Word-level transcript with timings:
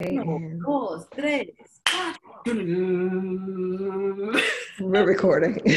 And 0.00 0.62
Dos, 0.62 1.08
tres, 1.12 1.48
cuatro. 1.84 2.44
we're 4.80 5.04
recording. 5.04 5.60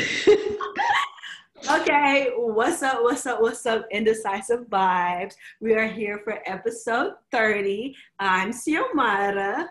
Okay, 1.72 2.32
what's 2.38 2.82
up? 2.84 3.02
What's 3.04 3.26
up? 3.28 3.40
What's 3.40 3.66
up? 3.68 3.86
Indecisive 3.92 4.62
Vibes. 4.68 5.36
We 5.60 5.76
are 5.76 5.86
here 5.88 6.20
for 6.24 6.40
episode 6.48 7.14
30. 7.32 7.96
I'm 8.20 8.52
Xiomara. 8.52 9.68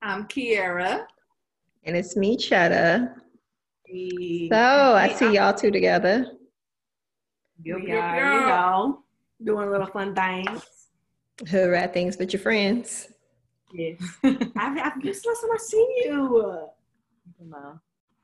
I'm 0.00 0.24
Kiera. 0.26 1.04
and 1.84 1.96
it's 1.96 2.16
me, 2.16 2.36
Chetta. 2.38 3.14
We, 3.92 4.48
So 4.50 4.58
I 4.58 5.12
see 5.12 5.34
y'all 5.34 5.52
two 5.54 5.70
together. 5.70 6.26
we 7.62 7.70
are, 7.92 8.40
you 8.40 8.46
know, 8.48 9.02
doing 9.44 9.70
little 9.70 9.86
fun 9.88 10.14
things. 10.14 10.62
Hood 11.48 11.70
rat 11.70 11.92
things 11.92 12.16
with 12.16 12.32
your 12.32 12.40
friends. 12.40 13.08
Yeah. 13.72 13.92
I've, 14.24 14.78
I 14.78 14.92
just 15.02 15.26
last 15.26 15.40
time 15.40 15.50
I 15.52 15.58
see 15.58 16.02
you. 16.04 16.68
No, 17.40 17.80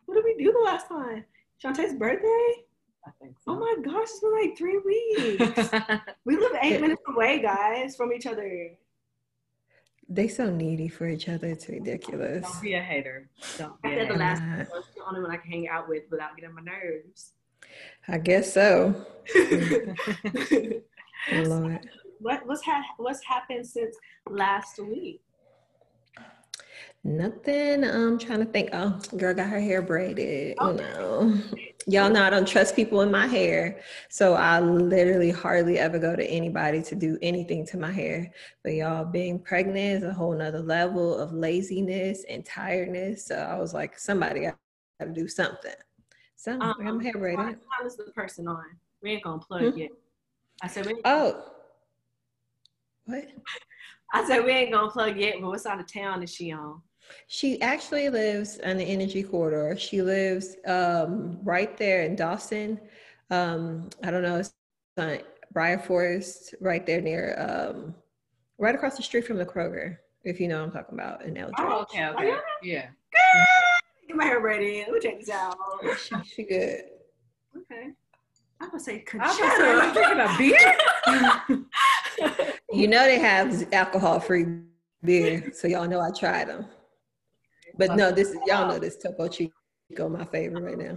What 0.07 0.15
did 0.15 0.25
we 0.25 0.43
do 0.43 0.53
the 0.53 0.59
last 0.61 0.89
time? 0.89 1.25
Shantae's 1.63 1.95
birthday? 1.95 2.65
I 3.07 3.11
think 3.21 3.37
Oh 3.47 3.57
my 3.57 3.77
gosh, 3.83 4.03
it's 4.05 4.21
been 4.21 4.33
like 4.33 4.57
three 4.57 4.79
weeks. 4.79 5.71
we 6.25 6.37
live 6.37 6.53
eight 6.63 6.81
minutes 6.81 7.03
away, 7.09 7.41
guys, 7.41 7.97
from 7.97 8.13
each 8.13 8.27
other. 8.27 8.71
They 10.09 10.29
so 10.29 10.51
needy 10.51 10.89
for 10.89 11.09
each 11.09 11.29
other. 11.29 11.49
It's 11.49 11.69
ridiculous. 11.69 12.43
Don't 12.43 12.63
be 12.63 12.75
a 12.75 12.83
hater. 12.83 13.29
Don't 13.59 13.81
be 13.83 13.89
I 13.89 13.93
a 13.93 13.97
said 14.01 14.11
the 14.11 14.19
last 14.19 14.41
one 14.43 14.59
was 14.71 14.85
the 14.95 15.03
only 15.09 15.21
one 15.23 15.31
I 15.31 15.37
can 15.39 15.51
hang 15.51 15.69
out 15.69 15.89
with 15.89 16.03
without 16.11 16.37
getting 16.37 16.55
my 16.55 16.63
nerves. 16.63 17.33
I 18.09 18.19
guess 18.19 18.53
so. 18.53 19.07
Lord. 21.33 21.89
what 22.19 22.45
what's 22.47 22.63
ha- 22.63 22.95
what's 22.99 23.25
happened 23.25 23.67
since 23.67 23.97
last 24.29 24.79
week? 24.81 25.23
Nothing. 27.05 27.85
I'm 27.85 28.19
trying 28.19 28.39
to 28.41 28.45
think. 28.45 28.71
Oh, 28.73 29.01
girl 29.17 29.35
got 29.35 29.49
her 29.49 29.61
hair 29.61 29.83
braided. 29.83 30.57
Oh. 30.61 30.71
You 30.71 30.77
know, 30.77 31.39
y'all 31.87 32.11
know 32.11 32.23
I 32.23 32.31
don't 32.31 32.47
trust 32.47 32.77
people 32.77 33.01
in 33.01 33.11
my 33.11 33.27
hair, 33.27 33.81
so 34.09 34.35
I 34.35 34.61
literally 34.61 35.31
hardly 35.31 35.79
ever 35.79 35.99
go 35.99 36.15
to 36.15 36.25
anybody 36.25 36.81
to 36.83 36.95
do 36.95 37.19
anything 37.21 37.67
to 37.67 37.77
my 37.77 37.91
hair. 37.91 38.33
But 38.63 38.75
y'all, 38.75 39.05
being 39.05 39.41
pregnant 39.41 40.03
is 40.03 40.05
a 40.05 40.13
whole 40.13 40.33
nother 40.37 40.61
level 40.61 41.17
of 41.17 41.33
laziness 41.33 42.25
and 42.29 42.45
tiredness. 42.47 43.27
So 43.27 43.37
I 43.37 43.59
was 43.59 43.75
like, 43.75 43.99
somebody 43.99 44.43
got 44.43 44.57
to 45.01 45.09
do 45.09 45.27
something. 45.27 45.75
So 46.37 46.53
I 46.53 46.57
got 46.57 46.79
my 46.79 47.03
hair 47.03 47.13
braided. 47.13 47.39
time 47.39 47.87
is 47.87 47.97
the 47.97 48.05
person 48.15 48.47
on? 48.47 48.65
We 49.03 49.13
ain't 49.13 49.25
gonna 49.25 49.41
plug 49.41 49.73
Hmm? 49.73 49.79
yet. 49.79 49.91
I 50.63 50.69
said 50.69 50.87
we. 50.87 51.01
Oh, 51.05 51.47
what? 53.07 53.25
I 54.13 54.27
said 54.27 54.45
we 54.45 54.53
ain't 54.53 54.73
gonna 54.73 54.91
plug 54.91 55.17
yet. 55.17 55.37
But 55.41 55.49
what 55.49 55.61
side 55.61 55.81
of 55.81 55.91
town 55.93 56.23
is 56.23 56.35
she 56.35 56.53
on? 56.53 56.81
She 57.27 57.61
actually 57.63 58.09
lives 58.09 58.59
on 58.65 58.77
the 58.77 58.85
energy 58.85 59.23
corridor. 59.23 59.77
She 59.79 60.03
lives 60.03 60.57
um, 60.67 61.39
right 61.43 61.77
there 61.77 62.03
in 62.05 62.17
Dawson. 62.17 62.81
Um, 63.31 63.89
I 64.03 64.11
don't 64.11 64.23
know, 64.23 64.37
it's 64.37 64.55
on 64.99 65.19
Briar 65.53 65.79
Forest, 65.79 66.55
right 66.61 66.85
there 66.87 67.01
near, 67.01 67.37
um, 67.39 67.95
right 68.59 68.75
across 68.75 68.97
the 68.97 69.03
street 69.03 69.27
from 69.27 69.37
the 69.39 69.45
Kroger, 69.47 69.97
if 70.25 70.39
you 70.41 70.49
know 70.49 70.59
what 70.61 70.67
I'm 70.67 70.73
talking 70.73 70.99
about 70.99 71.25
in 71.25 71.37
Eldridge. 71.37 71.55
Oh, 71.59 71.81
okay, 71.83 72.05
Oh, 72.05 72.13
okay. 72.15 72.29
yeah? 72.29 72.39
Yeah. 72.63 72.89
Get 74.07 74.17
my 74.17 74.25
hair 74.25 74.41
ready. 74.41 74.81
Let 74.87 74.93
me 74.93 75.01
check 75.01 75.19
this 75.21 75.31
out. 75.31 75.57
She, 75.99 76.15
she 76.25 76.43
good. 76.45 76.83
Okay. 77.57 77.91
I'm 78.61 78.69
gonna 78.69 78.81
say 78.81 79.05
I 79.19 79.27
was 79.27 79.39
gonna 79.39 79.57
say, 79.57 79.75
you 79.75 79.81
Conchetta. 79.81 79.93
drinking 79.95 80.21
a 80.21 81.49
beer? 81.49 81.67
You 82.73 82.89
know 82.89 83.05
they 83.05 83.19
have 83.19 83.73
alcohol-free 83.73 84.47
beer, 85.05 85.53
so 85.55 85.69
y'all 85.69 85.87
know 85.89 86.01
I 86.01 86.11
tried 86.11 86.49
them. 86.49 86.67
But 87.77 87.97
no, 87.97 88.11
this 88.13 88.31
is 88.31 88.39
y'all 88.47 88.69
know 88.69 88.79
this 88.79 88.97
Topo 88.97 89.29
Chico 89.29 90.09
my 90.09 90.25
favorite 90.27 90.63
right 90.63 90.79
now. 90.79 90.97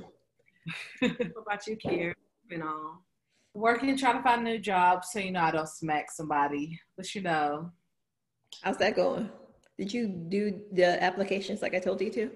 what 1.01 1.43
about 1.45 1.67
you, 1.67 1.77
Kier? 1.77 2.13
Been 2.49 2.61
on. 2.61 2.99
Working, 3.53 3.97
trying 3.97 4.17
to 4.17 4.23
find 4.23 4.41
a 4.41 4.51
new 4.51 4.59
job, 4.59 5.05
so 5.05 5.19
you 5.19 5.31
know 5.31 5.41
I 5.41 5.51
don't 5.51 5.67
smack 5.67 6.11
somebody. 6.11 6.79
But 6.97 7.13
you 7.15 7.21
know, 7.21 7.71
How's 8.61 8.77
that 8.77 8.95
going? 8.95 9.29
Did 9.77 9.93
you 9.93 10.07
do 10.07 10.61
the 10.71 11.01
applications 11.03 11.61
like 11.61 11.75
I 11.75 11.79
told 11.79 12.01
you 12.01 12.09
to? 12.11 12.31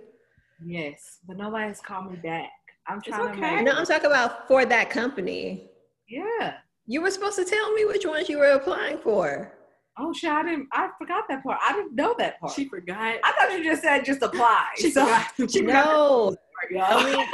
yes, 0.65 1.19
but 1.25 1.37
nobody's 1.37 1.79
called 1.79 2.11
me 2.11 2.17
back. 2.17 2.49
I'm 2.87 2.97
It's 2.97 3.07
trying 3.07 3.27
to 3.27 3.31
okay. 3.31 3.55
make. 3.57 3.65
No, 3.65 3.71
I'm 3.71 3.85
talking 3.85 4.07
about 4.07 4.47
for 4.47 4.65
that 4.65 4.89
company. 4.89 5.69
Yeah. 6.07 6.55
You 6.89 7.03
were 7.03 7.11
supposed 7.11 7.35
to 7.35 7.45
tell 7.45 7.71
me 7.73 7.85
which 7.85 8.03
ones 8.03 8.27
you 8.29 8.39
were 8.39 8.49
applying 8.49 8.97
for. 8.97 9.53
Oh 9.99 10.11
shit! 10.11 10.31
I 10.31 10.41
didn't. 10.41 10.67
I 10.73 10.89
forgot 10.97 11.25
that 11.29 11.43
part. 11.43 11.59
I 11.63 11.73
didn't 11.73 11.93
know 11.93 12.15
that 12.17 12.39
part. 12.39 12.53
She 12.53 12.67
forgot. 12.67 13.15
I 13.23 13.31
thought 13.37 13.51
you 13.55 13.63
just 13.63 13.83
said 13.83 14.03
just 14.03 14.23
apply. 14.23 14.69
She 14.75 14.89
so, 14.89 15.05
forgot. 15.05 15.31
She 15.51 15.59
forgot 15.59 15.85
No, 15.85 16.31
that 16.31 16.39
part, 16.55 17.27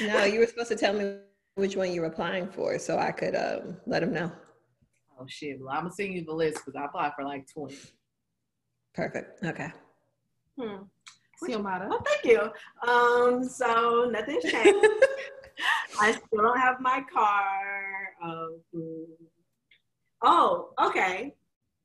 y'all. 0.00 0.08
no, 0.08 0.24
you 0.24 0.40
were 0.40 0.46
supposed 0.46 0.70
to 0.70 0.76
tell 0.76 0.94
me 0.94 1.18
which 1.56 1.76
one 1.76 1.92
you 1.92 2.00
were 2.00 2.06
applying 2.06 2.48
for 2.48 2.78
so 2.78 2.96
I 2.96 3.10
could 3.10 3.36
um, 3.36 3.76
let 3.86 4.00
them 4.00 4.14
know. 4.14 4.32
oh 5.20 5.26
shit! 5.28 5.58
Well, 5.60 5.68
I'm 5.68 5.82
gonna 5.82 5.92
send 5.92 6.14
you 6.14 6.24
the 6.24 6.32
list 6.32 6.64
because 6.64 6.80
I 6.80 6.86
applied 6.86 7.12
for 7.14 7.26
like 7.26 7.46
twenty. 7.52 7.76
Perfect. 8.94 9.44
Okay. 9.44 9.68
Hmm. 10.58 10.84
Xiomara. 11.44 11.90
Well, 11.90 12.02
thank 12.06 12.24
you. 12.24 12.40
Um, 12.90 13.44
so 13.44 14.08
nothing's 14.10 14.44
changed. 14.44 14.86
I 16.00 16.12
still 16.12 16.42
don't 16.42 16.58
have 16.58 16.80
my 16.80 17.02
car. 17.12 18.14
Um, 18.22 18.60
oh, 20.22 20.70
okay. 20.82 21.34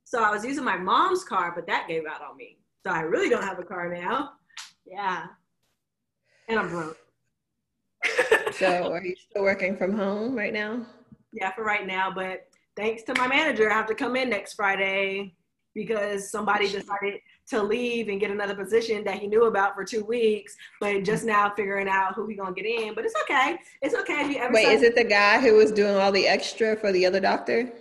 So 0.05 0.23
I 0.23 0.31
was 0.31 0.45
using 0.45 0.63
my 0.63 0.77
mom's 0.77 1.23
car, 1.23 1.51
but 1.55 1.67
that 1.67 1.87
gave 1.87 2.03
out 2.05 2.21
on 2.21 2.37
me. 2.37 2.57
So 2.85 2.91
I 2.91 3.01
really 3.01 3.29
don't 3.29 3.43
have 3.43 3.59
a 3.59 3.63
car 3.63 3.93
now. 3.93 4.33
Yeah. 4.85 5.25
And 6.47 6.59
I'm 6.59 6.69
broke. 6.69 6.97
So 8.53 8.93
are 8.93 9.03
you 9.03 9.15
still 9.17 9.43
working 9.43 9.75
from 9.75 9.97
home 9.97 10.33
right 10.33 10.53
now? 10.53 10.85
yeah, 11.35 11.51
for 11.53 11.63
right 11.63 11.85
now. 11.85 12.11
But 12.13 12.47
thanks 12.75 13.03
to 13.03 13.13
my 13.15 13.27
manager, 13.27 13.69
I 13.69 13.73
have 13.73 13.87
to 13.87 13.95
come 13.95 14.15
in 14.15 14.29
next 14.29 14.53
Friday 14.53 15.35
because 15.73 16.31
somebody 16.31 16.65
decided 16.71 17.19
to 17.47 17.61
leave 17.61 18.09
and 18.09 18.19
get 18.19 18.31
another 18.31 18.56
position 18.56 19.03
that 19.03 19.19
he 19.19 19.28
knew 19.28 19.45
about 19.45 19.75
for 19.75 19.83
two 19.83 20.03
weeks, 20.03 20.56
but 20.79 21.03
just 21.03 21.25
now 21.25 21.51
figuring 21.56 21.88
out 21.88 22.16
who 22.16 22.28
he 22.28 22.35
gonna 22.35 22.53
get 22.53 22.66
in. 22.66 22.95
But 22.95 23.06
it's 23.06 23.16
okay. 23.23 23.57
It's 23.81 23.95
okay 23.95 24.22
if 24.25 24.31
you 24.31 24.38
ever. 24.38 24.53
Wait, 24.53 24.67
is 24.67 24.81
it 24.83 24.95
the 24.95 25.03
guy 25.03 25.39
who 25.39 25.55
was 25.55 25.72
doing 25.72 25.95
all 25.95 26.11
the 26.11 26.28
extra 26.28 26.75
for 26.75 26.91
the 26.91 27.05
other 27.05 27.19
doctor? 27.19 27.72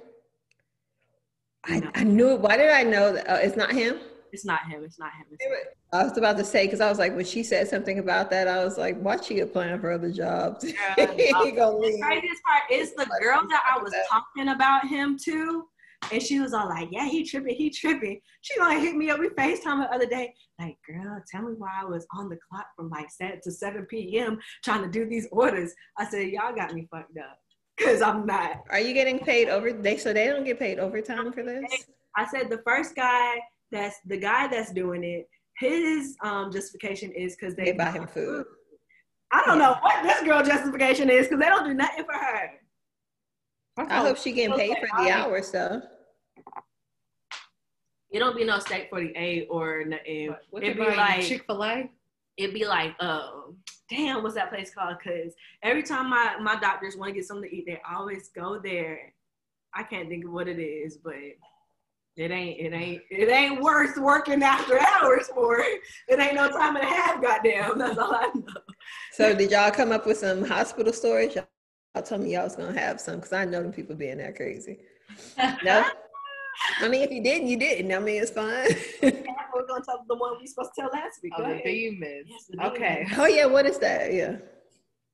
I, 1.67 1.81
No. 1.81 1.91
I 1.95 2.05
knew. 2.05 2.37
Why 2.37 2.57
did 2.57 2.71
I 2.71 2.83
know 2.83 3.13
that? 3.13 3.29
Uh, 3.29 3.39
it's 3.41 3.57
not 3.57 3.73
him? 3.73 3.99
It's 4.35 4.45
not 4.45 4.69
him. 4.69 4.83
It's 4.83 4.99
not 4.99 5.13
him. 5.13 5.27
It's 5.31 5.45
I 5.93 6.03
was 6.03 6.19
about 6.19 6.37
to 6.39 6.45
say, 6.45 6.67
because 6.67 6.81
I 6.81 6.89
was 6.89 6.99
like, 6.99 7.15
when 7.15 7.25
she 7.25 7.45
said 7.45 7.69
something 7.69 8.01
about 8.01 8.29
that, 8.31 8.49
I 8.49 8.65
was 8.65 8.77
like, 8.77 8.99
why 9.01 9.17
she 9.21 9.39
applying 9.39 9.81
for 9.81 9.93
other 9.93 10.11
jobs? 10.11 10.65
Yeah, 10.99 11.13
he 11.17 11.53
gonna 11.53 11.77
leave. 11.77 12.03
craziest 12.03 12.43
part 12.43 12.65
is 12.69 12.95
the 12.95 13.07
girl 13.23 13.43
that 13.49 13.63
I 13.65 13.81
was 13.81 13.95
talking 14.11 14.49
about 14.49 14.89
him 14.89 15.17
to, 15.21 15.69
and 16.13 16.23
she 16.23 16.41
was 16.41 16.55
all 16.55 16.69
like, 16.69 16.89
"Yeah, 16.91 17.09
he 17.09 17.25
tripping, 17.25 17.55
he 17.55 17.71
tripping." 17.71 18.21
She 18.43 18.59
like 18.61 18.79
hit 18.79 18.97
me 18.97 19.11
up. 19.11 19.19
We 19.21 19.29
Facetime 19.31 19.83
the 19.83 19.95
other 19.95 20.07
day, 20.07 20.35
like, 20.61 20.77
"Girl, 20.87 21.23
tell 21.31 21.43
me 21.43 21.55
why 21.57 21.71
I 21.83 21.85
was 21.85 22.07
on 22.17 22.29
the 22.29 22.39
clock 22.49 22.67
from 22.77 22.91
like 22.91 23.11
seven 23.11 23.41
to 23.43 23.51
seven 23.51 23.87
p.m. 23.87 24.39
trying 24.63 24.83
to 24.83 24.91
do 24.91 25.09
these 25.09 25.29
orders." 25.33 25.73
I 25.99 26.07
said, 26.07 26.29
"Y'all 26.29 26.55
got 26.55 26.75
me 26.75 26.89
fucked 26.91 27.19
up, 27.19 27.39
cause 27.81 28.03
I'm 28.03 28.27
not." 28.27 28.63
Are 28.71 28.81
you 28.81 28.95
getting 28.95 29.19
paid 29.19 29.49
over? 29.49 29.73
They 29.73 29.97
so 29.97 30.13
they 30.13 30.27
don't 30.27 30.45
get 30.45 30.59
paid 30.59 30.79
overtime 30.79 31.33
for 31.33 31.43
this. 31.43 31.65
I 32.17 32.27
said 32.27 32.51
the 32.51 32.63
first 32.67 32.95
guy 32.95 33.41
that's 33.71 33.97
the 34.07 34.17
guy 34.17 34.47
that's 34.49 34.73
doing 34.73 35.05
it. 35.05 35.29
His 35.59 36.17
um, 36.23 36.51
justification 36.53 37.13
is 37.13 37.37
because 37.37 37.55
they, 37.55 37.67
They 37.67 37.73
buy 37.73 37.91
him 37.91 38.07
food. 38.07 38.45
I 39.33 39.43
don't 39.47 39.59
know 39.59 39.77
what 39.81 40.03
this 40.03 40.23
girl 40.23 40.45
justification 40.45 41.11
is 41.11 41.27
because 41.27 41.41
they 41.41 41.47
don't 41.47 41.65
do 41.65 41.75
nothing 41.75 42.05
for 42.05 42.15
her. 42.15 42.51
I 43.77 44.01
hope 44.01 44.17
she 44.17 44.33
getting 44.33 44.57
paid 44.57 44.77
for 44.79 45.03
the 45.03 45.11
hours 45.11 45.51
though. 45.51 45.83
It 48.15 48.21
don't 48.21 48.37
be 48.37 48.44
no 48.44 48.61
steak 48.61 48.91
48 48.91 49.49
or 49.50 49.85
nothing. 49.85 50.29
What, 50.29 50.43
what 50.50 50.62
It'd 50.62 50.77
be 50.77 50.85
like 50.85 51.23
Chick 51.23 51.44
Fil 51.47 51.65
A. 51.65 51.91
it'd 52.37 52.55
be 52.55 52.65
like, 52.65 52.94
um, 53.00 53.56
damn, 53.91 54.23
what's 54.23 54.37
that 54.37 54.50
place 54.50 54.73
called? 54.73 54.97
Cause 55.03 55.35
every 55.65 55.83
time 55.83 56.09
my 56.09 56.37
my 56.41 56.55
doctors 56.55 56.97
want 56.97 57.11
to 57.11 57.15
get 57.15 57.27
something 57.27 57.50
to 57.50 57.55
eat, 57.56 57.67
they 57.67 57.81
always 57.93 58.29
go 58.29 58.61
there. 58.61 59.12
I 59.75 59.83
can't 59.83 60.09
think 60.09 60.25
of 60.27 60.31
what 60.31 60.47
it 60.47 60.61
is, 60.61 60.97
but 60.97 61.17
it 61.17 62.31
ain't 62.31 62.61
it 62.61 62.73
ain't 62.73 63.03
it 63.11 63.29
ain't 63.29 63.61
worth 63.61 63.97
working 63.97 64.44
after 64.44 64.79
hours 64.79 65.27
for. 65.35 65.59
It 66.06 66.21
ain't 66.21 66.37
no 66.37 66.49
time 66.49 66.77
and 66.77 66.85
a 66.85 66.88
half, 66.88 67.21
goddamn. 67.21 67.79
That's 67.79 67.99
all 67.99 68.15
I 68.15 68.31
know. 68.33 68.61
So 69.11 69.35
did 69.35 69.50
y'all 69.50 69.73
come 69.73 69.91
up 69.91 70.06
with 70.06 70.19
some 70.19 70.44
hospital 70.44 70.93
stories? 70.93 71.35
Y'all 71.35 71.49
y'all 71.97 72.05
told 72.05 72.21
me 72.21 72.35
y'all 72.35 72.44
was 72.44 72.55
gonna 72.55 72.79
have 72.79 73.00
some 73.00 73.17
because 73.17 73.33
I 73.33 73.44
know 73.44 73.61
them 73.61 73.73
people 73.73 73.97
being 73.97 74.19
that 74.19 74.37
crazy. 74.37 74.79
No. 75.65 75.85
I 76.81 76.89
mean, 76.89 77.03
if 77.03 77.11
you 77.11 77.23
didn't, 77.23 77.49
you 77.49 77.56
didn't. 77.56 77.93
I 77.93 77.99
mean, 77.99 78.23
it's 78.23 78.31
fine. 78.31 78.69
We're 79.03 79.67
gonna 79.67 79.85
tell 79.85 80.05
the 80.09 80.17
one 80.17 80.35
we 80.41 80.47
supposed 80.47 80.73
to 80.75 80.83
tell 80.83 80.91
last 80.93 81.21
week. 81.23 81.33
Oh, 81.37 81.43
the 81.43 81.53
ahead. 81.53 81.65
demons. 81.65 82.27
Yes, 82.29 82.47
the 82.51 82.67
okay. 82.67 83.06
oh 83.19 83.27
yeah, 83.27 83.47
what 83.47 83.67
is 83.67 83.79
that? 83.79 84.12
Yeah. 84.12 84.37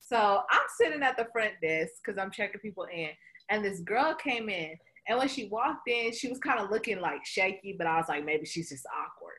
So 0.00 0.42
I'm 0.50 0.60
sitting 0.76 1.02
at 1.02 1.16
the 1.16 1.26
front 1.32 1.52
desk 1.62 1.92
because 2.04 2.18
I'm 2.18 2.30
checking 2.30 2.60
people 2.60 2.86
in, 2.92 3.10
and 3.50 3.64
this 3.64 3.80
girl 3.80 4.14
came 4.14 4.48
in 4.48 4.76
And 5.06 5.18
when 5.18 5.28
she 5.28 5.48
walked 5.48 5.88
in, 5.88 6.12
she 6.12 6.28
was 6.28 6.38
kind 6.38 6.60
of 6.60 6.70
looking 6.70 7.00
like 7.00 7.24
shaky, 7.24 7.74
but 7.76 7.86
I 7.86 7.96
was 7.96 8.06
like, 8.08 8.24
maybe 8.24 8.46
she's 8.46 8.68
just 8.68 8.86
awkward. 8.86 9.38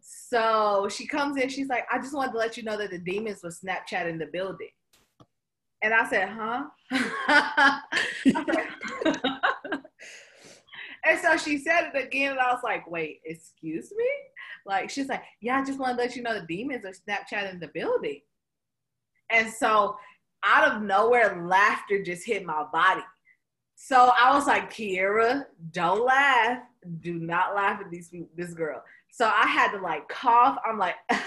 So 0.00 0.88
she 0.90 1.06
comes 1.06 1.40
in, 1.40 1.48
she's 1.48 1.68
like, 1.68 1.84
I 1.90 1.98
just 1.98 2.14
wanted 2.14 2.32
to 2.32 2.38
let 2.38 2.56
you 2.56 2.62
know 2.62 2.76
that 2.78 2.90
the 2.90 2.98
demons 2.98 3.40
were 3.42 3.50
Snapchatting 3.50 4.18
the 4.18 4.26
building. 4.32 4.70
And 5.82 5.92
I 5.92 6.08
said, 6.08 6.28
huh? 6.28 6.64
I 6.92 7.80
said, 8.24 9.22
and 11.06 11.20
so 11.20 11.36
she 11.36 11.58
said 11.58 11.90
it 11.94 12.06
again, 12.06 12.32
and 12.32 12.40
I 12.40 12.52
was 12.52 12.62
like, 12.62 12.90
wait, 12.90 13.20
excuse 13.24 13.92
me? 13.96 14.08
Like, 14.64 14.90
she's 14.90 15.08
like, 15.08 15.22
yeah, 15.40 15.58
I 15.58 15.64
just 15.64 15.78
want 15.78 15.96
to 15.96 16.02
let 16.02 16.16
you 16.16 16.22
know 16.22 16.34
the 16.34 16.46
demons 16.46 16.84
are 16.84 16.90
Snapchatting 16.90 17.60
the 17.60 17.68
building. 17.68 18.20
And 19.30 19.52
so 19.52 19.96
out 20.44 20.72
of 20.72 20.82
nowhere, 20.82 21.44
laughter 21.46 22.02
just 22.02 22.26
hit 22.26 22.44
my 22.44 22.64
body. 22.72 23.02
So 23.76 24.12
I 24.18 24.34
was 24.34 24.46
like, 24.46 24.72
Kiera, 24.72 25.44
don't 25.72 26.04
laugh. 26.04 26.60
Do 27.00 27.14
not 27.14 27.54
laugh 27.54 27.80
at 27.80 27.90
these 27.90 28.10
this 28.36 28.54
girl. 28.54 28.82
So 29.10 29.26
I 29.26 29.46
had 29.46 29.72
to 29.72 29.78
like 29.78 30.08
cough. 30.08 30.58
I'm 30.66 30.78
like, 30.78 30.94
and 31.10 31.20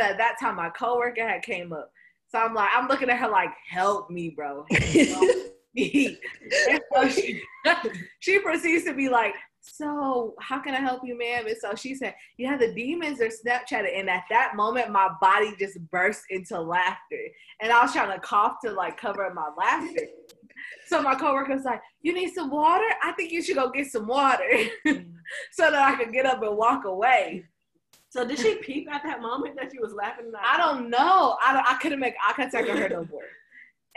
at 0.00 0.18
that 0.18 0.36
time, 0.40 0.56
my 0.56 0.70
coworker 0.70 1.26
had 1.26 1.42
came 1.42 1.72
up. 1.72 1.90
So 2.28 2.38
I'm 2.38 2.54
like, 2.54 2.70
I'm 2.72 2.88
looking 2.88 3.10
at 3.10 3.18
her 3.18 3.28
like, 3.28 3.50
help 3.68 4.10
me, 4.10 4.30
bro. 4.30 4.66
Help 4.70 5.30
me. 5.76 6.18
so 6.94 7.08
she, 7.08 7.42
she 8.20 8.38
proceeds 8.40 8.84
to 8.84 8.94
be 8.94 9.08
like, 9.08 9.34
so 9.60 10.34
how 10.40 10.60
can 10.60 10.74
I 10.74 10.80
help 10.80 11.02
you, 11.04 11.18
ma'am? 11.18 11.46
And 11.46 11.56
so 11.60 11.74
she 11.74 11.94
said, 11.94 12.14
yeah, 12.38 12.56
the 12.56 12.72
demons 12.72 13.20
are 13.20 13.28
Snapchatting. 13.28 13.98
And 13.98 14.08
at 14.08 14.24
that 14.30 14.54
moment, 14.54 14.90
my 14.90 15.08
body 15.20 15.54
just 15.58 15.78
burst 15.90 16.22
into 16.30 16.60
laughter. 16.60 17.18
And 17.60 17.72
I 17.72 17.82
was 17.82 17.92
trying 17.92 18.12
to 18.12 18.20
cough 18.20 18.56
to 18.64 18.72
like 18.72 18.96
cover 18.96 19.30
my 19.34 19.48
laughter. 19.58 20.06
So 20.86 21.02
my 21.02 21.14
coworker 21.14 21.54
was 21.54 21.64
like, 21.64 21.82
you 22.02 22.14
need 22.14 22.32
some 22.32 22.50
water? 22.50 22.84
I 23.02 23.12
think 23.12 23.32
you 23.32 23.42
should 23.42 23.56
go 23.56 23.70
get 23.70 23.88
some 23.88 24.06
water 24.06 24.48
so 24.86 25.70
that 25.70 25.74
I 25.74 25.96
could 25.96 26.12
get 26.12 26.26
up 26.26 26.42
and 26.42 26.56
walk 26.56 26.84
away. 26.84 27.44
So 28.08 28.26
did 28.26 28.38
she 28.38 28.56
peep 28.56 28.88
at 28.90 29.02
that 29.02 29.20
moment 29.20 29.56
that 29.56 29.70
she 29.72 29.78
was 29.78 29.92
laughing? 29.92 30.32
I 30.42 30.56
don't 30.56 30.88
know. 30.88 31.36
I, 31.44 31.52
don't, 31.52 31.66
I 31.66 31.76
couldn't 31.82 32.00
make 32.00 32.14
eye 32.24 32.32
contact 32.32 32.68
with 32.68 32.78
her 32.78 32.88
no 32.88 33.06
more. 33.10 33.22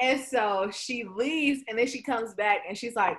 And 0.01 0.19
so 0.21 0.69
she 0.71 1.03
leaves 1.03 1.61
and 1.67 1.77
then 1.77 1.87
she 1.87 2.01
comes 2.01 2.33
back 2.33 2.61
and 2.67 2.77
she's 2.77 2.95
like, 2.95 3.17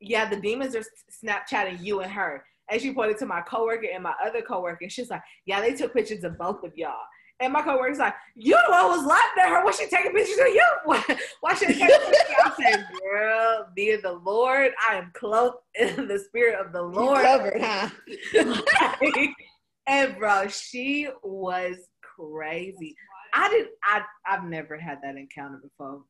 yeah, 0.00 0.28
the 0.28 0.36
demons 0.36 0.74
are 0.74 0.84
Snapchatting 1.24 1.82
you 1.82 2.00
and 2.00 2.10
her. 2.10 2.44
And 2.70 2.80
she 2.80 2.92
pointed 2.92 3.18
to 3.18 3.26
my 3.26 3.40
coworker 3.42 3.86
and 3.92 4.02
my 4.02 4.14
other 4.24 4.42
coworker. 4.42 4.78
And 4.82 4.92
she's 4.92 5.10
like, 5.10 5.22
yeah, 5.46 5.60
they 5.60 5.74
took 5.74 5.92
pictures 5.92 6.24
of 6.24 6.38
both 6.38 6.62
of 6.64 6.72
y'all. 6.76 6.94
And 7.40 7.52
my 7.52 7.62
coworker's 7.62 7.98
like, 7.98 8.14
you 8.36 8.52
know 8.52 8.88
one 8.88 8.98
was 8.98 9.06
laughing 9.06 9.42
at 9.42 9.48
her. 9.48 9.64
Was 9.64 9.76
she 9.76 9.88
taking 9.88 10.12
pictures 10.12 10.38
of 10.38 10.46
you? 10.46 10.66
Why, 10.84 11.02
why 11.40 11.54
should 11.54 11.68
she 11.68 11.80
take 11.80 11.90
pictures? 11.90 12.16
I 12.44 12.52
said, 12.62 12.86
girl, 13.00 13.66
be 13.74 13.96
the 13.96 14.12
Lord. 14.12 14.70
I 14.88 14.94
am 14.94 15.10
clothed 15.14 15.56
in 15.74 16.06
the 16.06 16.20
spirit 16.20 16.64
of 16.64 16.72
the 16.72 16.82
Lord. 16.82 17.18
You 17.18 17.24
covered, 17.24 17.60
huh? 17.60 19.26
and 19.88 20.16
bro, 20.18 20.46
she 20.48 21.08
was 21.24 21.76
crazy. 22.02 22.94
I 23.34 23.48
did 23.48 23.68
I 23.84 24.02
I've 24.26 24.44
never 24.44 24.76
had 24.78 24.98
that 25.02 25.16
encounter 25.16 25.58
before. 25.62 26.02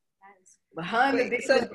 Behind 0.75 1.17
Wait, 1.17 1.31
the 1.31 1.41
so, 1.41 1.69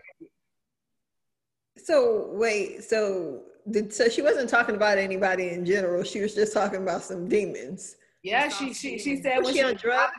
so 1.78 2.30
wait, 2.34 2.84
so 2.84 3.44
did 3.70 3.94
so 3.94 4.10
she 4.10 4.22
wasn't 4.22 4.50
talking 4.50 4.76
about 4.76 4.98
anybody 4.98 5.50
in 5.50 5.66
general. 5.66 6.04
She 6.04 6.22
was 6.22 6.34
just 6.34 6.54
talking 6.54 6.82
about 6.82 7.04
some 7.04 7.28
demons. 7.28 7.96
Yeah, 8.24 8.50
she 8.50 8.74
she 8.74 8.98
she 8.98 9.22
said 9.22 9.38
Was 9.38 9.48
when 9.48 9.56
she 9.56 9.64
on 9.64 9.76
drugs? 9.76 10.14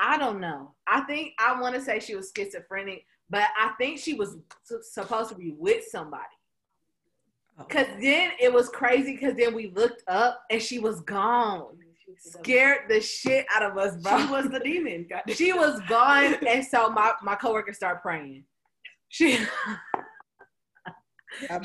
I 0.00 0.16
don't 0.16 0.40
know. 0.40 0.74
I 0.86 1.00
think 1.02 1.32
I 1.38 1.60
want 1.60 1.74
to 1.74 1.80
say 1.80 1.98
she 1.98 2.14
was 2.14 2.32
schizophrenic, 2.34 3.04
but 3.28 3.44
I 3.58 3.72
think 3.78 3.98
she 3.98 4.14
was 4.14 4.36
supposed 4.82 5.30
to 5.30 5.34
be 5.34 5.54
with 5.58 5.84
somebody. 5.90 6.24
Oh. 7.58 7.64
Cause 7.64 7.86
then 8.00 8.30
it 8.40 8.52
was 8.52 8.68
crazy. 8.68 9.16
Cause 9.16 9.34
then 9.36 9.54
we 9.54 9.70
looked 9.70 10.04
up 10.06 10.42
and 10.50 10.62
she 10.62 10.78
was 10.78 11.00
gone, 11.00 11.76
scared 12.16 12.88
the 12.88 13.00
shit 13.00 13.46
out 13.54 13.62
of 13.62 13.76
us, 13.78 13.96
bro. 13.96 14.18
She 14.18 14.26
was 14.26 14.48
the 14.48 14.60
demon. 14.60 15.06
God- 15.08 15.22
she 15.34 15.52
was 15.52 15.80
gone, 15.88 16.36
and 16.46 16.64
so 16.64 16.90
my 16.90 17.12
my 17.22 17.34
coworker 17.34 17.72
started 17.72 18.00
praying. 18.00 18.44
She 19.08 19.38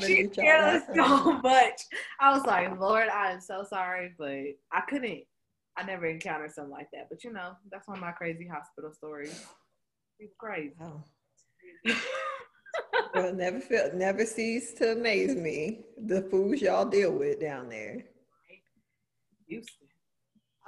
she 0.00 0.28
scared 0.32 0.64
us 0.64 0.82
so 0.94 1.40
much. 1.40 1.80
I 2.20 2.32
was 2.32 2.44
like, 2.46 2.78
Lord, 2.78 3.08
I 3.08 3.32
am 3.32 3.40
so 3.40 3.64
sorry, 3.68 4.14
but 4.18 4.44
I 4.72 4.82
couldn't. 4.88 5.24
I 5.76 5.82
never 5.82 6.06
encountered 6.06 6.52
something 6.52 6.72
like 6.72 6.88
that. 6.92 7.08
But 7.10 7.24
you 7.24 7.32
know, 7.32 7.52
that's 7.70 7.88
one 7.88 7.98
of 7.98 8.02
my 8.02 8.12
crazy 8.12 8.46
hospital 8.46 8.92
stories. 8.92 9.44
It's 10.20 10.34
crazy. 10.38 10.74
Oh. 10.80 11.02
well, 13.14 13.32
never 13.34 13.60
feel, 13.60 13.90
never 13.94 14.24
cease 14.24 14.72
to 14.74 14.92
amaze 14.92 15.34
me 15.34 15.80
the 16.06 16.22
fools 16.22 16.60
y'all 16.60 16.84
deal 16.84 17.12
with 17.12 17.40
down 17.40 17.68
there. 17.68 18.04
Houston. 19.48 19.83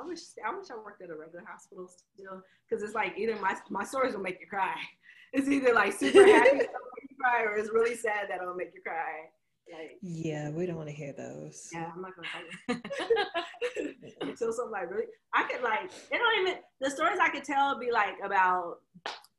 I 0.00 0.06
wish 0.06 0.20
I 0.44 0.54
wish 0.56 0.68
I 0.70 0.76
worked 0.76 1.02
at 1.02 1.10
a 1.10 1.16
regular 1.16 1.44
hospital 1.46 1.88
still, 1.88 2.42
because 2.68 2.82
it's 2.84 2.94
like 2.94 3.14
either 3.16 3.36
my 3.40 3.56
my 3.70 3.84
stories 3.84 4.14
will 4.14 4.22
make 4.22 4.40
you 4.40 4.46
cry. 4.48 4.74
It's 5.32 5.48
either 5.48 5.74
like 5.74 5.92
super 5.92 6.24
happy 6.24 6.50
that'll 6.50 6.56
make 6.96 7.10
you 7.10 7.16
cry, 7.20 7.42
or 7.42 7.56
it's 7.56 7.68
really 7.70 7.96
sad 7.96 8.28
that'll 8.30 8.54
make 8.54 8.70
you 8.74 8.80
cry. 8.80 9.26
Like, 9.70 9.98
Yeah, 10.00 10.50
we 10.50 10.64
don't 10.66 10.76
want 10.76 10.88
to 10.88 10.94
hear 10.94 11.12
those. 11.12 11.68
yeah, 11.74 11.90
I'm 11.94 12.00
not 12.00 12.12
gonna 12.14 12.28
tell 12.32 12.76
you 12.76 13.94
until 14.20 14.52
something 14.52 14.70
like 14.70 14.88
really. 14.90 15.06
I 15.34 15.42
could 15.44 15.62
like 15.62 15.90
it 16.12 16.18
don't 16.18 16.40
even 16.46 16.58
the 16.80 16.90
stories 16.90 17.18
I 17.20 17.28
could 17.28 17.44
tell 17.44 17.78
be 17.78 17.90
like 17.90 18.14
about 18.24 18.76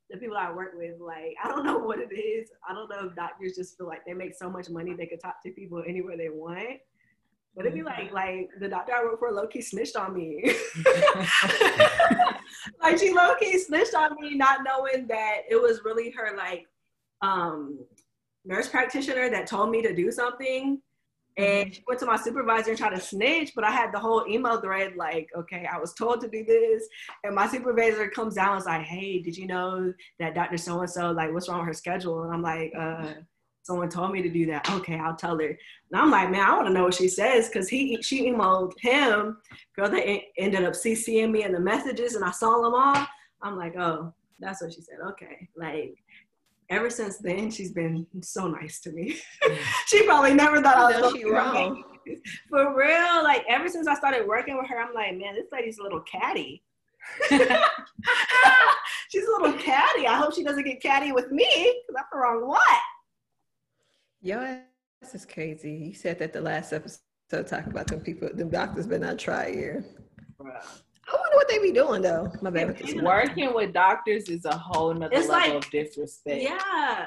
the 0.09 0.17
people 0.17 0.37
I 0.37 0.51
work 0.51 0.73
with. 0.75 0.99
Like 0.99 1.35
I 1.43 1.47
don't 1.47 1.65
know 1.65 1.79
what 1.79 1.99
it 1.99 2.13
is. 2.13 2.49
I 2.69 2.73
don't 2.73 2.89
know 2.89 3.07
if 3.07 3.15
doctors 3.15 3.55
just 3.55 3.77
feel 3.77 3.87
like 3.87 4.05
they 4.05 4.13
make 4.13 4.35
so 4.35 4.49
much 4.49 4.69
money 4.69 4.93
they 4.93 5.07
could 5.07 5.21
talk 5.21 5.41
to 5.45 5.51
people 5.51 5.81
anywhere 5.87 6.17
they 6.17 6.29
want. 6.29 6.79
But 7.57 7.65
it'd 7.65 7.73
be 7.73 7.83
like 7.83 8.13
like 8.13 8.51
the 8.59 8.69
doctor 8.69 8.93
I 8.93 9.03
work 9.03 9.17
for 9.17 9.31
low 9.31 9.47
key 9.47 9.61
snitched 9.61 9.95
on 9.95 10.13
me. 10.13 10.43
like 12.81 12.99
she 12.99 13.11
low 13.11 13.33
key 13.39 13.57
snitched 13.57 13.95
on 13.95 14.15
me, 14.21 14.35
not 14.35 14.59
knowing 14.63 15.07
that 15.07 15.39
it 15.49 15.59
was 15.59 15.81
really 15.83 16.11
her 16.11 16.37
like 16.37 16.67
um 17.23 17.79
nurse 18.45 18.69
practitioner 18.69 19.31
that 19.31 19.47
told 19.47 19.71
me 19.71 19.81
to 19.81 19.95
do 19.95 20.11
something. 20.11 20.79
And 21.37 21.73
she 21.73 21.83
went 21.87 21.99
to 21.99 22.07
my 22.07 22.17
supervisor 22.17 22.71
and 22.71 22.77
tried 22.77 22.95
to 22.95 22.99
snitch, 22.99 23.51
but 23.55 23.63
I 23.63 23.69
had 23.69 23.91
the 23.91 23.99
whole 23.99 24.25
email 24.27 24.59
thread 24.59 24.95
like, 24.95 25.29
okay, 25.37 25.67
I 25.71 25.77
was 25.77 25.93
told 25.93 26.21
to 26.21 26.27
do 26.27 26.43
this. 26.43 26.87
And 27.23 27.35
my 27.35 27.47
supervisor 27.47 28.09
comes 28.09 28.33
down 28.35 28.53
and 28.53 28.59
is 28.59 28.65
like, 28.65 28.81
hey, 28.81 29.19
did 29.19 29.37
you 29.37 29.45
know 29.45 29.93
that 30.19 30.33
Dr. 30.33 30.57
So 30.57 30.79
and 30.79 30.89
so, 30.89 31.11
like, 31.11 31.31
what's 31.31 31.47
wrong 31.47 31.59
with 31.59 31.67
her 31.67 31.73
schedule? 31.73 32.23
And 32.23 32.33
I'm 32.33 32.41
like, 32.41 32.73
uh, 32.75 33.13
someone 33.67 33.89
told 33.89 34.13
me 34.13 34.21
to 34.21 34.29
do 34.29 34.45
that. 34.47 34.69
Okay, 34.71 34.97
I'll 34.97 35.15
tell 35.15 35.37
her. 35.37 35.47
And 35.47 35.57
I'm 36.01 36.09
like, 36.09 36.31
man, 36.31 36.47
I 36.47 36.55
want 36.55 36.67
to 36.67 36.73
know 36.73 36.85
what 36.85 36.93
she 36.93 37.09
says 37.09 37.49
because 37.49 37.67
he 37.67 38.01
she 38.01 38.29
emailed 38.29 38.71
him. 38.79 39.37
Girl, 39.75 39.89
they 39.89 40.27
ended 40.37 40.63
up 40.63 40.73
CCing 40.73 41.31
me 41.31 41.43
in 41.43 41.51
the 41.51 41.59
messages, 41.59 42.15
and 42.15 42.23
I 42.23 42.31
saw 42.31 42.61
them 42.61 42.73
all. 42.73 43.05
I'm 43.41 43.57
like, 43.57 43.77
oh, 43.77 44.13
that's 44.39 44.61
what 44.61 44.73
she 44.73 44.81
said. 44.81 44.97
Okay, 45.09 45.47
like. 45.55 45.95
Ever 46.69 46.89
since 46.89 47.17
then, 47.19 47.49
she's 47.49 47.71
been 47.71 48.05
so 48.21 48.45
nice 48.45 48.81
to 48.81 48.91
me. 48.91 49.15
she 49.85 50.03
probably 50.03 50.33
never 50.33 50.61
thought 50.61 50.75
I 50.75 50.99
was 50.99 51.13
No, 51.13 51.17
she 51.17 51.23
wrong. 51.23 51.81
For 52.49 52.77
real, 52.77 53.23
like 53.23 53.45
ever 53.47 53.69
since 53.69 53.87
I 53.87 53.95
started 53.95 54.27
working 54.27 54.57
with 54.57 54.67
her, 54.67 54.77
I'm 54.77 54.93
like, 54.93 55.15
man, 55.17 55.33
this 55.33 55.45
lady's 55.49 55.77
a 55.77 55.83
little 55.83 56.01
catty. 56.01 56.61
She's 59.09 59.23
a 59.23 59.31
little 59.31 59.53
catty. 59.53 60.07
I 60.07 60.17
hope 60.17 60.33
she 60.33 60.43
doesn't 60.43 60.65
get 60.65 60.81
catty 60.81 61.13
with 61.13 61.31
me 61.31 61.45
because 61.87 61.95
I'm 61.97 62.05
the 62.11 62.17
wrong 62.17 62.45
one. 62.45 62.59
Your 64.27 64.39
ass 64.43 65.13
is 65.15 65.25
crazy. 65.25 65.71
You 65.71 65.93
said 65.93 66.19
that 66.19 66.33
the 66.33 66.41
last 66.41 66.73
episode 66.73 66.99
talking 67.47 67.71
about 67.71 67.87
them 67.87 68.01
people, 68.01 68.27
them 68.33 68.49
doctors 68.49 68.85
been 68.85 68.99
not 68.99 69.17
try 69.17 69.49
here. 69.53 69.85
I 70.41 70.43
wonder 70.43 71.35
what 71.35 71.47
they 71.47 71.59
be 71.59 71.71
doing 71.71 72.01
though. 72.01 72.29
My 72.41 72.49
bad. 72.49 72.67
with 72.67 72.79
this. 72.79 72.93
Working 72.95 73.53
with 73.53 73.71
doctors 73.71 74.27
is 74.27 74.43
a 74.43 74.57
whole 74.57 74.93
nother 74.93 75.15
It's 75.15 75.29
level 75.29 75.53
like- 75.55 75.63
of 75.65 75.71
disrespect. 75.71 76.41
Yeah. 76.41 77.05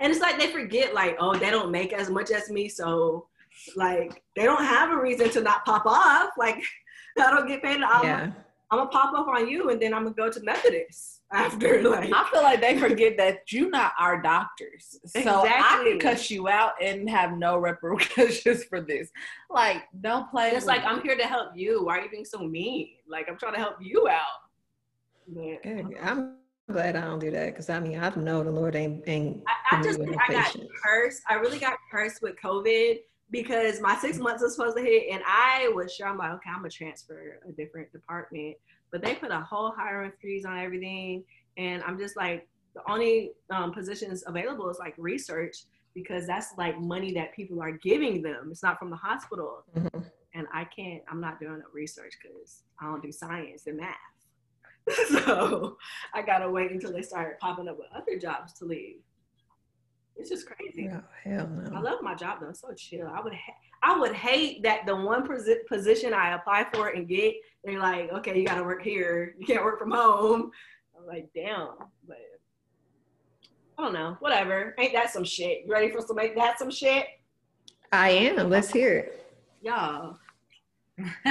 And 0.00 0.10
it's 0.10 0.20
like 0.20 0.36
they 0.36 0.48
forget, 0.48 0.94
like, 0.94 1.16
oh, 1.20 1.36
they 1.36 1.50
don't 1.50 1.70
make 1.70 1.92
as 1.92 2.10
much 2.10 2.32
as 2.32 2.50
me, 2.50 2.68
so 2.68 3.28
like 3.76 4.20
they 4.34 4.42
don't 4.42 4.64
have 4.64 4.90
a 4.90 5.00
reason 5.00 5.30
to 5.30 5.42
not 5.42 5.64
pop 5.64 5.86
off. 5.86 6.30
Like 6.36 6.56
I 7.20 7.30
don't 7.30 7.46
get 7.46 7.62
paid. 7.62 7.80
I'm, 7.82 8.04
Yeah. 8.04 8.32
I'm 8.72 8.78
gonna 8.80 8.90
pop 8.90 9.14
off 9.14 9.28
on 9.28 9.48
you, 9.48 9.70
and 9.70 9.80
then 9.80 9.94
I'm 9.94 10.02
gonna 10.02 10.16
go 10.16 10.28
to 10.28 10.40
Methodist 10.42 11.20
after. 11.34 11.82
Like 11.94 12.10
I 12.12 12.28
feel 12.30 12.42
like 12.42 12.60
they 12.60 12.78
forget 12.78 13.16
that 13.18 13.52
you're 13.52 13.68
not 13.70 13.92
our 13.98 14.20
doctors. 14.22 14.98
So 15.06 15.20
I 15.20 15.44
Exactly. 15.46 15.90
can 15.90 16.00
cuss 16.00 16.30
you 16.30 16.48
out 16.48 16.72
and 16.82 17.08
have 17.10 17.36
no 17.36 17.58
repercussions 17.58 18.64
for 18.64 18.80
this. 18.80 19.10
Like, 19.50 19.82
don't 20.00 20.30
play. 20.30 20.50
it's 20.50 20.66
like 20.66 20.82
me. 20.82 20.86
I'm 20.86 21.02
here 21.02 21.16
to 21.16 21.24
help 21.26 21.50
you. 21.56 21.84
Why 21.84 21.98
are 21.98 22.02
you 22.02 22.10
being 22.10 22.24
so 22.24 22.38
mean? 22.38 22.88
Like 23.08 23.26
I'm 23.28 23.36
trying 23.38 23.54
to 23.54 23.60
help 23.60 23.76
you 23.80 24.08
out. 24.08 24.22
Yeah. 25.34 25.56
Good. 25.62 25.96
I'm 26.02 26.36
glad 26.70 26.96
I 26.96 27.02
don't 27.02 27.18
do 27.18 27.30
that 27.30 27.46
because 27.46 27.68
I 27.68 27.80
mean 27.80 27.98
I 27.98 28.08
know 28.14 28.42
the 28.42 28.50
Lord 28.50 28.74
ain't 28.76 29.02
ain't. 29.06 29.42
I, 29.46 29.76
I 29.76 29.82
just 29.82 29.98
think 29.98 30.10
with 30.10 30.18
no 30.18 30.22
I 30.28 30.32
got 30.32 30.56
cursed. 30.82 31.22
I 31.28 31.34
really 31.34 31.58
got 31.58 31.76
cursed 31.90 32.22
with 32.22 32.36
COVID 32.42 32.98
because 33.30 33.80
my 33.80 33.96
six 33.96 34.18
months 34.18 34.42
was 34.42 34.54
supposed 34.54 34.76
to 34.76 34.82
hit, 34.82 35.08
and 35.10 35.22
I 35.26 35.70
was 35.74 35.92
sure 35.94 36.06
I'm 36.06 36.18
like, 36.18 36.32
okay, 36.32 36.50
I'm 36.50 36.58
gonna 36.58 36.70
transfer 36.70 37.40
a 37.48 37.52
different 37.52 37.90
department, 37.92 38.56
but 38.94 39.02
they 39.02 39.16
put 39.16 39.32
a 39.32 39.40
whole 39.40 39.72
hiring 39.76 40.12
freeze 40.20 40.44
on 40.44 40.56
everything, 40.56 41.24
and 41.56 41.82
I'm 41.82 41.98
just 41.98 42.16
like, 42.16 42.46
the 42.76 42.82
only 42.88 43.32
um, 43.50 43.72
positions 43.72 44.22
available 44.24 44.70
is 44.70 44.78
like 44.78 44.94
research 44.98 45.64
because 45.96 46.28
that's 46.28 46.54
like 46.56 46.80
money 46.80 47.12
that 47.14 47.34
people 47.34 47.60
are 47.60 47.72
giving 47.72 48.22
them. 48.22 48.50
It's 48.52 48.62
not 48.62 48.78
from 48.78 48.90
the 48.90 48.96
hospital. 48.96 49.64
Mhm. 49.76 50.04
And 50.34 50.46
I 50.52 50.64
can't, 50.64 51.02
I'm 51.08 51.20
not 51.20 51.40
doing 51.40 51.58
no 51.58 51.64
research 51.72 52.14
because 52.22 52.62
I 52.80 52.84
don't 52.84 53.02
do 53.02 53.10
science 53.10 53.66
and 53.66 53.78
math. 53.78 53.96
so 55.08 55.76
I 56.12 56.22
gotta 56.22 56.48
wait 56.48 56.70
until 56.70 56.92
they 56.92 57.02
start 57.02 57.40
popping 57.40 57.66
up 57.68 57.76
with 57.78 57.88
other 57.96 58.16
jobs 58.16 58.52
to 58.54 58.64
leave. 58.64 59.00
It's 60.16 60.30
just 60.30 60.46
crazy. 60.46 60.88
Hell 61.24 61.50
I 61.74 61.80
love 61.80 62.00
my 62.02 62.14
job 62.14 62.38
though. 62.40 62.48
It's 62.50 62.60
so 62.60 62.72
chill. 62.74 63.08
I 63.08 63.20
would 63.20 63.34
ha- 63.34 63.54
I 63.82 63.98
would 63.98 64.12
hate 64.14 64.62
that 64.62 64.86
the 64.86 64.94
one 64.96 65.26
posi- 65.26 65.66
position 65.68 66.14
I 66.14 66.34
apply 66.34 66.66
for 66.72 66.88
and 66.88 67.06
get, 67.06 67.34
they're 67.64 67.78
like, 67.78 68.10
okay, 68.12 68.38
you 68.38 68.46
got 68.46 68.54
to 68.54 68.64
work 68.64 68.82
here. 68.82 69.34
You 69.38 69.46
can't 69.46 69.62
work 69.64 69.78
from 69.78 69.90
home. 69.90 70.50
I'm 70.98 71.06
like, 71.06 71.28
damn. 71.34 71.70
But 72.06 72.16
I 73.76 73.82
don't 73.82 73.92
know. 73.92 74.16
Whatever. 74.20 74.74
Ain't 74.78 74.92
that 74.94 75.10
some 75.10 75.24
shit? 75.24 75.64
You 75.66 75.72
ready 75.72 75.90
for 75.90 76.00
some? 76.00 76.18
Ain't 76.18 76.36
that 76.36 76.58
some 76.58 76.70
shit? 76.70 77.06
I 77.92 78.10
am. 78.10 78.48
Let's 78.48 78.70
hear 78.70 78.96
it. 78.98 79.26
Y'all. 79.60 80.16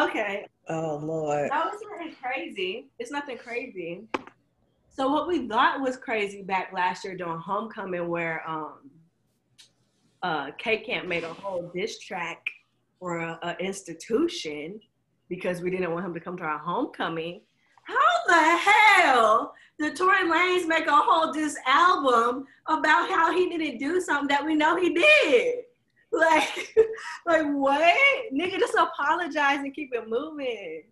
okay. 0.00 0.46
Oh 0.68 1.00
Lord. 1.02 1.50
That 1.50 1.64
was 1.66 1.80
nothing 1.90 2.14
crazy. 2.22 2.88
It's 2.98 3.10
nothing 3.10 3.36
crazy. 3.36 4.02
So 4.94 5.08
what 5.08 5.26
we 5.26 5.48
thought 5.48 5.80
was 5.80 5.96
crazy 5.96 6.42
back 6.42 6.70
last 6.74 7.02
year 7.02 7.16
during 7.16 7.38
homecoming, 7.38 8.08
where 8.08 8.46
um, 8.46 8.90
uh, 10.22 10.50
K 10.58 10.78
Camp 10.78 11.08
made 11.08 11.24
a 11.24 11.32
whole 11.32 11.70
diss 11.74 11.98
track 11.98 12.44
for 12.98 13.18
a, 13.18 13.56
institution 13.58 14.78
because 15.30 15.62
we 15.62 15.70
didn't 15.70 15.92
want 15.92 16.04
him 16.04 16.12
to 16.12 16.20
come 16.20 16.36
to 16.36 16.42
our 16.44 16.58
homecoming. 16.58 17.40
How 17.84 17.94
the 18.28 18.56
hell 18.58 19.54
did 19.78 19.96
Tory 19.96 20.24
Lanez 20.24 20.68
make 20.68 20.86
a 20.86 20.92
whole 20.92 21.32
diss 21.32 21.56
album 21.66 22.44
about 22.68 23.08
how 23.08 23.32
he 23.32 23.48
didn't 23.48 23.78
do 23.78 23.98
something 23.98 24.28
that 24.28 24.44
we 24.44 24.54
know 24.54 24.76
he 24.76 24.94
did? 24.94 25.54
Like, 26.14 26.76
like 27.26 27.46
what? 27.54 27.96
Nigga, 28.34 28.58
just 28.58 28.74
apologize 28.74 29.60
and 29.60 29.74
keep 29.74 29.94
it 29.94 30.10
moving. 30.10 30.82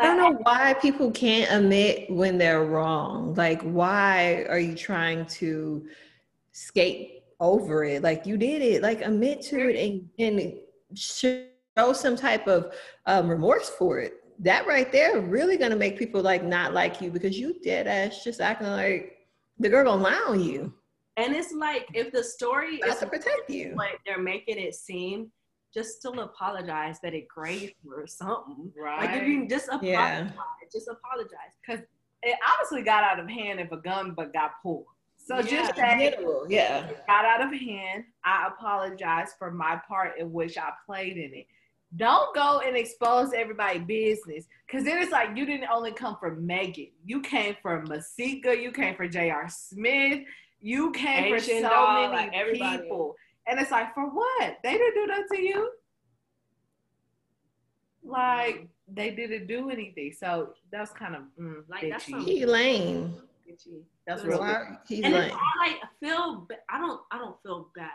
I 0.00 0.06
don't 0.06 0.16
know 0.16 0.40
why 0.42 0.74
people 0.74 1.10
can't 1.10 1.50
admit 1.52 2.10
when 2.10 2.38
they're 2.38 2.64
wrong. 2.64 3.34
Like, 3.34 3.62
why 3.62 4.46
are 4.48 4.58
you 4.58 4.74
trying 4.74 5.26
to 5.26 5.86
skate 6.52 7.24
over 7.40 7.84
it? 7.84 8.02
Like, 8.02 8.26
you 8.26 8.36
did 8.36 8.62
it. 8.62 8.82
Like, 8.82 9.02
admit 9.02 9.42
to 9.42 9.68
it 9.68 9.76
and, 9.76 10.08
and 10.18 10.54
show 10.94 11.44
some 11.92 12.16
type 12.16 12.46
of 12.46 12.74
um, 13.06 13.28
remorse 13.28 13.68
for 13.68 13.98
it. 13.98 14.14
That 14.38 14.66
right 14.66 14.90
there 14.90 15.20
really 15.20 15.56
gonna 15.56 15.76
make 15.76 15.98
people 15.98 16.20
like 16.20 16.42
not 16.42 16.72
like 16.72 17.00
you 17.00 17.10
because 17.10 17.38
you 17.38 17.60
dead 17.62 17.86
ass 17.86 18.24
just 18.24 18.40
acting 18.40 18.68
like 18.68 19.18
the 19.58 19.68
girl 19.68 19.84
gonna 19.84 20.02
lie 20.02 20.24
on 20.26 20.42
you. 20.42 20.72
And 21.16 21.34
it's 21.34 21.52
like 21.52 21.86
if 21.94 22.10
the 22.12 22.24
story 22.24 22.76
is 22.76 22.98
to 22.98 23.06
protect 23.06 23.48
you. 23.48 23.74
like 23.76 24.00
they're 24.06 24.18
making 24.18 24.58
it 24.58 24.74
seem, 24.74 25.30
just 25.72 25.96
still 25.96 26.20
apologize 26.20 26.98
that 27.02 27.14
it 27.14 27.26
grazed 27.28 27.74
or 27.88 28.06
something. 28.06 28.70
Right. 28.76 29.00
Like 29.10 29.22
if 29.22 29.28
you 29.28 29.48
just 29.48 29.66
apologize, 29.68 29.88
Yeah. 29.88 30.30
just 30.72 30.88
apologize. 30.88 31.54
Cause 31.66 31.78
it 32.22 32.38
honestly 32.56 32.82
got 32.82 33.02
out 33.04 33.18
of 33.18 33.28
hand 33.28 33.58
if 33.60 33.72
a 33.72 33.76
gun 33.78 34.12
but 34.16 34.32
got 34.32 34.52
pulled. 34.62 34.86
So 35.16 35.36
Yeah. 35.36 35.42
just 35.42 35.76
say 35.76 36.10
Literal, 36.10 36.46
yeah. 36.50 36.90
got 37.06 37.24
out 37.24 37.40
of 37.42 37.52
hand. 37.58 38.04
I 38.24 38.48
apologize 38.48 39.30
for 39.38 39.50
my 39.50 39.80
part 39.88 40.18
in 40.18 40.32
which 40.32 40.58
I 40.58 40.70
played 40.86 41.16
in 41.16 41.32
it. 41.34 41.46
Don't 41.96 42.34
go 42.34 42.60
and 42.66 42.74
expose 42.76 43.32
everybody 43.34 43.78
business. 43.78 44.46
Cause 44.70 44.82
then 44.84 45.02
it's 45.02 45.12
like 45.12 45.36
you 45.36 45.44
didn't 45.44 45.68
only 45.70 45.92
come 45.92 46.16
for 46.18 46.34
Megan. 46.36 46.88
You 47.04 47.20
came 47.20 47.54
for 47.60 47.82
Masika, 47.82 48.56
you 48.58 48.72
came 48.72 48.96
for 48.96 49.06
J.R. 49.06 49.46
Smith, 49.50 50.20
you 50.60 50.90
came 50.92 51.34
for 51.34 51.38
so 51.40 51.60
doll, 51.60 51.94
many 52.02 52.12
like, 52.14 52.32
everybody. 52.34 52.82
people. 52.82 53.14
And 53.46 53.58
it's 53.60 53.70
like, 53.70 53.92
for 53.94 54.06
what? 54.08 54.58
They 54.62 54.72
didn't 54.78 54.94
do 54.94 55.06
that 55.12 55.34
to 55.34 55.42
you. 55.42 55.70
Like 58.04 58.66
they 58.92 59.10
didn't 59.10 59.46
do 59.46 59.70
anything. 59.70 60.12
So 60.18 60.54
that's 60.70 60.90
kind 60.92 61.14
of 61.14 61.22
mm, 61.40 61.62
Like, 61.68 61.88
that's 61.88 62.04
bitchy. 62.04 62.10
some- 62.10 62.24
He 62.24 62.46
lame. 62.46 63.14
Get 63.46 63.64
you. 63.66 63.84
That's 64.06 64.22
That's 64.22 64.30
real. 64.30 64.40
Why- 64.40 64.76
He's 64.88 65.04
And 65.04 65.14
it's 65.14 65.32
all 65.34 65.40
like 65.58 65.76
I 65.82 65.88
feel. 66.00 66.46
ba- 66.48 66.56
I 66.68 66.78
don't. 66.78 67.00
I 67.12 67.18
don't 67.18 67.40
feel 67.42 67.70
bad. 67.76 67.90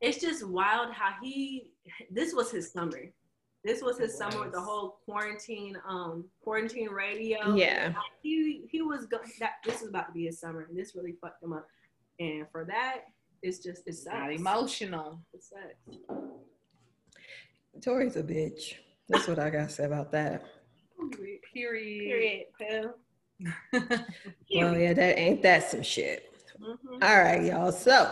It's 0.00 0.18
just 0.20 0.46
wild 0.46 0.92
how 0.92 1.14
he. 1.22 1.70
This 2.10 2.32
was 2.34 2.50
his 2.50 2.70
summer. 2.72 3.00
This 3.64 3.82
was 3.82 3.98
his 3.98 4.14
It 4.14 4.16
summer 4.16 4.44
with 4.44 4.52
the 4.52 4.60
whole 4.60 4.98
quarantine. 5.04 5.76
Um, 5.88 6.24
quarantine 6.42 6.88
radio. 6.90 7.54
Yeah. 7.56 7.92
he 8.22 8.66
he 8.70 8.82
was 8.82 9.06
go- 9.06 9.18
that 9.40 9.54
this 9.64 9.82
is 9.82 9.88
about 9.88 10.06
to 10.08 10.12
be 10.12 10.26
his 10.26 10.38
summer 10.38 10.66
and 10.68 10.78
this 10.78 10.94
really 10.94 11.14
fucked 11.20 11.42
him 11.42 11.52
up 11.52 11.66
and 12.20 12.46
for 12.52 12.64
that 12.64 13.02
it's 13.46 13.58
just 13.58 13.82
it's 13.86 14.04
sucks 14.04 14.14
Not 14.16 14.32
emotional. 14.32 15.20
it 15.32 15.42
sucks 15.42 15.98
Tory's 17.82 18.16
a 18.16 18.22
bitch. 18.22 18.74
That's 19.08 19.28
what 19.28 19.38
I 19.38 19.50
gotta 19.50 19.68
say 19.68 19.84
about 19.84 20.10
that. 20.12 20.44
Period. 21.52 22.00
period 22.08 22.46
pill 22.58 22.94
Well, 24.54 24.76
yeah, 24.78 24.92
that 24.94 25.18
ain't 25.18 25.42
that 25.42 25.70
some 25.70 25.82
shit. 25.82 26.24
Mhm. 26.60 27.02
All 27.02 27.18
right, 27.18 27.44
y'all. 27.44 27.70
So 27.70 28.10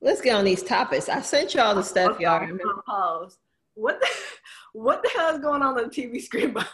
let's 0.00 0.20
get 0.22 0.34
on 0.34 0.44
these 0.44 0.62
topics. 0.62 1.08
I 1.08 1.20
sent 1.20 1.54
y'all 1.54 1.74
the 1.74 1.82
stuff, 1.82 2.18
y'all. 2.18 2.40
Remember? 2.40 2.82
pause. 2.86 3.36
what 3.74 4.00
the 4.00 4.08
what 4.72 5.02
the 5.02 5.10
hell 5.10 5.34
is 5.34 5.40
going 5.40 5.62
on 5.62 5.78
on 5.78 5.84
the 5.84 5.90
tv 5.90 6.20
screen 6.20 6.52
behind 6.52 6.70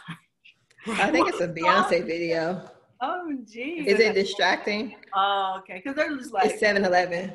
I 0.87 1.11
think 1.11 1.29
it's 1.29 1.41
a 1.41 1.47
Beyonce 1.47 2.05
video. 2.05 2.67
Oh 3.01 3.33
geez 3.45 3.87
Is 3.87 3.99
it 3.99 4.13
distracting? 4.13 4.95
oh 5.15 5.55
okay 5.59 5.75
because 5.83 5.95
they're 5.95 6.15
just 6.17 6.31
like 6.33 6.51
It's 6.51 6.59
7 6.59 6.83
Eleven. 6.85 7.33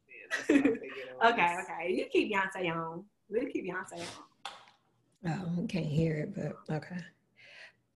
okay 0.50 0.70
okay 1.24 1.90
you 1.90 2.06
keep 2.12 2.32
beyonce 2.32 2.70
on 2.74 3.04
we'll 3.30 3.46
keep 3.46 3.64
beyonce 3.66 4.00
on 4.00 4.06
Oh, 5.26 5.64
I 5.64 5.66
can't 5.66 5.84
hear 5.84 6.14
it, 6.14 6.32
but 6.32 6.76
okay. 6.76 6.96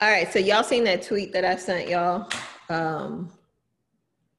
All 0.01 0.11
right, 0.11 0.31
so 0.33 0.41
y'all 0.41 0.65
seen 0.65 0.83
that 0.85 1.03
tweet 1.03 1.33
that 1.33 1.45
I 1.45 1.55
sent 1.55 1.89
y'all? 1.89 2.29
Um, 2.69 3.31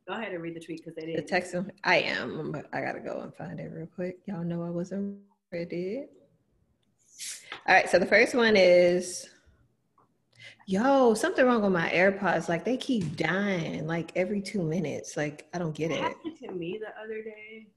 go 0.06 0.16
ahead 0.16 0.34
and 0.34 0.44
read 0.44 0.54
the 0.54 0.60
tweet 0.60 0.80
because 0.84 0.94
they 0.96 1.06
didn't 1.06 1.26
text. 1.28 1.56
I 1.86 2.00
am, 2.00 2.52
but 2.52 2.66
I 2.74 2.82
gotta 2.82 3.00
go 3.00 3.22
and 3.22 3.34
find 3.34 3.62
it 3.62 3.72
real 3.74 3.88
quick. 3.88 4.18
Y'all 4.26 4.44
know 4.44 4.64
I 4.64 4.70
wasn't 4.70 5.18
ready. 5.50 6.08
All 7.68 7.74
right, 7.74 7.90
so 7.90 7.98
the 8.00 8.06
first 8.06 8.36
one 8.36 8.58
is, 8.58 9.30
yo, 10.66 11.14
something 11.14 11.46
wrong 11.46 11.62
with 11.62 11.72
my 11.72 11.90
AirPods. 11.90 12.50
Like 12.50 12.64
they 12.66 12.78
keep 12.78 13.16
dying, 13.16 13.88
like 13.88 14.12
every 14.16 14.42
two 14.42 14.62
minutes. 14.64 15.18
Like 15.18 15.48
I 15.54 15.58
don't 15.60 15.76
get 15.76 15.92
it 15.92 15.96
it. 15.96 16.02
happened 16.02 16.38
to 16.40 16.52
me 16.52 16.80
the 16.80 16.90
other 17.02 17.22
day 17.24 17.68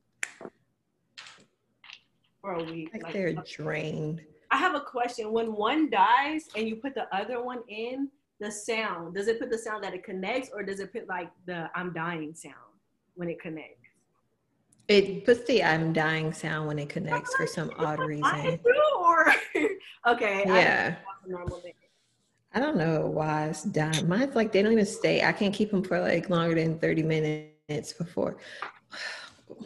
for 2.41 2.55
a 2.55 2.65
week 2.65 2.91
Like 2.93 3.03
like, 3.05 3.13
they're 3.13 3.33
drained. 3.35 4.23
I 4.51 4.59
have 4.59 4.75
a 4.75 4.81
question. 4.81 5.33
When 5.33 5.53
one 5.55 5.91
dies 5.91 6.49
and 6.57 6.69
you 6.69 6.77
put 6.77 6.95
the 6.95 7.13
other 7.15 7.43
one 7.43 7.61
in, 7.69 8.09
the 8.39 8.51
sound, 8.53 9.15
does 9.15 9.29
it 9.29 9.41
put 9.41 9.51
the 9.51 9.59
sound 9.59 9.83
that 9.83 9.95
it 9.95 10.05
connects 10.05 10.51
or 10.53 10.63
does 10.63 10.79
it 10.81 10.93
put 10.93 11.09
like 11.09 11.31
the 11.47 11.69
I'm 11.75 11.93
dying 11.93 12.35
sound 12.35 12.55
when 13.15 13.29
it 13.29 13.41
connects? 13.41 13.81
It 14.89 15.25
puts 15.25 15.43
the 15.45 15.65
I'm 15.65 15.93
dying 15.93 16.33
sound 16.33 16.69
when 16.69 16.79
it 16.79 16.89
connects 16.89 17.35
for 17.35 17.47
some 17.47 17.71
odd 17.79 17.99
I 17.99 18.05
reason. 18.05 18.61
do, 18.63 18.75
or 19.01 19.35
okay, 20.07 20.45
Yeah. 20.47 20.97
I. 21.27 21.73
I 22.57 22.59
don't 22.59 22.79
know 22.79 23.07
why 23.07 23.49
it's 23.49 23.65
dying. 23.65 24.09
Mine's 24.09 24.35
like 24.35 24.51
they 24.51 24.63
don't 24.63 24.73
even 24.73 24.87
stay. 24.87 25.23
I 25.23 25.31
can't 25.31 25.53
keep 25.53 25.71
them 25.71 25.85
for 25.85 26.01
like 26.01 26.31
longer 26.31 26.55
than 26.55 26.79
30 26.79 27.03
minutes 27.03 27.93
before. 27.93 28.39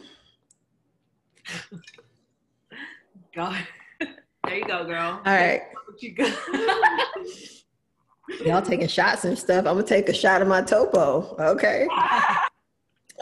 God. 3.33 3.65
There 4.43 4.57
you 4.57 4.65
go, 4.65 4.83
girl. 4.85 5.21
All 5.23 5.33
right. 5.33 5.61
You 5.99 6.13
got? 6.13 6.35
Y'all 8.43 8.61
taking 8.63 8.87
shots 8.87 9.23
and 9.23 9.37
stuff. 9.37 9.59
I'm 9.67 9.75
gonna 9.75 9.83
take 9.83 10.09
a 10.09 10.13
shot 10.13 10.41
of 10.41 10.47
my 10.47 10.61
topo. 10.61 11.35
Okay. 11.39 11.87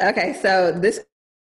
Okay. 0.02 0.34
So 0.42 0.72
this 0.72 1.02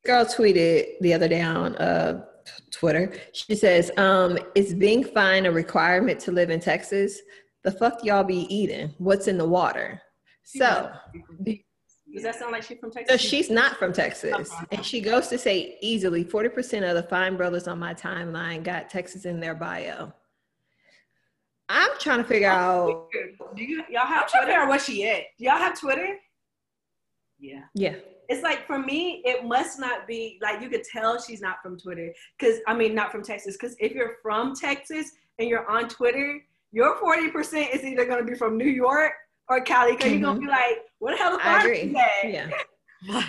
girl 0.06 0.24
tweeted 0.24 1.00
the 1.00 1.12
other 1.12 1.26
day 1.26 1.42
on 1.42 1.74
uh, 1.74 2.24
Twitter. 2.70 3.12
She 3.32 3.56
says, 3.56 3.90
um, 3.96 4.38
"Is 4.54 4.74
being 4.74 5.02
fine 5.02 5.46
a 5.46 5.50
requirement 5.50 6.20
to 6.20 6.30
live 6.30 6.50
in 6.50 6.60
Texas? 6.60 7.20
The 7.64 7.70
fuck 7.72 8.04
y'all 8.04 8.24
be 8.24 8.46
eating? 8.54 8.94
What's 8.98 9.26
in 9.28 9.38
the 9.38 9.48
water?" 9.48 10.00
So, 10.44 10.92
Does 12.12 12.22
that 12.22 12.36
sound 12.38 12.52
like 12.52 12.62
she's 12.62 12.78
from 12.78 12.92
so 12.92 12.98
Texas? 13.00 13.20
she's 13.20 13.50
not 13.50 13.76
from 13.78 13.92
Texas, 13.92 14.50
uh-huh. 14.52 14.66
and 14.70 14.84
she 14.84 15.00
goes 15.00 15.28
to 15.28 15.38
say 15.38 15.78
easily 15.80 16.24
40% 16.24 16.88
of 16.88 16.94
the 16.96 17.02
fine 17.02 17.36
brothers 17.36 17.66
on 17.66 17.78
my 17.78 17.94
timeline 17.94 18.62
got 18.62 18.90
Texas 18.90 19.24
in 19.24 19.40
their 19.40 19.54
bio. 19.54 20.12
I'm 21.70 21.90
trying 21.98 22.18
to 22.18 22.24
figure 22.24 22.50
out. 22.50 23.08
Do 23.56 23.64
you 23.64 23.82
y'all 23.90 24.02
I'm 24.02 24.06
have 24.08 24.28
trying 24.28 24.42
to 24.42 24.46
figure 24.48 24.52
Twitter? 24.52 24.60
out 24.60 24.68
where 24.68 24.78
she 24.78 25.08
at. 25.08 25.22
Do 25.38 25.44
y'all 25.46 25.56
have 25.56 25.80
Twitter? 25.80 26.18
Yeah. 27.38 27.62
Yeah. 27.74 27.96
it's 28.28 28.42
like 28.42 28.66
for 28.66 28.78
me, 28.78 29.22
it 29.24 29.44
must 29.44 29.78
not 29.80 30.06
be 30.06 30.38
like 30.42 30.60
you 30.62 30.68
could 30.68 30.84
tell 30.84 31.20
she's 31.20 31.40
not 31.40 31.56
from 31.62 31.78
Twitter. 31.78 32.12
Cause 32.38 32.58
I 32.66 32.74
mean 32.74 32.94
not 32.94 33.10
from 33.10 33.22
Texas. 33.22 33.56
Cause 33.56 33.74
if 33.80 33.92
you're 33.92 34.16
from 34.22 34.54
Texas 34.54 35.10
and 35.38 35.48
you're 35.48 35.68
on 35.70 35.88
Twitter, 35.88 36.40
your 36.74 36.96
40% 36.96 37.72
is 37.74 37.84
either 37.84 38.04
gonna 38.04 38.24
be 38.24 38.34
from 38.34 38.58
New 38.58 38.68
York 38.68 39.12
or 39.48 39.60
Cali 39.60 39.92
because 39.96 40.10
you're 40.10 40.20
gonna 40.20 40.40
be 40.40 40.46
like, 40.48 40.78
what 40.98 41.12
the 41.12 41.16
hell? 41.22 41.38
I 41.40 41.58
is 41.58 41.64
agree. 41.64 41.92
that? 41.92 42.10
Yeah. 42.24 42.50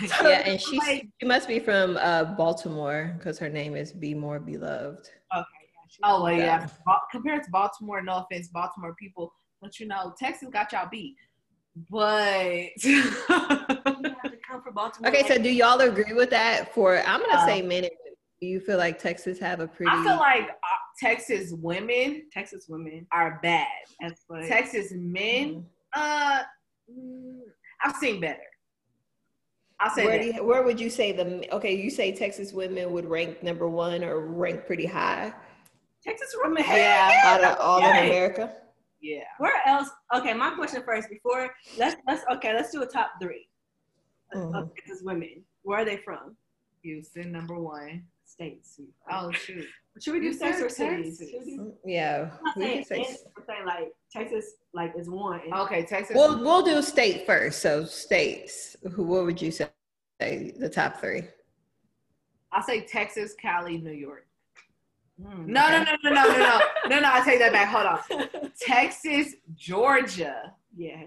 So, 0.06 0.28
Yeah, 0.30 0.38
and 0.46 0.58
she 0.58 0.78
like, 0.78 1.06
she 1.20 1.26
must 1.26 1.46
be 1.46 1.58
from 1.60 1.98
uh, 1.98 2.24
Baltimore 2.24 3.14
because 3.18 3.38
her 3.38 3.50
name 3.50 3.76
is 3.76 3.92
Be 3.92 4.14
More 4.14 4.40
Beloved. 4.40 5.00
okay, 5.00 5.10
yeah, 5.34 5.44
Oh 6.02 6.22
well, 6.24 6.32
yeah. 6.32 6.44
Yeah. 6.60 6.66
Ba- 6.86 7.00
Compared 7.12 7.44
to 7.44 7.50
Baltimore, 7.50 8.00
no 8.02 8.24
offense, 8.26 8.48
Baltimore 8.48 8.94
people, 8.98 9.32
but 9.60 9.78
you 9.78 9.86
know, 9.86 10.14
Texas 10.18 10.48
got 10.50 10.72
y'all 10.72 10.88
beat. 10.90 11.14
But 11.90 12.70
You 12.84 13.02
come 14.48 14.62
from 14.62 14.74
Baltimore. 14.74 15.10
Okay, 15.10 15.28
so 15.28 15.36
do 15.36 15.50
y'all 15.50 15.78
agree 15.80 16.14
with 16.14 16.30
that? 16.30 16.72
For 16.74 16.98
I'm 17.06 17.20
gonna 17.20 17.34
Uh, 17.34 17.46
say 17.46 17.60
men. 17.62 17.82
Do 18.40 18.46
you 18.46 18.60
feel 18.60 18.78
like 18.78 18.98
Texas 18.98 19.38
have 19.40 19.60
a 19.60 19.68
pretty? 19.68 19.92
I 19.94 20.02
feel 20.04 20.16
like 20.16 20.48
uh, 20.48 20.78
Texas 20.98 21.52
women 21.52 22.24
Texas 22.32 22.66
women. 22.68 23.06
are 23.12 23.38
bad. 23.42 23.66
That's 24.00 24.24
what. 24.28 24.46
Texas 24.46 24.92
men, 24.94 25.64
uh, 25.94 26.42
mm, 26.90 27.40
I've 27.84 27.96
seen 27.96 28.20
better. 28.20 28.40
I'll 29.78 29.90
say 29.94 30.06
Where, 30.06 30.18
that. 30.18 30.34
you, 30.36 30.44
where 30.44 30.62
would 30.62 30.80
you 30.80 30.88
say 30.88 31.12
the 31.12 31.46
okay? 31.54 31.74
You 31.74 31.90
say 31.90 32.12
Texas 32.12 32.52
women 32.52 32.92
would 32.92 33.04
rank 33.04 33.42
number 33.42 33.68
one 33.68 34.02
or 34.02 34.20
rank 34.26 34.66
pretty 34.66 34.86
high 34.86 35.34
Texas 36.02 36.34
women. 36.42 36.64
Yeah, 36.66 37.20
out 37.24 37.44
of 37.44 37.58
all 37.60 37.80
yeah. 37.80 37.98
of 37.98 38.06
America. 38.06 38.54
yeah. 39.02 39.24
Where 39.38 39.60
else? 39.66 39.90
Okay, 40.14 40.32
my 40.32 40.50
question 40.54 40.82
first. 40.82 41.10
Before 41.10 41.50
let's 41.76 41.96
let's 42.08 42.24
okay, 42.36 42.54
let's 42.54 42.70
do 42.72 42.82
a 42.82 42.86
top 42.86 43.10
3 43.20 43.46
Mhm. 44.34 44.56
of 44.62 44.74
Texas 44.74 45.02
women. 45.04 45.44
Where 45.62 45.80
are 45.80 45.84
they 45.84 45.98
from? 45.98 46.36
Houston 46.82 47.30
number 47.32 47.58
one 47.58 48.04
states. 48.36 48.80
Oh 49.10 49.30
shoot! 49.32 49.66
Should 50.00 50.14
we 50.14 50.20
do 50.20 50.32
states 50.32 50.60
or 50.60 50.68
cities? 50.68 51.20
Mm, 51.20 51.72
yeah, 51.84 52.30
we 52.56 52.66
can 52.66 52.84
say. 52.84 53.04
Saying 53.04 53.66
like 53.66 53.92
Texas, 54.12 54.54
like 54.74 54.92
is 54.96 55.08
one. 55.08 55.40
Okay, 55.52 55.84
Texas. 55.84 56.14
We'll 56.14 56.38
we'll 56.38 56.62
do 56.62 56.82
state 56.82 57.26
first. 57.26 57.60
So 57.60 57.84
states. 57.84 58.76
Who? 58.92 59.04
What 59.04 59.24
would 59.24 59.40
you 59.40 59.50
say? 59.50 59.68
The 60.18 60.70
top 60.72 61.00
three. 61.00 61.22
I'll 62.52 62.62
say 62.62 62.82
Texas, 62.82 63.34
Cali, 63.40 63.78
New 63.78 63.92
York. 63.92 64.26
Mm, 65.20 65.46
no, 65.46 65.64
okay. 65.64 65.84
no, 66.04 66.10
no, 66.10 66.10
no, 66.10 66.26
no, 66.26 66.32
no, 66.32 66.38
no, 66.38 66.60
no, 66.88 67.00
no. 67.00 67.10
I 67.12 67.24
take 67.24 67.38
that 67.38 67.52
back. 67.52 67.68
Hold 67.68 67.86
on. 67.86 68.50
Texas, 68.60 69.34
Georgia. 69.54 70.52
Yeah. 70.76 71.04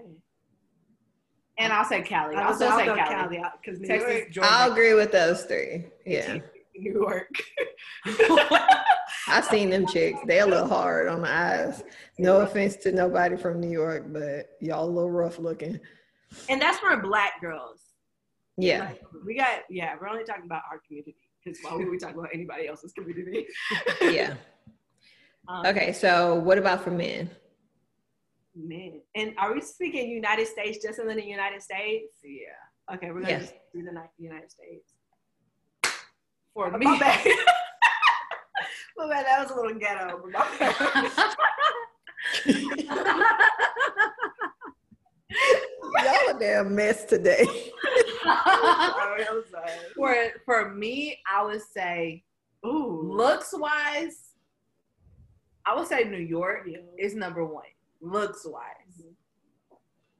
And 1.58 1.72
I'll 1.72 1.84
say 1.84 2.02
Cali. 2.02 2.36
I'll, 2.36 2.48
I'll 2.48 2.54
still 2.54 2.76
say 2.76 2.86
Cali. 2.86 3.42
because 3.62 3.80
Texas, 3.86 4.22
Georgia. 4.30 4.48
I'll 4.50 4.72
agree 4.72 4.94
with 4.94 5.12
those 5.12 5.44
three. 5.44 5.86
Yeah. 6.06 6.38
New 6.74 6.92
York. 6.92 7.28
I've 9.28 9.44
seen 9.44 9.70
them 9.70 9.86
chicks. 9.86 10.18
They 10.26 10.40
a 10.40 10.46
little 10.46 10.66
hard 10.68 11.08
on 11.08 11.22
the 11.22 11.30
eyes. 11.30 11.82
No 12.18 12.40
offense 12.40 12.76
to 12.76 12.92
nobody 12.92 13.36
from 13.36 13.60
New 13.60 13.70
York, 13.70 14.04
but 14.08 14.50
y'all 14.60 14.84
a 14.84 14.90
little 14.90 15.10
rough 15.10 15.38
looking. 15.38 15.78
and 16.48 16.60
that's 16.60 16.78
for 16.78 16.96
black 16.98 17.40
girls. 17.40 17.80
Yeah. 18.56 18.80
Like, 18.86 19.02
we 19.24 19.36
got 19.36 19.60
yeah. 19.70 19.94
We're 20.00 20.08
only 20.08 20.24
talking 20.24 20.44
about 20.44 20.62
our 20.70 20.80
community 20.86 21.16
because 21.44 21.58
why 21.62 21.74
would 21.76 21.88
we 21.88 21.98
talk 21.98 22.14
about 22.14 22.28
anybody 22.34 22.66
else's 22.68 22.92
community? 22.92 23.46
Yeah. 24.02 24.34
Um, 25.48 25.66
Okay. 25.66 25.92
So 25.92 26.34
what 26.36 26.58
about 26.58 26.82
for 26.84 26.90
men? 26.90 27.30
Men. 28.54 29.00
and 29.14 29.32
are 29.38 29.54
we 29.54 29.60
speaking 29.60 30.10
United 30.10 30.46
States 30.46 30.78
just 30.84 30.98
in 30.98 31.06
the 31.06 31.24
United 31.24 31.62
States? 31.62 32.18
Yeah. 32.22 32.94
Okay, 32.94 33.10
we're 33.10 33.20
gonna 33.20 33.32
Yes. 33.32 33.42
just 33.42 33.54
do 33.72 33.82
the 33.82 34.02
United 34.18 34.50
States. 34.50 34.92
For 36.54 36.70
me. 36.76 36.84
My 36.86 36.98
bad. 36.98 37.24
my 38.96 39.08
bad. 39.08 39.26
That 39.26 39.40
was 39.42 39.50
a 39.50 39.54
little 39.60 39.78
ghetto. 39.78 40.20
But 40.22 40.32
my 40.32 40.46
bad. 40.58 40.76
Y'all 46.04 46.36
a 46.36 46.38
damn 46.38 46.74
mess 46.74 47.04
today. 47.04 47.44
sorry, 48.22 49.24
for 49.96 50.14
for 50.44 50.74
me, 50.74 51.18
I 51.30 51.44
would 51.44 51.62
say 51.62 52.24
Ooh, 52.66 53.02
looks 53.12 53.50
wise, 53.52 54.30
I 55.66 55.74
would 55.76 55.86
say 55.88 56.04
New 56.04 56.18
York 56.18 56.66
Yeah. 56.66 56.78
is 56.98 57.14
number 57.14 57.44
one. 57.44 57.64
Looks 58.00 58.44
wise. 58.46 59.02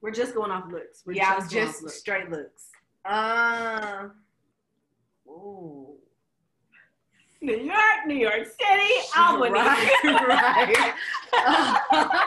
We're 0.00 0.10
just 0.12 0.34
going 0.34 0.50
off 0.50 0.70
looks. 0.72 1.02
We're 1.04 1.12
yeah, 1.14 1.32
going 1.32 1.42
off 1.44 1.50
just 1.50 1.82
looks. 1.82 1.98
straight 1.98 2.30
looks. 2.30 2.68
Um. 3.04 4.12
Ooh. 5.28 5.96
New 7.42 7.56
York, 7.56 8.06
New 8.06 8.16
York 8.16 8.46
City. 8.46 8.92
Albany. 9.16 9.52
would 9.52 9.62
right, 10.04 10.94
right. 11.32 12.26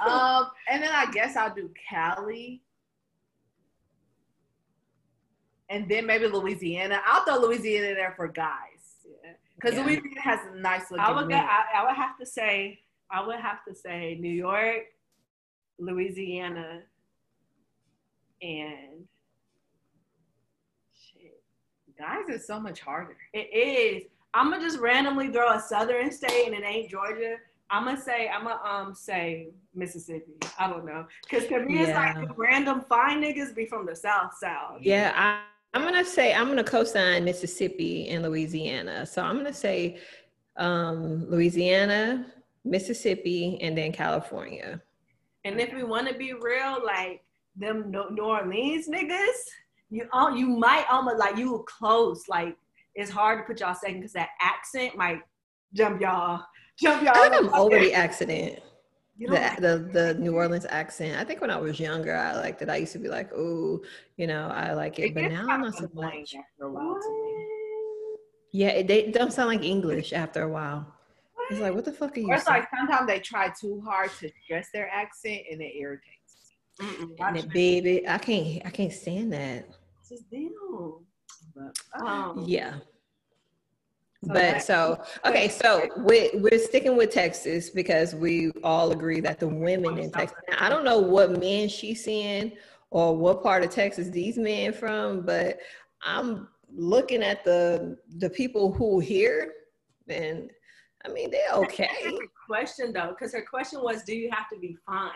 um, 0.00 0.50
and 0.70 0.82
then 0.82 0.90
I 0.94 1.10
guess 1.12 1.36
I'll 1.36 1.54
do 1.54 1.68
Cali. 1.88 2.62
And 5.68 5.88
then 5.88 6.06
maybe 6.06 6.26
Louisiana. 6.26 7.00
I'll 7.06 7.24
throw 7.24 7.38
Louisiana 7.40 7.88
in 7.88 7.94
there 7.94 8.14
for 8.16 8.28
guys. 8.28 8.56
Because 9.56 9.76
Yeah. 9.76 9.84
Louisiana 9.84 10.20
has 10.20 10.40
a 10.52 10.58
nice 10.58 10.90
looking 10.90 11.04
I 11.04 11.12
would. 11.12 11.26
Men. 11.28 11.44
I, 11.44 11.80
I 11.80 11.86
would 11.86 11.96
have 11.96 12.16
to 12.18 12.26
say. 12.26 12.80
I 13.10 13.26
would 13.26 13.40
have 13.40 13.64
to 13.66 13.74
say 13.74 14.16
New 14.20 14.32
York, 14.32 14.84
Louisiana, 15.80 16.82
and 18.40 19.04
shit. 20.94 21.42
Guys 21.98 22.28
is 22.28 22.46
so 22.46 22.60
much 22.60 22.80
harder. 22.80 23.16
It 23.32 23.52
is. 23.52 24.04
I'm 24.34 24.50
gonna 24.50 24.62
just 24.62 24.78
randomly 24.78 25.28
throw 25.32 25.52
a 25.52 25.60
southern 25.60 26.10
state 26.12 26.46
and 26.46 26.54
it 26.54 26.64
ain't 26.64 26.90
Georgia. 26.90 27.36
I'm 27.70 27.84
gonna 27.84 28.00
say 28.00 28.28
I'm 28.28 28.44
gonna 28.44 28.60
um 28.64 28.94
say 28.94 29.48
Mississippi. 29.74 30.34
I 30.58 30.68
don't 30.68 30.84
know, 30.84 31.06
cause 31.30 31.46
to 31.46 31.60
me 31.60 31.80
it's 31.80 31.88
Yeah. 31.90 32.14
like 32.18 32.38
random 32.38 32.82
fine 32.88 33.22
niggas 33.22 33.54
be 33.54 33.66
from 33.66 33.86
the 33.86 33.94
south 33.96 34.34
south. 34.38 34.78
Yeah, 34.80 35.12
I, 35.16 35.42
I'm 35.74 35.82
gonna 35.84 36.04
say 36.04 36.32
I'm 36.34 36.48
gonna 36.48 36.64
co-sign 36.64 37.24
Mississippi 37.24 38.08
and 38.08 38.22
Louisiana. 38.22 39.06
So 39.06 39.22
I'm 39.22 39.36
gonna 39.36 39.52
say 39.52 39.98
um, 40.56 41.28
Louisiana, 41.30 42.26
Mississippi, 42.64 43.58
and 43.62 43.76
then 43.78 43.92
California. 43.92 44.80
And 45.44 45.60
if 45.60 45.72
we 45.72 45.84
want 45.84 46.06
to 46.08 46.14
be 46.14 46.34
real, 46.34 46.78
like 46.84 47.22
them 47.56 47.90
No- 47.90 48.08
New 48.10 48.24
Orleans 48.24 48.88
niggas, 48.88 49.40
you 49.90 50.06
al- 50.12 50.36
you 50.36 50.46
might 50.48 50.86
almost 50.90 51.18
like 51.18 51.36
you 51.36 51.52
were 51.52 51.62
close. 51.64 52.28
Like 52.28 52.56
it's 52.94 53.10
hard 53.10 53.38
to 53.38 53.44
put 53.44 53.60
y'all 53.60 53.74
second 53.74 53.98
because 54.00 54.12
that 54.14 54.30
accent 54.40 54.96
might 54.96 55.20
jump 55.74 56.00
y'all, 56.00 56.44
jump 56.78 57.02
y'all. 57.02 57.12
I 57.16 57.28
think 57.28 57.34
I'm 57.34 57.54
over 57.54 57.78
the 57.78 57.92
accident. 57.94 58.60
You 59.16 59.28
The, 59.28 59.34
know, 59.34 59.54
the 59.60 59.78
the 59.92 60.14
New 60.14 60.34
Orleans 60.34 60.66
accent. 60.70 61.18
I 61.20 61.24
think 61.24 61.40
when 61.42 61.50
I 61.50 61.58
was 61.58 61.78
younger, 61.78 62.16
I 62.16 62.34
liked 62.34 62.62
it. 62.62 62.70
I 62.70 62.76
used 62.76 62.92
to 62.92 62.98
be 62.98 63.08
like, 63.08 63.30
"Oh, 63.34 63.80
you 64.16 64.26
know, 64.26 64.48
I 64.48 64.72
like 64.72 64.98
it," 64.98 65.14
but 65.14 65.24
now 65.30 65.46
I'm 65.46 65.60
not 65.60 65.74
so 65.74 65.88
much. 65.92 66.34
after 66.34 66.64
a 66.64 66.70
while 66.70 66.94
to 66.94 67.10
me. 67.10 67.46
Yeah, 68.52 68.68
it, 68.68 68.86
they 68.88 69.10
don't 69.10 69.32
sound 69.32 69.48
like 69.48 69.62
English 69.62 70.12
after 70.12 70.42
a 70.42 70.48
while. 70.48 70.86
It's 71.50 71.60
like, 71.60 71.74
what 71.74 71.84
the 71.84 71.92
fuck 71.92 72.16
are 72.16 72.20
you? 72.20 72.28
Or 72.30 72.34
it's 72.34 72.44
saying? 72.44 72.60
like 72.60 72.68
sometimes 72.76 73.06
they 73.06 73.18
try 73.18 73.48
too 73.60 73.82
hard 73.84 74.10
to 74.20 74.30
stress 74.44 74.68
their 74.72 74.88
accent 74.88 75.42
and 75.50 75.60
it 75.60 75.76
irritates. 75.76 76.54
And 76.80 77.36
it, 77.36 77.48
baby, 77.50 78.08
I 78.08 78.18
can't, 78.18 78.64
I 78.64 78.70
can't 78.70 78.92
stand 78.92 79.32
that. 79.32 79.66
It's 80.00 80.08
just 80.10 80.30
them. 80.30 80.54
But 81.54 81.78
Um, 81.94 82.44
Yeah. 82.46 82.78
But 84.22 84.34
that- 84.34 84.62
so 84.62 85.02
okay, 85.24 85.48
so 85.48 85.88
we 85.98 86.30
we're 86.34 86.58
sticking 86.58 86.94
with 86.96 87.10
Texas 87.10 87.70
because 87.70 88.14
we 88.14 88.52
all 88.62 88.92
agree 88.92 89.20
that 89.20 89.38
the 89.40 89.48
women 89.48 89.96
in 89.96 90.10
Texas. 90.10 90.36
Now, 90.50 90.56
I 90.60 90.68
don't 90.68 90.84
know 90.84 90.98
what 90.98 91.40
men 91.40 91.68
she's 91.70 92.04
seeing 92.04 92.52
or 92.90 93.16
what 93.16 93.42
part 93.42 93.64
of 93.64 93.70
Texas 93.70 94.08
these 94.08 94.36
men 94.36 94.74
from, 94.74 95.22
but 95.24 95.58
I'm 96.02 96.48
looking 96.70 97.22
at 97.22 97.44
the 97.44 97.96
the 98.18 98.28
people 98.28 98.72
who 98.72 99.00
here, 99.00 99.54
and 100.08 100.50
I 101.06 101.08
mean 101.08 101.30
they're 101.30 101.52
okay. 101.54 102.18
Question 102.46 102.92
though, 102.92 103.10
because 103.18 103.32
her 103.32 103.42
question 103.42 103.80
was, 103.82 104.02
do 104.02 104.14
you 104.14 104.28
have 104.32 104.50
to 104.50 104.58
be 104.58 104.76
fine 104.84 105.12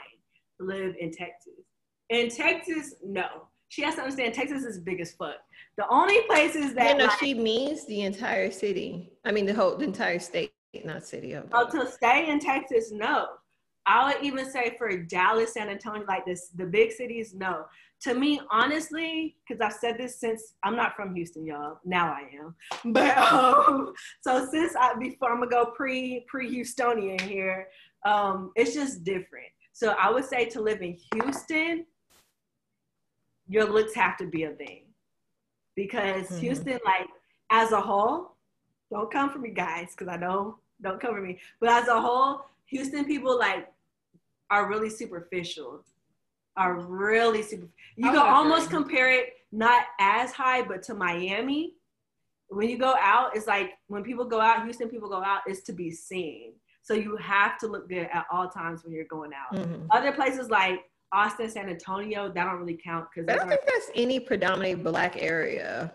to 0.59 0.65
live 0.65 0.95
in 0.99 1.11
Texas? 1.11 1.53
In 2.09 2.31
Texas, 2.31 2.95
no. 3.05 3.49
She 3.69 3.83
has 3.83 3.97
to 3.97 4.03
understand 4.03 4.35
Texas 4.35 4.63
is 4.65 4.79
big 4.79 5.01
as 5.01 5.13
fuck. 5.13 5.37
The 5.77 5.89
only 5.89 6.21
places 6.23 6.69
You 6.69 6.75
that 6.75 6.99
know, 6.99 7.07
like, 7.07 7.19
she 7.19 7.35
means 7.35 7.85
the 7.87 8.03
entire 8.03 8.51
city. 8.51 9.13
I 9.25 9.33
mean 9.33 9.47
the 9.47 9.55
whole 9.55 9.77
the 9.77 9.85
entire 9.85 10.19
state, 10.21 10.53
not 10.85 11.05
city. 11.05 11.35
Oh, 11.35 11.45
oh, 11.53 11.69
to 11.71 11.91
stay 11.91 12.29
in 12.29 12.39
Texas, 12.39 12.93
no. 12.93 13.27
I 13.87 14.07
would 14.07 14.25
even 14.25 14.51
say 14.51 14.77
for 14.79 14.97
Dallas, 14.97 15.55
San 15.55 15.69
Antonio, 15.69 16.07
like 16.07 16.25
this, 16.25 16.49
the 16.55 16.65
big 16.65 16.93
cities, 16.93 17.35
no. 17.35 17.67
To 18.03 18.15
me, 18.15 18.41
honestly, 18.51 19.37
because 19.47 19.61
I've 19.61 19.79
said 19.79 19.99
this 19.99 20.21
since 20.21 20.55
I'm 20.63 20.77
not 20.77 20.95
from 20.95 21.15
Houston, 21.15 21.45
y'all. 21.45 21.81
Now 21.85 22.07
I 22.07 22.29
am, 22.41 22.55
but 22.93 23.17
um, 23.19 23.93
so 24.21 24.47
since 24.51 24.75
I 24.77 24.95
before 24.95 25.33
I'm 25.33 25.41
gonna 25.41 25.51
go 25.51 25.67
pre 25.67 26.25
pre 26.29 26.55
Houstonian 26.55 27.21
here, 27.21 27.67
um, 28.07 28.53
it's 28.55 28.75
just 28.75 29.03
different. 29.03 29.49
So 29.73 29.97
I 30.01 30.09
would 30.09 30.25
say 30.25 30.45
to 30.51 30.61
live 30.61 30.83
in 30.83 30.97
Houston, 31.15 31.85
your 33.49 33.65
looks 33.65 33.95
have 33.95 34.17
to 34.19 34.27
be 34.27 34.45
a 34.45 34.53
thing 34.53 34.85
because 35.75 36.29
Mhm. 36.31 36.39
Houston, 36.41 36.79
like 36.85 37.09
as 37.51 37.73
a 37.73 37.81
whole, 37.81 38.37
don't 38.91 39.11
come 39.11 39.31
for 39.31 39.39
me, 39.39 39.51
guys, 39.51 39.91
because 39.91 40.09
I 40.09 40.17
know 40.17 40.59
don't 40.81 41.01
come 41.01 41.15
for 41.15 41.21
me. 41.21 41.39
But 41.61 41.71
as 41.71 41.89
a 41.89 42.01
whole, 42.01 42.47
Houston 42.67 43.05
people 43.05 43.39
like 43.39 43.73
are 44.51 44.69
really 44.69 44.91
superficial. 44.91 45.83
are 46.57 46.79
really 46.79 47.43
super. 47.43 47.67
You 47.97 48.05
can 48.13 48.17
almost 48.19 48.67
agree. 48.69 48.77
compare 48.85 49.11
it 49.11 49.35
not 49.51 49.87
as 49.99 50.31
high, 50.31 50.63
but 50.63 50.85
to 50.85 50.95
Miami. 50.95 51.75
When 52.47 52.69
you 52.69 52.79
go 52.79 52.95
out, 53.01 53.35
it's 53.35 53.49
like 53.49 53.77
when 53.89 54.05
people 54.05 54.25
go 54.25 54.41
out, 54.41 54.63
Houston 54.63 54.89
people 54.89 55.09
go 55.09 55.21
out, 55.21 55.41
is 55.49 55.65
to 55.65 55.73
be 55.73 55.91
seen. 55.91 56.53
So 56.83 56.95
you 56.95 57.17
have 57.17 57.59
to 57.59 57.67
look 57.67 57.89
good 57.89 58.09
at 58.13 58.27
all 58.31 58.49
times 58.49 58.85
when 58.85 58.93
you're 58.93 59.05
going 59.07 59.33
out. 59.33 59.53
Mhm. 59.57 59.89
Other 59.91 60.13
places 60.13 60.49
like 60.49 60.89
Austin, 61.13 61.49
San 61.49 61.69
Antonio, 61.69 62.31
that 62.33 62.45
don't 62.45 62.59
really 62.59 62.79
count 62.83 63.07
because 63.15 63.29
I 63.33 63.37
don't 63.39 63.49
think 63.49 63.61
that's 63.67 63.91
any 63.95 64.19
predominantly 64.21 64.75
black 64.75 65.17
area. 65.21 65.93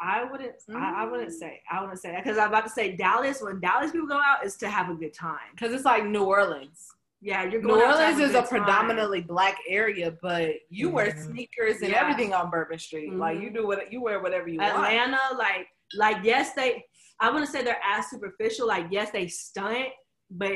I 0.00 0.24
wouldn't. 0.24 0.52
I, 0.70 1.02
I 1.02 1.04
Mm. 1.06 1.10
wouldn't 1.10 1.32
say. 1.32 1.60
I 1.70 1.80
wouldn't 1.82 1.98
say 2.00 2.12
that 2.12 2.24
because 2.24 2.38
I'm 2.38 2.48
about 2.48 2.64
to 2.64 2.70
say 2.70 2.96
Dallas. 2.96 3.42
When 3.42 3.60
Dallas 3.60 3.90
people 3.92 4.06
go 4.06 4.20
out, 4.24 4.44
is 4.44 4.56
to 4.58 4.68
have 4.68 4.88
a 4.88 4.94
good 4.94 5.12
time. 5.12 5.38
Because 5.54 5.72
it's 5.74 5.84
like 5.84 6.04
New 6.06 6.24
Orleans. 6.24 6.88
Yeah, 7.20 7.42
you're 7.44 7.60
New 7.60 7.68
going. 7.68 7.82
out 7.82 7.96
to 7.96 8.02
have 8.04 8.14
Orleans 8.14 8.30
is 8.30 8.32
good 8.34 8.44
a 8.44 8.48
predominantly 8.48 9.20
black 9.20 9.58
area, 9.68 10.16
but 10.22 10.52
you 10.70 10.88
wear 10.88 11.14
sneakers 11.20 11.82
and 11.82 11.90
Yeah. 11.90 12.00
everything 12.00 12.32
on 12.32 12.48
Bourbon 12.50 12.78
Street. 12.78 13.12
Like 13.12 13.36
Mhm. 13.38 13.42
you 13.42 13.50
do 13.50 13.66
what 13.66 13.92
you 13.92 14.00
wear 14.00 14.20
whatever 14.20 14.48
you 14.48 14.58
want. 14.58 14.72
Atlanta, 14.72 15.18
like, 15.36 15.68
like 15.94 16.24
yes, 16.24 16.54
they. 16.54 16.86
I 17.18 17.28
wouldn't 17.30 17.50
say 17.50 17.62
they're 17.62 17.82
as 17.84 18.08
superficial. 18.08 18.66
Like, 18.66 18.86
yes, 18.90 19.10
they 19.10 19.26
stunt, 19.28 19.88
but 20.30 20.54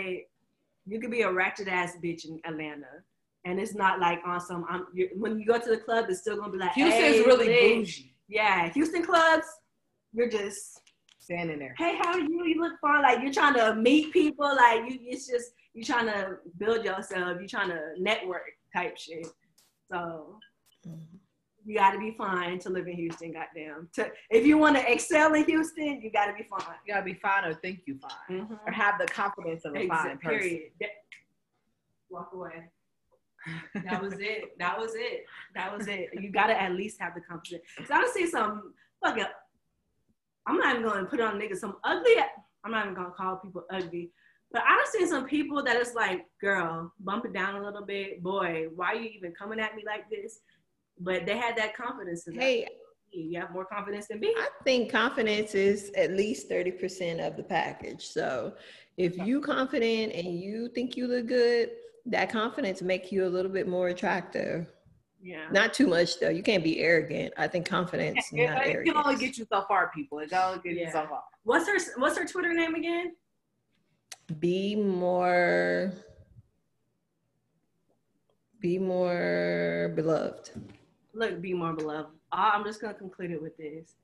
you 0.87 1.01
could 1.01 1.11
be 1.11 1.21
a 1.21 1.31
ratchet 1.31 1.69
ass 1.69 1.97
bitch 2.03 2.25
in 2.25 2.41
Atlanta, 2.47 3.05
and 3.45 3.61
it's 3.61 3.75
not 3.75 4.01
like 4.01 4.21
on 4.27 4.41
some. 4.41 4.65
I'm, 4.69 4.87
you're, 4.95 5.09
when 5.17 5.39
you 5.39 5.47
go 5.47 5.59
to 5.59 5.69
the 5.71 5.77
club, 5.77 6.07
it's 6.09 6.21
still 6.21 6.37
gonna 6.37 6.53
be 6.53 6.59
like 6.59 6.73
Houston's 6.73 7.03
hey, 7.03 7.23
really 7.23 7.47
bougie. 7.47 8.15
Yeah, 8.29 8.71
Houston 8.71 9.03
clubs, 9.05 9.47
you're 10.13 10.29
just 10.31 10.81
Standing 11.19 11.59
there. 11.59 11.75
hey, 11.79 11.97
how 11.97 12.13
are 12.13 12.21
you? 12.21 12.45
You 12.47 12.61
look 12.61 12.79
fun. 12.81 13.03
Like 13.03 13.21
you're 13.23 13.33
trying 13.33 13.55
to 13.55 13.75
meet 13.75 14.13
people. 14.13 14.47
Like 14.57 14.91
you, 14.91 14.99
it's 15.03 15.27
just 15.27 15.53
you're 15.73 15.85
trying 15.85 16.07
to 16.07 16.37
build 16.59 16.85
yourself. 16.85 17.39
You're 17.39 17.49
trying 17.49 17.71
to 17.71 17.81
network 17.99 18.43
type 18.75 18.97
shit. 18.99 19.27
So 19.91 20.39
you 21.67 21.77
got 21.79 21.93
to 21.93 21.99
be 21.99 22.15
fine 22.19 22.59
to 22.61 22.69
live 22.69 22.87
in 22.87 22.95
Houston. 22.97 23.33
Goddamn. 23.33 23.89
To, 23.95 24.11
if 24.31 24.47
you 24.47 24.59
want 24.59 24.77
to 24.77 24.93
excel 24.93 25.33
in 25.35 25.45
Houston, 25.45 26.01
you 26.03 26.11
got 26.11 26.27
to 26.27 26.35
be 26.35 26.43
fine. 26.43 26.75
You 26.87 26.93
gotta 26.95 27.05
be 27.05 27.15
fine 27.15 27.45
or 27.47 27.55
think 27.55 27.81
you 27.87 27.99
fine. 27.99 28.41
Or 28.41 28.45
Mhm. 28.47 28.75
have 28.75 28.99
the 28.99 29.07
confidence 29.07 29.65
of 29.65 29.75
a 29.75 29.89
fine 29.89 30.19
person. 30.19 30.39
Period. 30.39 30.71
Walk 32.11 32.31
away. 32.35 32.71
That 33.85 34.03
was 34.03 34.15
it. 34.19 34.59
That 34.59 34.79
was 34.79 34.93
it. 34.95 35.25
That 35.55 35.77
was 35.77 35.87
it. 35.89 36.11
You 36.21 36.31
gotta 36.31 36.61
at 36.61 36.73
least 36.73 37.01
have 37.01 37.15
the 37.15 37.21
confidence. 37.21 37.65
Cause 37.77 37.91
I 37.91 38.01
done 38.01 38.13
see 38.13 38.27
some 38.27 38.75
fucking. 39.03 39.25
I'm 40.47 40.59
not 40.59 40.77
even 40.77 40.89
gonna 40.89 41.07
put 41.07 41.21
on 41.21 41.39
niggas 41.41 41.59
some 41.59 41.77
ugly. 41.85 42.15
I'm 42.65 42.73
not 42.73 42.85
even 42.85 42.95
gonna 42.95 43.11
call 43.11 43.37
people 43.37 43.65
ugly, 43.71 44.11
but 44.53 44.63
I 44.63 44.77
done 44.77 44.87
seen 44.93 45.09
some 45.09 45.27
people 45.27 45.63
that 45.65 45.77
is 45.77 45.95
like, 45.95 46.27
girl, 46.41 46.93
bump 47.01 47.25
it 47.27 47.33
down 47.33 47.57
a 47.57 47.65
little 47.65 47.85
bit, 47.85 48.23
boy. 48.23 48.69
Why 48.75 48.93
are 48.93 48.97
you 48.97 49.11
even 49.11 49.33
coming 49.33 49.61
at 49.61 49.75
me 49.75 49.83
like 49.87 50.09
this? 50.11 50.41
But 50.99 51.27
they 51.27 51.37
had 51.37 51.57
that 51.57 51.77
confidence. 51.77 52.27
in 52.27 52.35
that. 52.35 52.43
Hey, 52.43 52.69
you 53.11 53.39
have 53.41 53.53
more 53.53 53.65
confidence 53.65 54.09
than 54.09 54.21
me. 54.21 54.35
I 54.37 54.49
think 54.65 54.91
confidence 54.91 55.55
is 55.55 55.91
at 55.97 56.13
least 56.13 56.51
30% 56.51 57.27
of 57.27 57.37
the 57.37 57.43
package. 57.43 58.07
So 58.07 58.55
if 58.97 59.17
you 59.19 59.41
confident 59.41 60.13
and 60.13 60.27
you 60.39 60.69
think 60.75 60.97
you 60.97 61.07
look 61.07 61.27
good, 61.27 61.71
that 62.07 62.31
confidence 62.31 62.83
make 62.83 63.11
you 63.11 63.27
a 63.27 63.29
little 63.29 63.51
bit 63.51 63.67
more 63.69 63.89
attractive. 63.89 64.67
Yeah. 65.23 65.47
Not 65.51 65.73
too 65.73 65.87
much 65.87 66.21
though. 66.21 66.29
You 66.29 66.43
can't 66.43 66.63
be 66.63 66.81
arrogant. 66.81 67.33
I 67.39 67.49
think 67.49 67.67
confidence, 67.67 68.31
It, 68.33 68.47
not 68.47 68.67
it 68.67 68.85
can 68.85 68.97
only 68.97 69.17
get 69.17 69.39
you 69.39 69.47
so 69.51 69.65
far, 69.67 69.91
people. 69.95 70.19
It 70.19 70.29
can 70.31 70.43
only 70.43 70.61
get 70.63 70.77
Yeah. 70.79 70.87
you 70.87 70.93
so 70.93 71.07
far. 71.09 71.23
What's 71.45 71.67
her 71.67 71.79
What's 72.01 72.19
her 72.19 72.27
Twitter 72.27 72.53
name 72.53 72.75
again? 72.75 73.15
be 74.39 74.75
more 74.75 75.93
be 78.61 78.79
more 78.79 79.93
beloved. 79.95 80.51
look, 81.13 81.41
be 81.43 81.53
more 81.53 81.75
beloved. 81.75 82.09
I'm 82.33 82.65
just 82.65 82.81
gonna 82.81 82.95
conclude 82.95 83.31
it 83.31 83.41
with 83.43 83.57
this. 83.59 83.97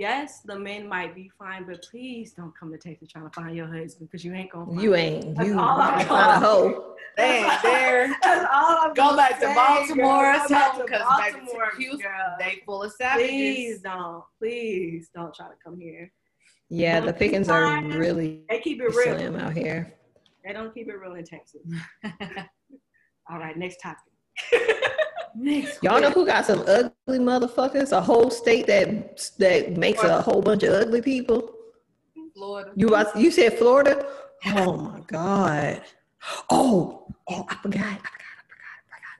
Yes, 0.00 0.40
the 0.44 0.58
men 0.58 0.86
might 0.86 1.14
be 1.14 1.30
fine, 1.38 1.64
but 1.66 1.82
please 1.90 2.34
don't 2.34 2.52
come 2.54 2.70
to 2.70 2.76
Texas 2.76 3.08
trying 3.08 3.24
to 3.24 3.30
find 3.30 3.56
your 3.56 3.66
husband 3.66 4.10
because 4.10 4.22
you 4.26 4.34
ain't 4.34 4.52
gonna. 4.52 4.66
Find 4.66 4.82
You 4.82 4.92
him. 4.92 5.00
ain't. 5.00 5.34
That's 5.36 5.48
You 5.48 5.58
all 5.58 5.80
I'm 5.80 6.00
you 6.00 6.04
find 6.04 6.30
a 6.32 6.38
hoe. 6.38 6.94
They 7.16 7.48
there. 7.62 8.08
That's 8.22 8.46
all 8.52 8.76
I'm 8.82 8.88
Go 8.90 8.94
gonna 8.94 9.16
back 9.16 9.40
to 9.40 9.46
Baltimore, 9.54 10.22
girl. 10.22 10.32
Go 10.34 10.38
tell 10.38 10.48
back 10.48 10.76
them 10.76 10.86
to 10.86 10.92
because 10.92 11.18
baby, 11.18 11.32
Baltimore, 11.46 11.70
to 11.70 11.76
Houston, 11.78 12.00
girl. 12.00 12.36
they 12.38 12.62
full 12.66 12.82
of 12.82 12.92
savages. 12.92 13.30
Please 13.30 13.80
don't. 13.80 14.22
Please 14.38 15.08
don't 15.14 15.34
try 15.34 15.46
to 15.46 15.54
come 15.64 15.80
here. 15.80 16.12
Yeah, 16.68 17.00
the 17.00 17.14
pickings 17.14 17.48
are 17.48 17.82
really 17.82 18.42
They 18.50 18.58
keep 18.60 18.82
it 18.82 18.94
real. 18.94 19.16
slim 19.16 19.36
out 19.36 19.54
here. 19.54 19.94
They 20.44 20.52
don't 20.52 20.74
keep 20.74 20.88
it 20.88 20.94
real 20.96 21.14
in 21.14 21.24
Texas. 21.24 21.62
All 23.30 23.38
right, 23.38 23.56
next 23.56 23.78
topic. 23.82 24.92
Next 25.38 25.82
Y'all 25.82 26.00
know 26.00 26.10
who 26.10 26.26
got 26.26 26.46
some 26.46 26.60
ugly 26.60 27.18
motherfuckers? 27.18 27.92
A 27.92 28.00
whole 28.00 28.30
state 28.30 28.66
that 28.68 29.20
that 29.38 29.76
makes 29.76 30.02
a 30.02 30.22
whole 30.22 30.42
bunch 30.42 30.62
of 30.62 30.72
ugly 30.72 31.02
people. 31.02 31.52
Florida. 32.34 32.72
You 32.76 32.88
about, 32.88 33.16
you 33.16 33.30
said 33.30 33.58
Florida? 33.58 34.06
Oh 34.46 34.76
my 34.76 35.00
god. 35.06 35.82
Oh, 36.50 37.06
oh, 37.28 37.46
I 37.48 37.54
forgot. 37.56 37.82
I 37.82 37.96
forgot. 37.96 38.02
I 38.02 38.44
forgot. 38.48 38.76
I 38.76 38.96
forgot. 38.96 39.18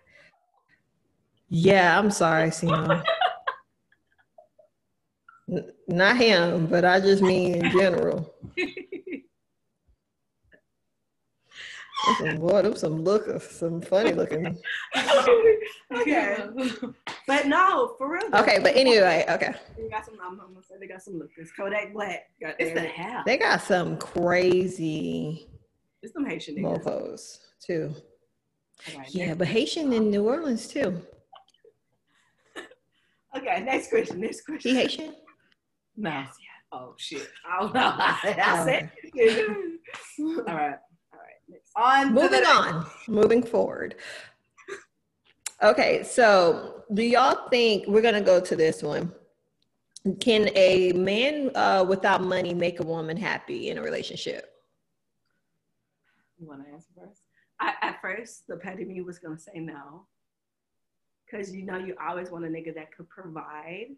Yeah, 1.48 1.98
I'm 1.98 2.10
sorry. 2.10 2.52
N- 5.50 5.72
Not 5.88 6.16
him, 6.16 6.66
but 6.66 6.84
I 6.84 7.00
just 7.00 7.22
mean 7.22 7.56
in 7.66 7.70
general. 7.72 8.34
There's 8.56 8.74
Some 12.18 12.36
boy, 12.38 12.62
them 12.62 12.76
some 12.76 13.02
lookers, 13.04 13.42
some 13.42 13.80
funny 13.80 14.12
looking. 14.12 14.58
okay, 15.96 16.36
but 17.26 17.46
no, 17.46 17.94
for 17.98 18.12
real. 18.12 18.30
though. 18.30 18.38
Okay, 18.40 18.58
but 18.62 18.76
anyway, 18.76 19.24
okay. 19.28 19.54
They 19.76 19.88
got 19.88 20.04
some. 20.04 20.14
I'm, 20.22 20.32
I'm 20.40 20.52
gonna 20.52 20.62
say 20.62 20.74
they 20.78 20.86
got 20.86 21.02
some 21.02 21.18
lookers. 21.18 21.50
Kodak 21.52 21.92
Black. 21.92 22.30
Got 22.40 22.54
It's 22.60 22.70
the 22.74 22.80
there. 22.80 22.88
hell. 22.88 23.22
They 23.26 23.38
got 23.38 23.62
some 23.62 23.96
crazy 23.96 25.48
It's 26.02 26.12
some 26.12 26.26
Haitian 26.26 26.56
niggas. 26.56 26.84
mofos 26.84 27.38
too. 27.60 27.94
All 28.92 28.98
right, 28.98 29.08
Yeah, 29.14 29.26
next- 29.28 29.38
but 29.38 29.48
Haitian 29.48 29.92
in 29.92 30.10
New 30.10 30.24
Orleans 30.28 30.68
too. 30.68 31.00
Okay, 33.36 33.60
next 33.64 33.90
question. 33.90 34.20
Next 34.20 34.42
question. 34.46 34.70
He 34.70 34.76
Haitian? 34.80 35.14
No. 35.96 36.24
Oh 36.72 36.94
shit. 36.96 37.28
I 37.46 37.60
don't 37.60 37.74
know. 37.74 37.80
I 37.98 38.34
Oh, 38.46 38.64
said. 38.64 38.90
it. 39.02 39.80
All 40.48 40.54
right. 40.54 40.78
All 41.76 41.84
right. 41.84 42.04
Next. 42.04 42.08
On 42.08 42.14
to 42.14 42.22
Moving 42.22 42.40
the 42.40 42.48
on, 42.48 42.86
moving 43.08 43.42
forward. 43.42 43.96
Okay, 45.62 46.02
so 46.02 46.84
do 46.92 47.02
y'all 47.02 47.48
think 47.48 47.86
we're 47.86 48.02
gonna 48.02 48.20
go 48.20 48.40
to 48.40 48.56
this 48.56 48.82
one? 48.82 49.12
Can 50.20 50.50
a 50.54 50.92
man 50.92 51.50
uh, 51.54 51.84
without 51.88 52.22
money 52.22 52.54
make 52.54 52.80
a 52.80 52.84
woman 52.84 53.16
happy 53.16 53.70
in 53.70 53.78
a 53.78 53.82
relationship? 53.82 54.52
You 56.38 56.46
want 56.46 56.64
to 56.64 56.72
answer 56.72 56.88
first? 56.96 57.22
I, 57.58 57.72
at 57.80 58.00
first, 58.02 58.46
the 58.46 58.56
petty 58.56 58.84
me 58.84 59.00
was 59.00 59.18
gonna 59.18 59.38
say 59.38 59.58
no, 59.58 60.06
because 61.24 61.54
you 61.54 61.64
know 61.64 61.78
you 61.78 61.94
always 62.06 62.30
want 62.30 62.44
a 62.44 62.48
nigga 62.48 62.74
that 62.74 62.94
could 62.94 63.08
provide, 63.08 63.96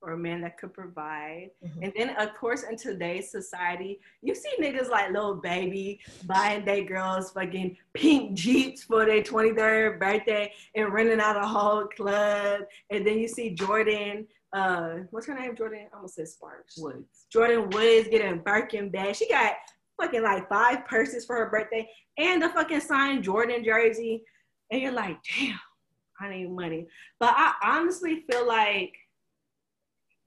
or 0.00 0.12
a 0.12 0.18
man 0.18 0.40
that 0.42 0.58
could 0.58 0.72
provide. 0.72 1.50
Mhm. 1.64 1.82
And 1.82 1.92
then, 1.96 2.10
of 2.16 2.34
course, 2.34 2.62
in 2.62 2.76
today's 2.76 3.30
society, 3.30 4.00
you 4.22 4.34
see 4.34 4.50
niggas 4.60 4.88
like 4.88 5.10
Lil 5.10 5.34
Baby 5.36 6.00
buying 6.24 6.64
their 6.64 6.84
girls 6.84 7.32
fucking 7.32 7.76
pink 7.94 8.34
jeeps 8.34 8.84
for 8.84 9.04
their 9.04 9.22
23rd 9.22 9.98
birthday 9.98 10.52
and 10.74 10.92
renting 10.92 11.20
out 11.20 11.36
a 11.36 11.46
whole 11.46 11.86
club. 11.86 12.62
And 12.90 13.06
then 13.06 13.18
you 13.18 13.28
see 13.28 13.50
Jordan. 13.50 14.26
Uh, 14.52 15.00
what's 15.10 15.26
her 15.26 15.34
name? 15.34 15.54
Jordan. 15.56 15.88
I 15.92 15.96
almost 15.96 16.14
said 16.14 16.28
Sparks. 16.28 16.78
Woods. 16.78 17.26
Jordyn 17.34 17.72
Woods 17.74 18.08
getting 18.08 18.38
Birkin 18.38 18.88
bag. 18.90 19.16
She 19.16 19.28
got 19.28 19.54
fucking 20.00 20.22
like 20.22 20.48
five 20.48 20.86
purses 20.86 21.26
for 21.26 21.36
her 21.36 21.50
birthday 21.50 21.90
and 22.16 22.40
the 22.40 22.48
fucking 22.50 22.80
signed 22.80 23.24
Jordan 23.24 23.64
jersey. 23.64 24.24
And 24.70 24.80
you're 24.80 24.92
like, 24.92 25.18
damn, 25.24 25.58
I 26.20 26.30
need 26.30 26.50
money. 26.50 26.86
But 27.18 27.34
I 27.36 27.54
honestly 27.64 28.24
feel 28.30 28.46
like 28.46 28.94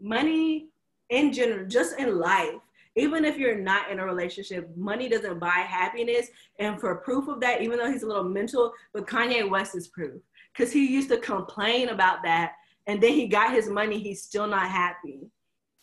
money 0.02 0.68
in 1.10 1.32
general, 1.34 1.68
just 1.68 1.98
in 2.00 2.20
life, 2.20 2.60
even 2.96 3.24
if 3.24 3.38
you're 3.38 3.56
not 3.56 3.90
in 3.90 4.00
a 4.00 4.06
relationship, 4.06 4.70
money 4.76 5.08
doesn't 5.08 5.40
buy 5.40 5.50
happiness. 5.50 6.28
And 6.60 6.80
for 6.80 6.96
proof 6.96 7.28
of 7.28 7.40
that, 7.42 7.62
even 7.62 7.78
though 7.78 7.92
he's 7.92 8.04
a 8.04 8.08
little 8.08 8.24
mental, 8.24 8.74
but 8.94 9.08
Kanye 9.08 9.50
West 9.50 9.76
is 9.76 9.88
proof. 9.88 10.22
Because 10.54 10.74
he 10.74 10.86
used 10.86 11.10
to 11.10 11.18
complain 11.18 11.90
about 11.90 12.24
that. 12.24 12.54
And 12.88 13.02
then 13.02 13.14
he 13.14 13.28
got 13.28 13.54
his 13.54 13.70
money, 13.70 14.00
he's 14.00 14.24
still 14.24 14.48
not 14.48 14.68
happy. 14.70 15.22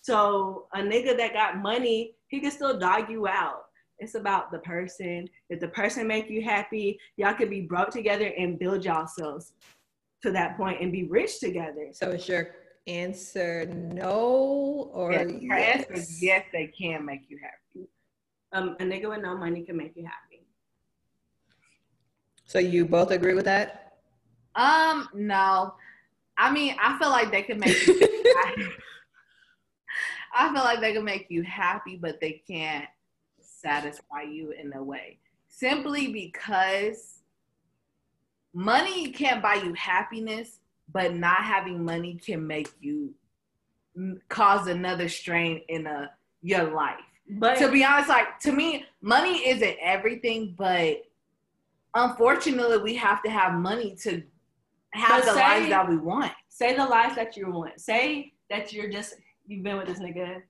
So 0.02 0.66
a 0.74 0.78
nigga 0.78 1.16
that 1.16 1.32
got 1.32 1.58
money, 1.58 2.14
he 2.28 2.40
can 2.40 2.50
still 2.50 2.78
dog 2.78 3.10
you 3.10 3.26
out. 3.26 3.64
It's 3.98 4.14
about 4.14 4.52
the 4.52 4.58
person. 4.58 5.28
If 5.48 5.60
the 5.60 5.68
person 5.68 6.06
make 6.06 6.28
you 6.28 6.42
happy, 6.42 6.98
y'all 7.16 7.34
could 7.34 7.50
be 7.50 7.62
brought 7.62 7.90
together 7.90 8.32
and 8.38 8.58
build 8.58 8.84
yourselves 8.84 9.52
to 10.22 10.30
that 10.32 10.56
point 10.56 10.80
and 10.80 10.92
be 10.92 11.04
rich 11.04 11.40
together. 11.40 11.88
So 11.92 12.10
is 12.10 12.28
your 12.28 12.50
answer 12.88 13.66
no 13.66 14.90
or 14.92 15.12
Yes. 15.12 15.30
Her 15.48 15.56
answer 15.56 15.94
yes? 15.94 16.22
yes, 16.22 16.44
they 16.52 16.66
can 16.68 17.04
make 17.04 17.22
you 17.28 17.38
happy. 17.42 17.88
Um, 18.52 18.76
a 18.80 18.84
nigga 18.84 19.08
with 19.08 19.22
no 19.22 19.36
money 19.36 19.62
can 19.62 19.76
make 19.76 19.92
you 19.94 20.04
happy. 20.04 20.46
So 22.46 22.58
you 22.58 22.86
both 22.86 23.10
agree 23.10 23.34
with 23.34 23.44
that? 23.44 23.98
Um, 24.54 25.08
no. 25.14 25.74
I 26.38 26.50
mean, 26.50 26.74
I 26.80 26.98
feel 26.98 27.10
like 27.10 27.30
they 27.30 27.42
can 27.42 27.58
make 27.58 27.86
you 27.86 28.00
I 30.34 30.52
feel 30.52 30.64
like 30.64 30.80
they 30.80 30.92
can 30.92 31.04
make 31.04 31.26
you 31.30 31.42
happy, 31.42 31.96
but 31.96 32.20
they 32.20 32.42
can't 32.48 32.86
satisfy 33.40 34.22
you 34.22 34.52
in 34.52 34.72
a 34.74 34.82
way. 34.82 35.18
Simply 35.48 36.12
because 36.12 37.20
money 38.54 39.10
can't 39.10 39.42
buy 39.42 39.54
you 39.54 39.74
happiness, 39.74 40.60
but 40.92 41.14
not 41.14 41.38
having 41.38 41.84
money 41.84 42.14
can 42.24 42.46
make 42.46 42.70
you 42.80 43.14
cause 44.28 44.66
another 44.66 45.08
strain 45.08 45.62
in 45.68 45.86
a 45.86 46.10
your 46.42 46.72
life. 46.72 47.00
But 47.30 47.58
to 47.58 47.70
be 47.70 47.84
honest, 47.84 48.08
like 48.08 48.38
to 48.40 48.52
me, 48.52 48.84
money 49.02 49.48
isn't 49.48 49.76
everything, 49.82 50.54
but 50.56 51.02
unfortunately, 51.94 52.78
we 52.78 52.94
have 52.94 53.22
to 53.22 53.30
have 53.30 53.54
money 53.54 53.96
to 54.02 54.22
have 54.92 55.24
the 55.24 55.34
say, 55.34 55.40
lives 55.40 55.68
that 55.68 55.88
we 55.88 55.96
want. 55.98 56.32
Say 56.48 56.74
the 56.76 56.86
life 56.86 57.14
that 57.16 57.36
you 57.36 57.50
want. 57.50 57.80
Say 57.80 58.32
that 58.50 58.72
you're 58.72 58.90
just 58.90 59.14
you've 59.46 59.62
been 59.62 59.76
with 59.76 59.88
this 59.88 59.98
nigga. 59.98 60.42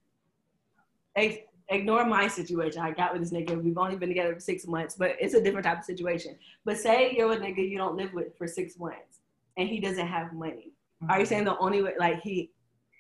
Ignore 1.71 2.07
my 2.07 2.29
situation. 2.29 2.81
I 2.81 2.93
got 2.93 3.13
with 3.13 3.23
this 3.23 3.33
nigga. 3.33 3.63
We've 3.63 3.77
only 3.77 3.97
been 3.97 4.09
together 4.09 4.33
for 4.33 4.41
six 4.41 4.67
months, 4.67 4.95
but 4.95 5.17
it's 5.21 5.35
a 5.35 5.43
different 5.43 5.67
type 5.67 5.81
of 5.81 5.85
situation. 5.85 6.37
But 6.65 6.79
say 6.79 7.15
you're 7.17 7.33
a 7.33 7.37
nigga 7.37 7.69
you 7.69 7.77
don't 7.77 7.97
live 7.97 8.15
with 8.15 8.37
for 8.39 8.47
six 8.47 8.79
months, 8.79 9.18
and 9.59 9.69
he 9.69 9.81
doesn't 9.81 10.07
have 10.07 10.33
money. 10.33 10.73
Mm-hmm. 11.03 11.11
Are 11.11 11.21
you 11.21 11.27
saying 11.27 11.45
the 11.45 11.59
only 11.59 11.83
way, 11.83 11.93
like 11.99 12.21
he, 12.23 12.51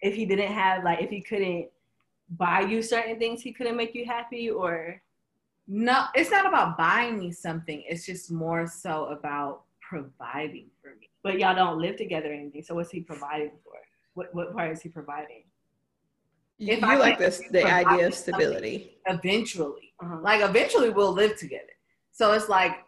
if 0.03 0.15
he 0.15 0.27
didn't 0.27 0.53
have, 0.53 0.85
like 0.85 1.01
if 1.01 1.09
he 1.09 1.23
couldn't 1.23 1.69
buy 2.37 2.61
you 2.61 2.83
certain 2.83 3.19
things, 3.19 3.41
he 3.41 3.53
couldn't 3.53 3.77
make 3.77 3.95
you 3.95 4.05
happy, 4.05 4.51
or? 4.51 5.01
No, 5.67 6.07
it's 6.15 6.31
not 6.31 6.47
about 6.47 6.79
buying 6.79 7.19
me 7.19 7.31
something. 7.31 7.83
It's 7.87 8.07
just 8.07 8.31
more 8.31 8.67
so 8.67 9.07
about 9.07 9.65
providing 9.81 10.69
for 10.81 10.91
me. 10.99 11.11
But 11.23 11.39
y'all 11.39 11.55
don't 11.55 11.79
live 11.79 11.97
together 11.97 12.31
or 12.31 12.35
anything. 12.35 12.63
So 12.63 12.75
what's 12.75 12.91
he 12.91 13.01
providing 13.01 13.53
for? 13.63 13.75
What 14.15 14.35
what 14.35 14.53
part 14.55 14.73
is 14.73 14.81
he 14.81 14.89
providing? 14.89 15.45
If 16.59 16.81
you 16.81 16.87
I 16.87 16.97
like 16.97 17.19
this 17.19 17.43
the 17.51 17.65
idea 17.65 18.07
of 18.07 18.15
stability. 18.15 18.99
Eventually. 19.07 19.93
Uh-huh. 20.03 20.19
Like 20.23 20.41
eventually 20.41 20.91
we'll 20.91 21.13
live 21.13 21.37
together. 21.37 21.77
So 22.13 22.33
it's 22.33 22.49
like 22.49 22.79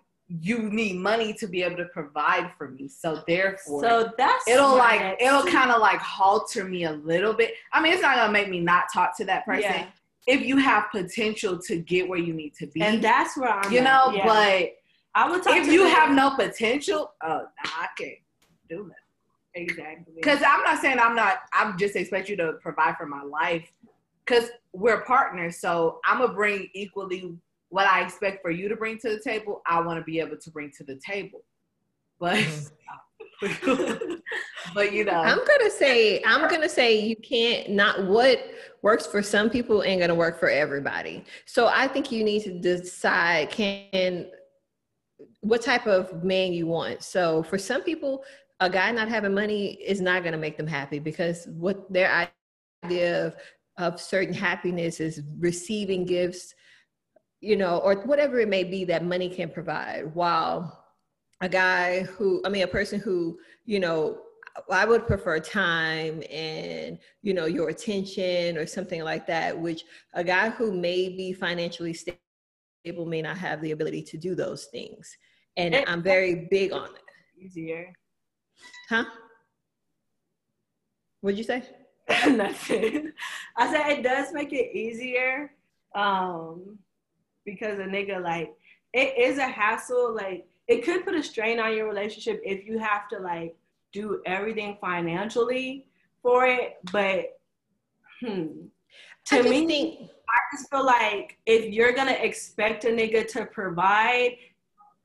you 0.40 0.71
need 0.71 0.97
money 0.97 1.33
to 1.35 1.49
be 1.49 1.62
able 1.62 1.77
to 1.77 1.87
provide 1.87 2.53
for 2.57 2.69
me. 2.69 2.87
So 2.87 3.23
therefore 3.27 3.83
So 3.83 4.12
that's 4.16 4.47
it'll 4.47 4.77
like 4.77 5.21
it'll 5.21 5.45
kind 5.45 5.73
of 5.73 5.81
like 5.81 5.99
halter 5.99 6.64
me 6.64 6.85
a 6.85 6.93
little 6.93 7.35
bit. 7.35 7.55
I 7.73 7.83
mean 7.83 7.93
it's 7.93 8.03
not 8.03 8.16
gonna 8.16 8.33
make 8.33 8.49
me 8.49 8.61
not 8.61 8.85
talk 8.93 9.16
to 9.16 9.25
that 9.25 9.45
person. 9.45 9.62
Yeah. 9.62 9.87
If 10.27 10.43
you 10.43 10.59
have 10.59 10.85
potential 10.93 11.59
to 11.59 11.77
get 11.77 12.09
where 12.09 12.19
you 12.19 12.33
need 12.33 12.55
to 12.57 12.66
be. 12.69 12.83
And 12.83 13.03
that's 13.03 13.37
where 13.37 13.51
I'm 13.51 13.73
you 13.73 13.81
know, 13.81 14.12
yeah. 14.14 14.27
but 14.27 14.73
I 15.16 15.29
would 15.29 15.43
talk 15.43 15.57
if 15.57 15.66
you 15.66 15.85
them. 15.85 15.93
have 15.93 16.14
no 16.14 16.37
potential, 16.37 17.12
oh 17.23 17.38
nah, 17.38 17.71
I 17.81 17.88
can't 17.99 18.14
do 18.69 18.88
that. 18.88 19.61
Exactly. 19.61 20.14
Because 20.14 20.40
I'm 20.47 20.62
not 20.62 20.81
saying 20.81 21.01
I'm 21.01 21.16
not. 21.16 21.40
I'm 21.53 21.77
just 21.77 21.97
expect 21.97 22.29
you 22.29 22.37
to 22.37 22.53
provide 22.62 22.97
for 22.97 23.07
my 23.07 23.23
life. 23.23 23.69
Because 24.25 24.49
we're 24.73 25.01
partners, 25.01 25.59
so 25.59 25.99
I'm 26.05 26.21
gonna 26.21 26.33
bring 26.33 26.69
equally 26.73 27.37
what 27.70 27.87
I 27.87 28.02
expect 28.02 28.42
for 28.42 28.50
you 28.50 28.68
to 28.68 28.76
bring 28.76 28.98
to 28.98 29.09
the 29.09 29.20
table. 29.20 29.62
I 29.66 29.80
want 29.80 29.98
to 29.98 30.04
be 30.04 30.20
able 30.20 30.37
to 30.37 30.50
bring 30.50 30.70
to 30.76 30.85
the 30.85 31.00
table. 31.04 31.44
But, 32.18 32.37
mm-hmm. 33.42 34.14
but 34.74 34.92
you 34.92 35.04
know, 35.04 35.12
I'm 35.12 35.38
gonna 35.38 35.70
say 35.70 36.22
I'm 36.24 36.48
gonna 36.50 36.68
say 36.68 37.00
you 37.00 37.16
can't. 37.16 37.70
Not 37.70 38.06
what 38.06 38.38
works 38.83 39.06
for 39.06 39.22
some 39.22 39.48
people 39.48 39.83
ain't 39.83 40.00
gonna 40.00 40.14
work 40.14 40.38
for 40.38 40.50
everybody. 40.50 41.24
So 41.46 41.68
I 41.68 41.88
think 41.88 42.12
you 42.12 42.22
need 42.22 42.42
to 42.42 42.59
decide 42.59 43.50
can 43.50 44.26
what 45.40 45.62
type 45.62 45.87
of 45.87 46.22
man 46.22 46.52
you 46.52 46.66
want. 46.66 47.02
So 47.02 47.42
for 47.44 47.59
some 47.59 47.83
people, 47.83 48.24
a 48.61 48.68
guy 48.68 48.90
not 48.92 49.09
having 49.09 49.35
money 49.35 49.72
is 49.72 50.00
not 50.00 50.22
to 50.22 50.37
make 50.37 50.56
them 50.56 50.66
happy 50.66 50.98
because 50.98 51.46
what 51.48 51.90
their 51.90 52.28
idea 52.85 53.26
of, 53.26 53.37
of 53.78 54.00
certain 54.00 54.35
happiness 54.35 55.00
is 55.00 55.22
receiving 55.38 56.04
gifts, 56.04 56.54
you 57.40 57.57
know, 57.57 57.79
or 57.79 57.94
whatever 58.03 58.38
it 58.40 58.48
may 58.48 58.64
be 58.64 58.85
that 58.85 59.05
money 59.05 59.29
can 59.29 59.50
provide. 59.50 60.14
While 60.14 60.85
a 61.40 61.48
guy 61.48 62.03
who, 62.03 62.42
I 62.44 62.48
mean, 62.48 62.62
a 62.62 62.68
person 62.68 63.00
who, 63.00 63.38
you 63.64 63.81
know, 63.81 64.20
I 64.70 64.85
would 64.85 65.07
prefer 65.07 65.38
time 65.38 66.22
and 66.31 66.98
you 67.22 67.33
know 67.35 67.46
your 67.46 67.68
attention 67.68 68.59
or 68.59 68.66
something 68.66 69.03
like 69.03 69.26
that. 69.29 69.59
Which 69.59 69.85
a 70.12 70.24
guy 70.24 70.50
who 70.50 70.72
may 70.72 71.09
be 71.09 71.33
financially 71.33 71.94
stable 71.94 73.07
may 73.07 73.22
not 73.22 73.38
have 73.38 73.62
the 73.62 73.70
ability 73.70 74.03
to 74.03 74.18
do 74.18 74.35
those 74.35 74.64
things, 74.66 75.16
and 75.57 75.76
I'm 75.87 76.03
very 76.03 76.48
big 76.50 76.72
on 76.72 76.87
it. 76.87 77.44
Easier 77.44 77.92
Huh? 78.88 79.05
What'd 81.20 81.38
you 81.38 81.44
say? 81.44 81.62
Nothing. 82.29 83.12
I 83.57 83.72
said 83.72 83.98
it 83.98 84.03
does 84.03 84.33
make 84.33 84.53
it 84.53 84.76
easier. 84.76 85.53
Um, 85.94 86.79
because 87.44 87.79
a 87.79 87.85
nigga 87.85 88.22
like 88.22 88.55
it 88.92 89.16
is 89.18 89.38
a 89.38 89.46
hassle. 89.46 90.14
Like 90.14 90.46
it 90.68 90.85
could 90.85 91.05
put 91.05 91.14
a 91.14 91.22
strain 91.22 91.61
on 91.61 91.76
your 91.76 91.87
relationship 91.88 92.40
if 92.44 92.66
you 92.66 92.79
have 92.79 93.09
to 93.09 93.18
like 93.18 93.57
do 93.92 94.22
everything 94.26 94.76
financially 94.81 95.87
for 96.22 96.46
it. 96.46 96.79
But 96.92 97.38
hmm, 98.20 98.66
to 99.26 99.42
me, 99.42 99.66
think- 99.66 100.11
I 100.29 100.57
just 100.57 100.70
feel 100.70 100.85
like 100.87 101.38
if 101.46 101.72
you're 101.72 101.92
gonna 101.92 102.12
expect 102.12 102.85
a 102.85 102.88
nigga 102.88 103.26
to 103.33 103.46
provide, 103.46 104.37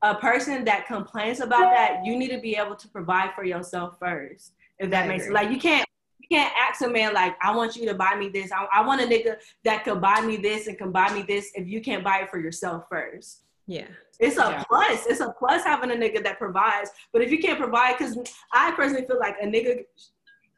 a 0.01 0.15
person 0.15 0.63
that 0.65 0.85
complains 0.85 1.39
about 1.39 1.71
that, 1.71 2.01
you 2.05 2.15
need 2.15 2.29
to 2.29 2.39
be 2.39 2.55
able 2.55 2.75
to 2.75 2.87
provide 2.89 3.33
for 3.33 3.43
yourself 3.43 3.97
first. 3.99 4.53
If 4.77 4.91
that 4.91 5.07
makes 5.07 5.23
sense. 5.23 5.33
Like 5.33 5.49
you 5.49 5.57
can't 5.57 5.87
you 6.19 6.27
can't 6.37 6.53
ask 6.57 6.81
a 6.81 6.89
man 6.89 7.13
like, 7.13 7.35
I 7.41 7.55
want 7.55 7.75
you 7.75 7.85
to 7.87 7.93
buy 7.93 8.15
me 8.15 8.29
this. 8.29 8.51
I, 8.51 8.65
I 8.73 8.85
want 8.85 9.01
a 9.01 9.05
nigga 9.05 9.35
that 9.63 9.83
can 9.83 9.99
buy 9.99 10.21
me 10.21 10.37
this 10.37 10.67
and 10.67 10.77
can 10.77 10.91
buy 10.91 11.13
me 11.13 11.21
this 11.21 11.51
if 11.55 11.67
you 11.67 11.81
can't 11.81 12.03
buy 12.03 12.19
it 12.19 12.29
for 12.29 12.39
yourself 12.39 12.85
first. 12.89 13.43
Yeah. 13.67 13.87
It's 14.19 14.37
a 14.37 14.41
yeah. 14.41 14.63
plus. 14.67 15.05
It's 15.07 15.19
a 15.19 15.33
plus 15.37 15.63
having 15.63 15.91
a 15.91 15.95
nigga 15.95 16.23
that 16.23 16.37
provides. 16.37 16.91
But 17.11 17.21
if 17.21 17.31
you 17.31 17.39
can't 17.39 17.59
provide, 17.59 17.97
because 17.97 18.17
I 18.53 18.71
personally 18.71 19.05
feel 19.05 19.19
like 19.19 19.35
a 19.41 19.45
nigga, 19.45 19.83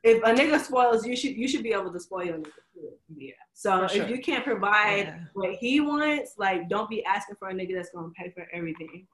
if 0.03 0.23
a 0.23 0.33
nigga 0.33 0.59
spoils, 0.59 1.05
you 1.05 1.15
should 1.15 1.35
you 1.35 1.47
should 1.47 1.63
be 1.63 1.73
able 1.73 1.91
to 1.91 1.99
spoil 1.99 2.25
your 2.25 2.37
nigga 2.37 2.51
too. 2.73 2.89
Yeah. 3.15 3.31
So 3.53 3.87
sure. 3.87 4.03
if 4.03 4.09
you 4.09 4.19
can't 4.21 4.43
provide 4.43 5.07
yeah. 5.07 5.19
what 5.33 5.55
he 5.55 5.79
wants, 5.79 6.33
like 6.37 6.69
don't 6.69 6.89
be 6.89 7.03
asking 7.03 7.37
for 7.39 7.49
a 7.49 7.53
nigga 7.53 7.75
that's 7.75 7.89
gonna 7.89 8.09
pay 8.15 8.29
for 8.29 8.47
everything. 8.53 9.07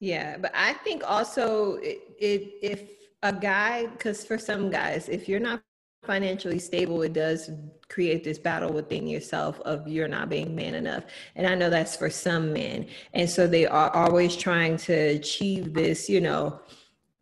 Yeah, 0.00 0.36
but 0.38 0.52
I 0.54 0.72
think 0.72 1.02
also 1.06 1.74
it, 1.74 2.00
it 2.18 2.52
if 2.62 2.82
a 3.22 3.32
guy, 3.32 3.86
because 3.86 4.24
for 4.24 4.38
some 4.38 4.70
guys, 4.70 5.08
if 5.08 5.28
you're 5.28 5.40
not 5.40 5.62
financially 6.04 6.58
stable, 6.58 7.02
it 7.02 7.12
does 7.12 7.50
create 7.88 8.24
this 8.24 8.38
battle 8.38 8.72
within 8.72 9.06
yourself 9.06 9.60
of 9.60 9.86
you're 9.88 10.08
not 10.08 10.28
being 10.28 10.54
man 10.54 10.74
enough. 10.74 11.04
And 11.34 11.46
I 11.46 11.54
know 11.54 11.70
that's 11.70 11.96
for 11.96 12.10
some 12.10 12.52
men. 12.52 12.86
And 13.12 13.28
so 13.28 13.46
they 13.46 13.66
are 13.66 13.90
always 13.94 14.36
trying 14.36 14.76
to 14.78 14.92
achieve 14.92 15.74
this, 15.74 16.08
you 16.08 16.20
know, 16.20 16.60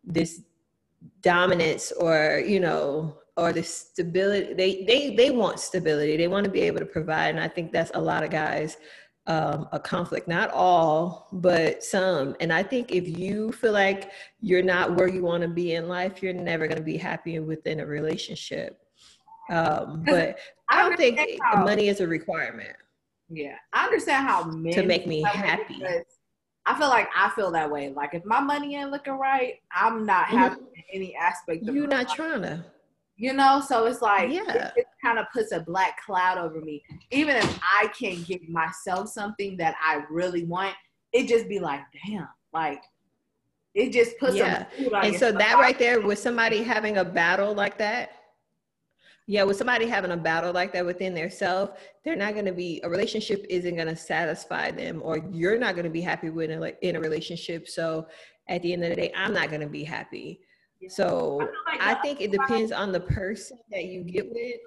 this 0.03 0.41
dominance 1.21 1.91
or, 1.93 2.43
you 2.45 2.59
know, 2.59 3.17
or 3.35 3.51
the 3.51 3.63
stability. 3.63 4.53
They 4.53 4.83
they 4.85 5.15
they 5.15 5.31
want 5.31 5.59
stability. 5.59 6.17
They 6.17 6.27
want 6.27 6.43
to 6.43 6.51
be 6.51 6.61
able 6.61 6.79
to 6.79 6.85
provide. 6.85 7.29
And 7.29 7.39
I 7.39 7.47
think 7.47 7.71
that's 7.71 7.91
a 7.95 8.01
lot 8.01 8.23
of 8.23 8.29
guys 8.29 8.77
um, 9.27 9.67
a 9.71 9.79
conflict. 9.79 10.27
Not 10.27 10.51
all, 10.51 11.27
but 11.31 11.83
some. 11.83 12.35
And 12.39 12.51
I 12.51 12.63
think 12.63 12.91
if 12.91 13.07
you 13.07 13.51
feel 13.51 13.71
like 13.71 14.11
you're 14.41 14.63
not 14.63 14.95
where 14.95 15.07
you 15.07 15.21
want 15.21 15.41
to 15.43 15.47
be 15.47 15.73
in 15.73 15.87
life, 15.87 16.21
you're 16.21 16.33
never 16.33 16.67
going 16.67 16.77
to 16.77 16.83
be 16.83 16.97
happy 16.97 17.39
within 17.39 17.79
a 17.79 17.85
relationship. 17.85 18.79
Um, 19.49 20.03
but 20.05 20.37
I 20.69 20.81
don't 20.81 20.97
think 20.97 21.19
how, 21.41 21.63
money 21.63 21.87
is 21.87 21.99
a 21.99 22.07
requirement. 22.07 22.75
Yeah, 23.29 23.55
I 23.71 23.85
understand 23.85 24.27
how 24.27 24.43
men 24.45 24.73
to 24.73 24.83
make 24.83 25.07
me 25.07 25.21
happy. 25.23 25.83
I 26.65 26.77
feel 26.77 26.87
like 26.87 27.09
I 27.15 27.29
feel 27.31 27.51
that 27.51 27.69
way. 27.69 27.89
Like 27.89 28.13
if 28.13 28.23
my 28.23 28.39
money 28.39 28.75
ain't 28.75 28.91
looking 28.91 29.13
right, 29.13 29.55
I'm 29.71 30.05
not 30.05 30.27
mm-hmm. 30.27 30.37
happy 30.37 30.61
mm-hmm. 30.61 30.75
in 30.75 30.83
any 30.93 31.15
aspect. 31.15 31.63
You're 31.63 31.87
not 31.87 32.07
life. 32.07 32.15
trying 32.15 32.41
to 32.43 32.63
you 33.15 33.33
know? 33.33 33.61
So 33.65 33.85
it's 33.85 34.01
like 34.01 34.31
yeah. 34.31 34.49
it, 34.49 34.73
it 34.77 34.85
kind 35.03 35.19
of 35.19 35.25
puts 35.33 35.51
a 35.51 35.59
black 35.59 36.03
cloud 36.03 36.37
over 36.37 36.61
me. 36.61 36.83
Even 37.11 37.35
if 37.35 37.59
i 37.63 37.87
can't 37.87 38.25
give 38.25 38.47
myself 38.49 39.09
something 39.09 39.57
that 39.57 39.75
i 39.83 40.03
really 40.09 40.43
want 40.45 40.73
it 41.11 41.27
just 41.27 41.47
be 41.47 41.59
like 41.59 41.81
damn 42.05 42.27
like 42.53 42.83
it 43.73 43.91
just 43.91 44.17
puts 44.19 44.35
yeah. 44.35 44.65
and 45.01 45.15
so 45.15 45.31
that 45.31 45.57
right 45.59 45.79
there 45.79 46.01
with 46.01 46.19
somebody 46.19 46.61
having 46.61 46.97
a 46.97 47.05
battle 47.05 47.53
like 47.53 47.77
that 47.77 48.11
yeah 49.25 49.43
with 49.43 49.57
somebody 49.57 49.87
having 49.87 50.11
a 50.11 50.17
battle 50.17 50.51
like 50.51 50.73
that 50.73 50.85
within 50.85 51.13
their 51.13 51.29
self 51.29 51.79
they're 52.03 52.15
not 52.15 52.33
going 52.33 52.45
to 52.45 52.51
be 52.51 52.81
a 52.83 52.89
relationship 52.89 53.45
isn't 53.49 53.75
going 53.75 53.87
to 53.87 53.95
satisfy 53.95 54.69
them 54.69 55.01
or 55.03 55.17
you're 55.31 55.57
not 55.57 55.75
going 55.75 55.85
to 55.85 55.89
be 55.89 56.01
happy 56.01 56.29
with 56.29 56.49
it 56.49 56.77
in 56.81 56.95
a 56.95 56.99
relationship. 56.99 57.67
So 57.67 58.07
at 58.49 58.61
the 58.61 58.73
end 58.73 58.83
of 58.83 58.89
the 58.89 58.95
day 58.95 59.11
i'm 59.15 59.33
not 59.33 59.49
going 59.49 59.61
to 59.61 59.67
be 59.67 59.83
happy 59.83 60.41
so 60.89 61.41
I, 61.67 61.71
like 61.71 61.81
I 61.81 62.01
think 62.01 62.21
it 62.21 62.31
depends 62.31 62.71
on 62.71 62.91
the 62.91 62.99
person 62.99 63.57
that 63.71 63.85
you 63.85 64.03
get 64.03 64.29
with. 64.29 64.59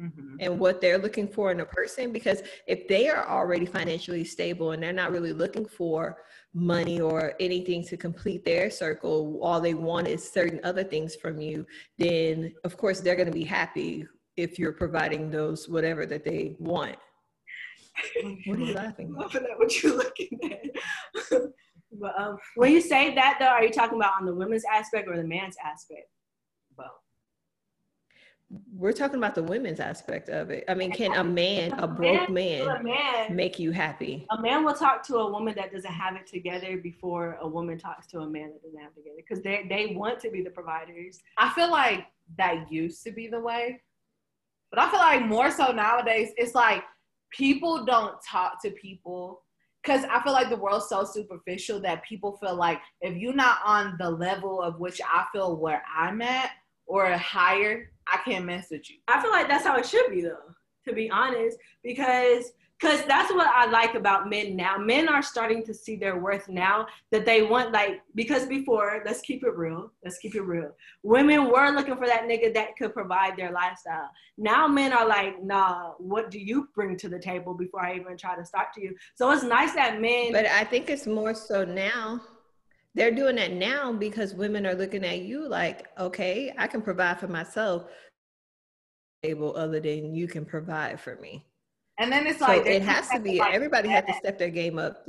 mm-hmm. 0.00 0.36
and 0.40 0.58
what 0.58 0.80
they're 0.80 0.98
looking 0.98 1.28
for 1.28 1.50
in 1.50 1.60
a 1.60 1.64
person. 1.64 2.12
Because 2.12 2.42
if 2.66 2.88
they 2.88 3.08
are 3.08 3.28
already 3.28 3.66
financially 3.66 4.24
stable 4.24 4.72
and 4.72 4.82
they're 4.82 4.92
not 4.92 5.12
really 5.12 5.32
looking 5.32 5.66
for 5.66 6.18
money 6.54 7.00
or 7.00 7.34
anything 7.38 7.84
to 7.84 7.96
complete 7.96 8.44
their 8.44 8.70
circle, 8.70 9.38
all 9.42 9.60
they 9.60 9.74
want 9.74 10.08
is 10.08 10.28
certain 10.28 10.60
other 10.64 10.84
things 10.84 11.14
from 11.14 11.40
you, 11.40 11.66
then 11.98 12.52
of 12.64 12.76
course 12.76 13.00
they're 13.00 13.16
going 13.16 13.26
to 13.26 13.32
be 13.32 13.44
happy 13.44 14.06
if 14.36 14.58
you're 14.58 14.72
providing 14.72 15.30
those 15.30 15.68
whatever 15.68 16.06
that 16.06 16.24
they 16.24 16.56
want. 16.58 16.96
what 18.46 18.58
are 18.58 18.62
you 18.62 18.74
laughing 18.74 19.14
at? 19.14 19.20
Laughing 19.20 19.46
at 19.50 19.58
what 19.58 19.82
you're 19.82 19.96
looking 19.96 20.38
at. 20.44 21.30
but 21.92 22.18
um, 22.18 22.38
when 22.56 22.72
you 22.72 22.80
say 22.80 23.14
that 23.14 23.36
though, 23.40 23.46
are 23.46 23.64
you 23.64 23.70
talking 23.70 23.98
about 23.98 24.14
on 24.20 24.26
the 24.26 24.34
women's 24.34 24.64
aspect 24.64 25.08
or 25.08 25.16
the 25.16 25.24
man's 25.24 25.56
aspect? 25.64 26.08
Both 26.76 26.86
we're 28.74 28.92
talking 28.92 29.16
about 29.16 29.34
the 29.34 29.42
women's 29.42 29.78
aspect 29.78 30.28
of 30.28 30.50
it. 30.50 30.64
I 30.68 30.74
mean, 30.74 30.90
can 30.90 31.14
a 31.14 31.22
man, 31.22 31.72
a 31.78 31.86
broke 31.86 32.28
man, 32.28 32.68
a 32.68 32.82
man, 32.82 33.36
make 33.36 33.58
you 33.60 33.70
happy? 33.70 34.26
A 34.30 34.40
man 34.40 34.64
will 34.64 34.74
talk 34.74 35.06
to 35.06 35.18
a 35.18 35.30
woman 35.30 35.54
that 35.56 35.72
doesn't 35.72 35.92
have 35.92 36.16
it 36.16 36.26
together 36.26 36.76
before 36.76 37.38
a 37.40 37.46
woman 37.46 37.78
talks 37.78 38.08
to 38.08 38.20
a 38.20 38.28
man 38.28 38.50
that 38.50 38.62
doesn't 38.62 38.80
have 38.80 38.90
it 38.96 39.02
together 39.02 39.16
because 39.16 39.42
they 39.42 39.66
they 39.68 39.94
want 39.94 40.18
to 40.20 40.30
be 40.30 40.42
the 40.42 40.50
providers. 40.50 41.20
I 41.38 41.50
feel 41.50 41.70
like 41.70 42.06
that 42.38 42.70
used 42.72 43.04
to 43.04 43.12
be 43.12 43.28
the 43.28 43.38
way, 43.38 43.80
but 44.70 44.80
I 44.80 44.90
feel 44.90 45.00
like 45.00 45.26
more 45.26 45.50
so 45.52 45.70
nowadays 45.70 46.30
it's 46.36 46.54
like 46.54 46.82
people 47.30 47.84
don't 47.84 48.16
talk 48.28 48.60
to 48.62 48.70
people 48.70 49.42
because 49.82 50.04
I 50.10 50.22
feel 50.22 50.32
like 50.32 50.50
the 50.50 50.56
world's 50.56 50.88
so 50.88 51.04
superficial 51.04 51.80
that 51.80 52.04
people 52.04 52.36
feel 52.36 52.54
like 52.54 52.80
if 53.00 53.16
you're 53.16 53.34
not 53.34 53.58
on 53.64 53.96
the 53.98 54.10
level 54.10 54.60
of 54.62 54.78
which 54.78 55.00
I 55.02 55.24
feel 55.32 55.56
where 55.56 55.82
I'm 55.96 56.20
at 56.22 56.50
or 56.86 57.10
higher, 57.12 57.90
I 58.06 58.18
can't 58.24 58.44
mess 58.44 58.68
with 58.70 58.88
you. 58.90 58.96
I 59.08 59.20
feel 59.22 59.30
like 59.30 59.48
that's 59.48 59.64
how 59.64 59.76
it 59.76 59.86
should 59.86 60.10
be 60.10 60.20
though, 60.22 60.54
to 60.86 60.94
be 60.94 61.10
honest, 61.10 61.56
because 61.82 62.52
because 62.80 63.04
that's 63.06 63.32
what 63.32 63.46
I 63.46 63.66
like 63.66 63.94
about 63.94 64.30
men 64.30 64.56
now. 64.56 64.78
Men 64.78 65.08
are 65.08 65.22
starting 65.22 65.62
to 65.64 65.74
see 65.74 65.96
their 65.96 66.18
worth 66.18 66.48
now 66.48 66.86
that 67.10 67.26
they 67.26 67.42
want 67.42 67.72
like 67.72 68.00
because 68.14 68.46
before, 68.46 69.02
let's 69.04 69.20
keep 69.20 69.44
it 69.44 69.54
real. 69.54 69.92
Let's 70.02 70.18
keep 70.18 70.34
it 70.34 70.42
real. 70.42 70.74
Women 71.02 71.50
were 71.50 71.70
looking 71.70 71.96
for 71.96 72.06
that 72.06 72.22
nigga 72.22 72.54
that 72.54 72.76
could 72.76 72.94
provide 72.94 73.36
their 73.36 73.52
lifestyle. 73.52 74.10
Now 74.38 74.66
men 74.66 74.92
are 74.92 75.06
like, 75.06 75.42
nah, 75.42 75.92
what 75.98 76.30
do 76.30 76.38
you 76.38 76.68
bring 76.74 76.96
to 76.98 77.08
the 77.08 77.18
table 77.18 77.54
before 77.54 77.84
I 77.84 77.96
even 77.96 78.16
try 78.16 78.36
to 78.36 78.44
start 78.44 78.72
to 78.74 78.82
you? 78.82 78.96
So 79.14 79.30
it's 79.30 79.42
nice 79.42 79.74
that 79.74 80.00
men 80.00 80.32
But 80.32 80.46
I 80.46 80.64
think 80.64 80.88
it's 80.88 81.06
more 81.06 81.34
so 81.34 81.64
now 81.64 82.20
they're 82.94 83.14
doing 83.14 83.36
that 83.36 83.52
now 83.52 83.92
because 83.92 84.34
women 84.34 84.66
are 84.66 84.74
looking 84.74 85.04
at 85.04 85.20
you 85.20 85.46
like, 85.46 85.86
okay, 85.98 86.52
I 86.58 86.66
can 86.66 86.82
provide 86.82 87.20
for 87.20 87.28
myself 87.28 87.84
able 89.22 89.54
other 89.54 89.80
than 89.80 90.14
you 90.14 90.26
can 90.26 90.46
provide 90.46 90.98
for 90.98 91.16
me. 91.16 91.44
And 92.00 92.10
then 92.10 92.26
it's 92.26 92.40
like 92.40 92.64
so 92.64 92.70
it 92.70 92.82
has 92.82 93.08
to 93.10 93.20
be 93.20 93.38
like 93.38 93.54
everybody 93.54 93.88
has 93.90 94.04
to 94.06 94.14
step 94.14 94.38
their 94.38 94.48
game 94.48 94.78
up. 94.78 95.06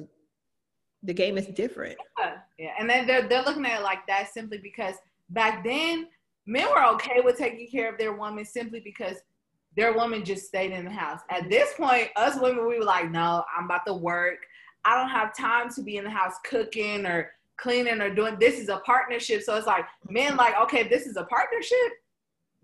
The 1.04 1.13
game 1.13 1.38
is 1.38 1.47
different. 1.47 1.97
Yeah. 2.19 2.34
yeah. 2.60 2.71
And 2.77 2.89
then 2.89 3.08
they're 3.08 3.27
they're 3.27 3.43
looking 3.43 3.65
at 3.65 3.80
it 3.80 3.84
like 3.84 4.06
that 4.08 4.32
simply 4.34 4.58
because 4.58 4.95
back 5.30 5.63
then 5.63 6.08
men 6.45 6.67
were 6.69 6.86
okay 6.95 7.21
with 7.23 7.38
taking 7.38 7.67
care 7.67 7.91
of 7.91 7.97
their 7.97 8.13
woman 8.13 8.45
simply 8.45 8.82
because 8.82 9.15
their 9.75 9.93
woman 9.93 10.25
just 10.25 10.45
stayed 10.45 10.71
in 10.71 10.84
the 10.84 10.91
house. 10.91 11.21
At 11.30 11.49
this 11.49 11.73
point, 11.75 12.10
us 12.17 12.38
women, 12.39 12.67
we 12.67 12.77
were 12.77 12.84
like, 12.84 13.10
no, 13.10 13.43
I'm 13.58 13.65
about 13.65 13.86
to 13.88 13.93
work. 13.93 14.39
I 14.84 14.97
don't 14.97 15.10
have 15.10 15.36
time 15.36 15.69
to 15.75 15.82
be 15.82 15.97
in 15.97 16.04
the 16.04 16.10
house 16.10 16.34
cooking 16.43 17.06
or 17.06 17.32
cleaning 17.58 18.01
or 18.01 18.13
doing 18.13 18.38
this 18.39 18.60
is 18.60 18.69
a 18.69 18.77
partnership. 18.77 19.43
So 19.43 19.56
it's 19.56 19.67
like 19.67 19.86
men 20.10 20.36
like, 20.36 20.56
okay, 20.63 20.88
this 20.88 21.06
is 21.06 21.15
a 21.15 21.23
partnership, 21.23 21.93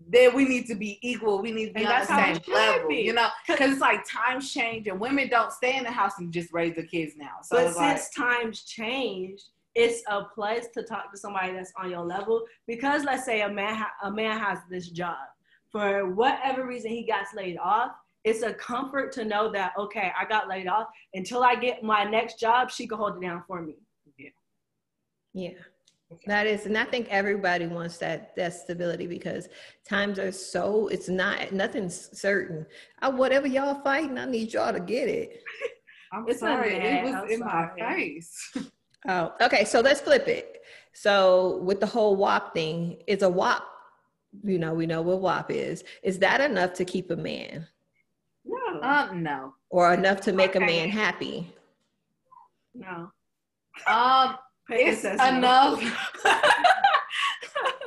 then 0.06 0.34
we 0.34 0.44
need 0.44 0.66
to 0.66 0.74
be 0.74 0.98
equal. 1.02 1.42
We 1.42 1.50
need 1.50 1.68
to 1.68 1.72
be 1.74 1.84
and 1.84 1.92
on 1.92 2.00
the 2.00 2.06
same 2.06 2.54
level, 2.54 2.88
be. 2.88 2.96
you 2.96 3.12
know, 3.12 3.28
because 3.46 3.72
it's 3.72 3.80
like 3.80 4.08
times 4.08 4.52
change 4.52 4.86
and 4.86 4.98
women 5.00 5.28
don't 5.28 5.52
stay 5.52 5.76
in 5.76 5.84
the 5.84 5.90
house 5.90 6.12
and 6.18 6.32
just 6.32 6.52
raise 6.52 6.76
the 6.76 6.84
kids 6.84 7.14
now. 7.16 7.36
So 7.42 7.56
but 7.56 7.74
since 7.74 8.10
like, 8.16 8.30
times 8.30 8.62
change, 8.62 9.42
it's 9.74 10.02
a 10.08 10.24
place 10.24 10.66
to 10.74 10.82
talk 10.82 11.12
to 11.12 11.18
somebody 11.18 11.52
that's 11.52 11.72
on 11.76 11.90
your 11.90 12.04
level 12.04 12.44
because 12.66 13.04
let's 13.04 13.24
say 13.24 13.42
a 13.42 13.48
man 13.48 13.76
ha- 13.76 13.92
a 14.02 14.10
man 14.10 14.38
has 14.38 14.58
this 14.68 14.88
job 14.88 15.16
for 15.70 16.10
whatever 16.14 16.66
reason 16.66 16.90
he 16.90 17.04
got 17.04 17.26
laid 17.34 17.56
off 17.58 17.92
it's 18.24 18.42
a 18.42 18.52
comfort 18.54 19.12
to 19.12 19.24
know 19.24 19.50
that 19.52 19.72
okay 19.78 20.10
i 20.18 20.24
got 20.24 20.48
laid 20.48 20.66
off 20.66 20.88
until 21.14 21.44
i 21.44 21.54
get 21.54 21.82
my 21.82 22.02
next 22.02 22.40
job 22.40 22.70
she 22.70 22.86
can 22.86 22.98
hold 22.98 23.16
it 23.16 23.20
down 23.20 23.42
for 23.46 23.62
me 23.62 23.76
Yeah. 24.16 24.30
yeah. 25.32 25.50
That 26.26 26.46
is, 26.46 26.64
and 26.64 26.76
I 26.78 26.84
think 26.84 27.08
everybody 27.10 27.66
wants 27.66 27.98
that 27.98 28.34
that 28.36 28.54
stability 28.54 29.06
because 29.06 29.48
times 29.86 30.18
are 30.18 30.32
so 30.32 30.88
it's 30.88 31.08
not 31.08 31.52
nothing's 31.52 32.18
certain. 32.18 32.64
I, 33.00 33.10
whatever 33.10 33.46
y'all 33.46 33.82
fighting, 33.82 34.16
I 34.16 34.24
need 34.24 34.54
y'all 34.54 34.72
to 34.72 34.80
get 34.80 35.08
it. 35.08 35.42
I'm 36.12 36.24
it's 36.26 36.40
sorry, 36.40 36.76
it 36.76 37.04
was 37.04 37.14
I'm 37.14 37.28
in 37.28 37.38
sorry. 37.40 37.70
my 37.76 37.94
face. 37.94 38.52
oh, 39.08 39.34
okay. 39.42 39.66
So 39.66 39.80
let's 39.80 40.00
flip 40.00 40.26
it. 40.28 40.62
So 40.94 41.58
with 41.58 41.80
the 41.80 41.86
whole 41.86 42.16
WAP 42.16 42.54
thing, 42.54 43.02
is 43.06 43.22
a 43.22 43.28
WAP. 43.28 43.62
You 44.44 44.58
know, 44.58 44.72
we 44.72 44.86
know 44.86 45.02
what 45.02 45.20
WAP 45.20 45.50
is. 45.50 45.84
Is 46.02 46.18
that 46.20 46.40
enough 46.40 46.72
to 46.74 46.86
keep 46.86 47.10
a 47.10 47.16
man? 47.16 47.66
No. 48.46 48.80
Um, 48.82 49.22
no. 49.22 49.54
Or 49.68 49.92
enough 49.92 50.22
to 50.22 50.32
make 50.32 50.56
okay. 50.56 50.64
a 50.64 50.66
man 50.66 50.88
happy? 50.88 51.54
No. 52.74 53.10
Um 53.86 54.38
it's 54.70 55.04
enough. 55.04 55.82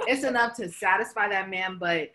it's 0.08 0.24
enough 0.24 0.56
to 0.58 0.70
satisfy 0.70 1.30
that 1.30 1.50
man, 1.50 1.78
but 1.80 2.10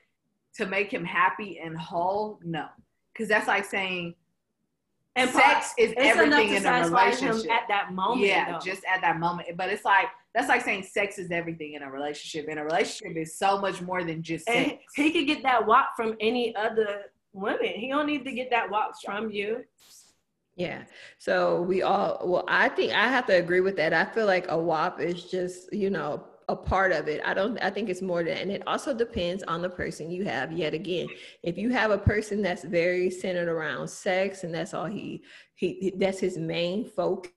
to 0.57 0.67
make 0.67 0.93
him 0.93 1.05
happy 1.05 1.59
and 1.63 1.77
whole, 1.77 2.41
no. 2.45 2.67
Because 3.13 3.29
that's 3.29 3.49
like 3.49 3.65
saying 3.65 4.15
and 5.17 5.31
sex 5.31 5.73
is 5.79 5.95
everything 5.97 6.55
in 6.55 6.67
a 6.67 6.85
relationship 6.85 7.51
at 7.51 7.67
that 7.69 7.93
moment. 7.93 8.27
Yeah, 8.27 8.53
though. 8.53 8.59
just 8.59 8.83
at 8.85 9.01
that 9.01 9.19
moment. 9.19 9.49
But 9.57 9.71
it's 9.71 9.85
like 9.85 10.09
that's 10.35 10.49
like 10.49 10.63
saying 10.63 10.83
sex 10.83 11.19
is 11.19 11.31
everything 11.31 11.73
in 11.73 11.83
a 11.83 11.91
relationship. 11.91 12.51
In 12.51 12.59
a 12.59 12.65
relationship 12.65 13.17
is 13.17 13.39
so 13.39 13.59
much 13.59 13.81
more 13.81 14.05
than 14.05 14.23
just 14.23 14.47
and 14.49 14.67
sex. 14.67 14.83
He 14.95 15.11
could 15.11 15.27
get 15.27 15.43
that 15.43 15.67
WAP 15.67 15.97
from 15.97 16.17
any 16.21 16.55
other 16.55 17.05
woman. 17.33 17.73
He 17.75 17.89
don't 17.89 18.07
need 18.07 18.25
to 18.27 18.33
get 18.33 18.51
that 18.51 18.71
WAP 18.71 18.93
from 19.03 19.31
you. 19.31 19.65
Yeah. 20.57 20.85
So 21.19 21.61
we 21.63 21.83
all, 21.83 22.21
well, 22.25 22.45
I 22.49 22.71
think 22.71 22.95
I 22.95 23.09
have 23.09 23.27
to 23.27 23.35
agree 23.35 23.61
with 23.61 23.77
that. 23.77 23.93
I 23.93 24.07
feel 24.07 24.27
like 24.27 24.47
a 24.49 24.59
WAP 24.59 25.01
is 25.01 25.25
just, 25.25 25.71
you 25.73 25.91
know, 25.91 26.25
a 26.49 26.57
part 26.57 26.93
of 26.93 27.09
it. 27.09 27.21
I 27.25 27.35
don't, 27.35 27.59
I 27.59 27.69
think 27.71 27.91
it's 27.91 28.01
more 28.01 28.23
than, 28.25 28.39
and 28.39 28.51
it 28.51 28.63
also 28.67 28.95
depends 28.95 29.43
on 29.43 29.61
the 29.61 29.69
person 29.69 30.11
you 30.11 30.25
have. 30.25 30.53
Yet 30.53 30.73
again, 30.73 31.09
if 31.43 31.59
you 31.59 31.71
have 31.71 31.91
a 31.91 31.99
person 31.99 32.41
that's 32.41 32.65
very 32.65 33.11
centered 33.11 33.49
around 33.49 33.89
sex 33.89 34.45
and 34.45 34.55
that's 34.55 34.73
all 34.73 34.87
he, 34.87 35.25
he, 35.57 35.93
that's 35.99 36.21
his 36.21 36.39
main 36.39 36.89
focus 36.89 37.33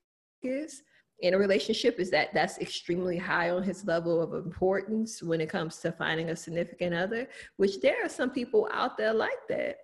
in 1.22 1.34
a 1.34 1.38
relationship 1.38 2.00
is 2.00 2.10
that 2.10 2.32
that's 2.32 2.56
extremely 2.58 3.18
high 3.18 3.50
on 3.50 3.62
his 3.62 3.84
level 3.84 4.22
of 4.22 4.32
importance 4.32 5.22
when 5.22 5.42
it 5.42 5.50
comes 5.50 5.76
to 5.78 5.92
finding 5.92 6.30
a 6.30 6.36
significant 6.36 6.94
other, 6.94 7.28
which 7.58 7.80
there 7.82 8.02
are 8.02 8.08
some 8.08 8.30
people 8.30 8.66
out 8.72 8.96
there 8.96 9.12
like 9.12 9.46
that 9.48 9.76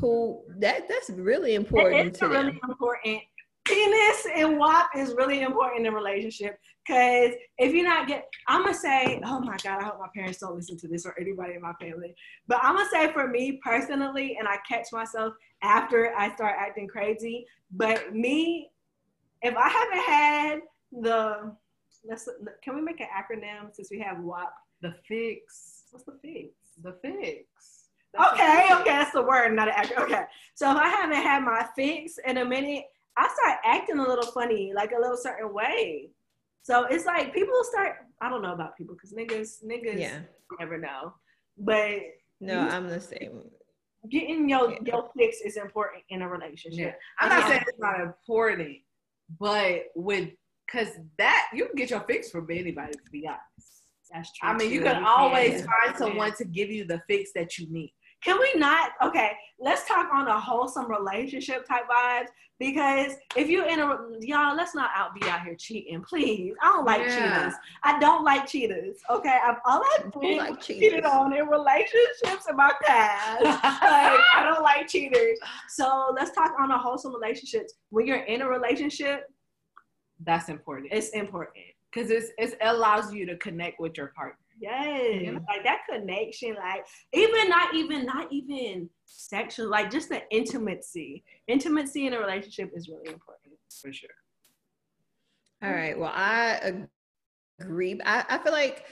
who 0.00 0.42
that 0.58 0.88
that's 0.88 1.10
really 1.10 1.54
important 1.54 2.08
it's 2.08 2.18
to 2.18 2.28
really 2.28 2.52
them. 2.52 2.60
important. 2.68 3.22
Penis 3.64 4.26
and 4.36 4.58
WAP 4.58 4.90
is 4.94 5.14
really 5.14 5.42
important 5.42 5.86
in 5.86 5.92
a 5.92 5.96
relationship 5.96 6.56
because 6.86 7.32
if 7.58 7.74
you're 7.74 7.84
not 7.84 8.06
get 8.06 8.28
i'm 8.46 8.62
gonna 8.62 8.74
say 8.74 9.20
oh 9.24 9.40
my 9.40 9.56
god 9.64 9.82
i 9.82 9.84
hope 9.84 9.98
my 9.98 10.06
parents 10.14 10.38
don't 10.38 10.54
listen 10.54 10.78
to 10.78 10.86
this 10.86 11.04
or 11.04 11.18
anybody 11.18 11.54
in 11.54 11.62
my 11.62 11.72
family. 11.80 12.14
But 12.46 12.60
i'm 12.62 12.76
gonna 12.76 12.88
say 12.88 13.12
for 13.12 13.26
me 13.26 13.58
personally 13.64 14.36
and 14.38 14.46
i 14.46 14.56
catch 14.68 14.86
myself 14.92 15.34
after 15.62 16.14
i 16.16 16.32
start 16.34 16.54
acting 16.58 16.86
crazy 16.86 17.46
but 17.72 18.14
me 18.14 18.70
if 19.42 19.56
i 19.56 19.68
haven't 19.68 20.04
had 20.04 20.60
the 20.92 21.52
let's 22.08 22.28
can 22.62 22.74
we 22.74 22.82
make 22.82 23.00
an 23.00 23.08
acronym 23.08 23.74
since 23.74 23.88
we 23.90 23.98
have 24.00 24.20
WAP? 24.20 24.52
The 24.82 24.94
fix. 25.08 25.84
What's 25.90 26.04
the 26.04 26.18
fix? 26.22 26.52
The 26.82 26.96
fix 27.02 27.75
okay, 28.32 28.68
okay, 28.72 28.90
that's 28.90 29.12
the 29.12 29.22
word, 29.22 29.54
not 29.54 29.68
an 29.68 29.74
actor. 29.76 30.00
Okay. 30.02 30.22
So 30.54 30.70
if 30.70 30.76
I 30.76 30.88
haven't 30.88 31.16
had 31.16 31.42
my 31.42 31.66
fix 31.76 32.18
in 32.26 32.38
a 32.38 32.44
minute, 32.44 32.84
I 33.16 33.28
start 33.28 33.58
acting 33.64 33.98
a 33.98 34.06
little 34.06 34.30
funny, 34.32 34.72
like 34.74 34.92
a 34.92 35.00
little 35.00 35.16
certain 35.16 35.52
way. 35.52 36.10
So 36.62 36.84
it's 36.84 37.06
like 37.06 37.32
people 37.32 37.62
start. 37.62 37.96
I 38.20 38.28
don't 38.28 38.42
know 38.42 38.52
about 38.52 38.76
people 38.76 38.94
because 38.94 39.12
niggas, 39.12 39.64
niggas, 39.64 40.00
yeah, 40.00 40.20
never 40.58 40.78
know. 40.78 41.14
But 41.58 42.00
no, 42.40 42.60
I'm 42.60 42.88
the 42.88 43.00
same. 43.00 43.42
Getting 44.10 44.48
your 44.48 44.72
yeah. 44.72 44.78
your 44.84 45.10
fix 45.16 45.40
is 45.44 45.56
important 45.56 46.02
in 46.10 46.22
a 46.22 46.28
relationship. 46.28 46.78
Yeah. 46.78 46.92
I'm 47.20 47.28
not 47.28 47.48
saying 47.48 47.64
it's 47.66 47.78
not 47.78 48.00
important, 48.00 48.78
but 49.38 49.84
with 49.94 50.30
because 50.66 50.88
that 51.18 51.48
you 51.54 51.66
can 51.66 51.76
get 51.76 51.90
your 51.90 52.00
fix 52.00 52.30
from 52.30 52.48
anybody. 52.50 52.92
To 52.92 53.10
be 53.10 53.26
honest, 53.26 53.82
that's 54.12 54.32
true. 54.32 54.48
I 54.48 54.54
mean, 54.54 54.68
too. 54.68 54.74
you 54.74 54.82
can 54.82 55.04
always 55.04 55.64
find 55.64 55.96
someone 55.96 56.34
to 56.36 56.44
give 56.44 56.70
you 56.70 56.84
the 56.84 57.00
fix 57.08 57.30
that 57.34 57.58
you 57.58 57.70
need. 57.70 57.92
Can 58.26 58.40
we 58.40 58.52
not? 58.58 58.90
Okay, 59.04 59.30
let's 59.60 59.86
talk 59.86 60.08
on 60.12 60.26
a 60.26 60.38
wholesome 60.38 60.90
relationship 60.90 61.64
type 61.64 61.84
vibes 61.88 62.26
because 62.58 63.12
if 63.36 63.48
you're 63.48 63.66
in 63.68 63.78
a 63.78 63.98
y'all, 64.20 64.56
let's 64.56 64.74
not 64.74 64.90
out 64.96 65.14
be 65.14 65.24
out 65.28 65.42
here 65.42 65.54
cheating, 65.54 66.02
please. 66.02 66.52
I 66.60 66.72
don't 66.72 66.84
like 66.84 67.02
Yeah. 67.02 67.38
cheaters. 67.38 67.54
I 67.84 68.00
don't 68.00 68.24
like 68.24 68.48
cheaters. 68.48 68.96
Okay, 69.08 69.38
I've 69.44 69.58
all 69.64 69.80
I've 69.96 70.10
been 70.20 70.38
like 70.38 70.60
cheated 70.60 71.04
on 71.04 71.32
in 71.36 71.46
relationships 71.46 72.48
in 72.50 72.56
my 72.56 72.72
past. 72.82 73.44
like 73.44 74.20
I 74.34 74.42
don't 74.42 74.64
like 74.64 74.88
cheaters. 74.88 75.38
So 75.68 76.12
let's 76.16 76.32
talk 76.32 76.52
on 76.58 76.72
a 76.72 76.78
wholesome 76.78 77.14
relationships. 77.14 77.74
When 77.90 78.08
you're 78.08 78.24
in 78.24 78.42
a 78.42 78.48
relationship, 78.48 79.30
That's 80.24 80.48
important 80.48 80.88
it's 80.92 81.10
important. 81.10 81.58
because 81.92 82.10
it's, 82.10 82.30
it's, 82.38 82.54
it 82.54 82.58
allows 82.62 83.14
you 83.14 83.24
to 83.26 83.36
connect 83.36 83.78
with 83.78 83.96
your 83.96 84.08
partner. 84.08 84.38
Yes, 84.58 85.22
Yeah. 85.22 85.38
like 85.48 85.64
that 85.64 85.80
connection, 85.88 86.54
like 86.54 86.84
even 87.12 87.48
not 87.48 87.74
even 87.74 88.06
not 88.06 88.32
even 88.32 88.88
sexual, 89.04 89.68
like 89.68 89.90
just 89.90 90.08
the 90.08 90.22
intimacy. 90.30 91.24
Intimacy 91.46 92.06
in 92.06 92.14
a 92.14 92.18
relationship 92.18 92.70
is 92.74 92.88
really 92.88 93.12
important. 93.12 93.54
For 93.70 93.92
sure. 93.92 94.10
All 95.62 95.72
right. 95.72 95.98
Well, 95.98 96.12
I 96.12 96.86
agree. 97.60 98.00
I, 98.04 98.24
I 98.28 98.38
feel 98.38 98.52
like 98.52 98.84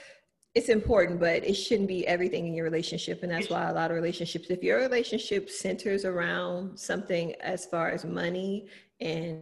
it's 0.53 0.69
important, 0.69 1.19
but 1.19 1.43
it 1.43 1.55
shouldn't 1.55 1.87
be 1.87 2.05
everything 2.07 2.47
in 2.47 2.53
your 2.53 2.63
relationship. 2.63 3.23
And 3.23 3.31
that's 3.31 3.49
why 3.49 3.69
a 3.69 3.73
lot 3.73 3.91
of 3.91 3.95
relationships, 3.95 4.49
if 4.49 4.63
your 4.63 4.79
relationship 4.79 5.49
centers 5.49 6.05
around 6.05 6.77
something 6.79 7.33
as 7.41 7.65
far 7.65 7.89
as 7.89 8.05
money 8.05 8.67
and 9.01 9.41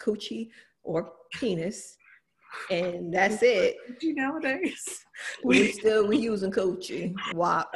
coochie 0.00 0.48
or 0.82 1.12
penis, 1.32 1.97
and 2.70 3.12
that's 3.12 3.42
it, 3.42 3.76
You 4.02 4.14
nowadays. 4.14 5.04
we 5.44 5.72
still 5.72 6.06
we 6.06 6.16
using 6.16 6.50
coochie, 6.50 7.14
WAP, 7.34 7.74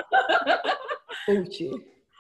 coochie. 1.28 1.74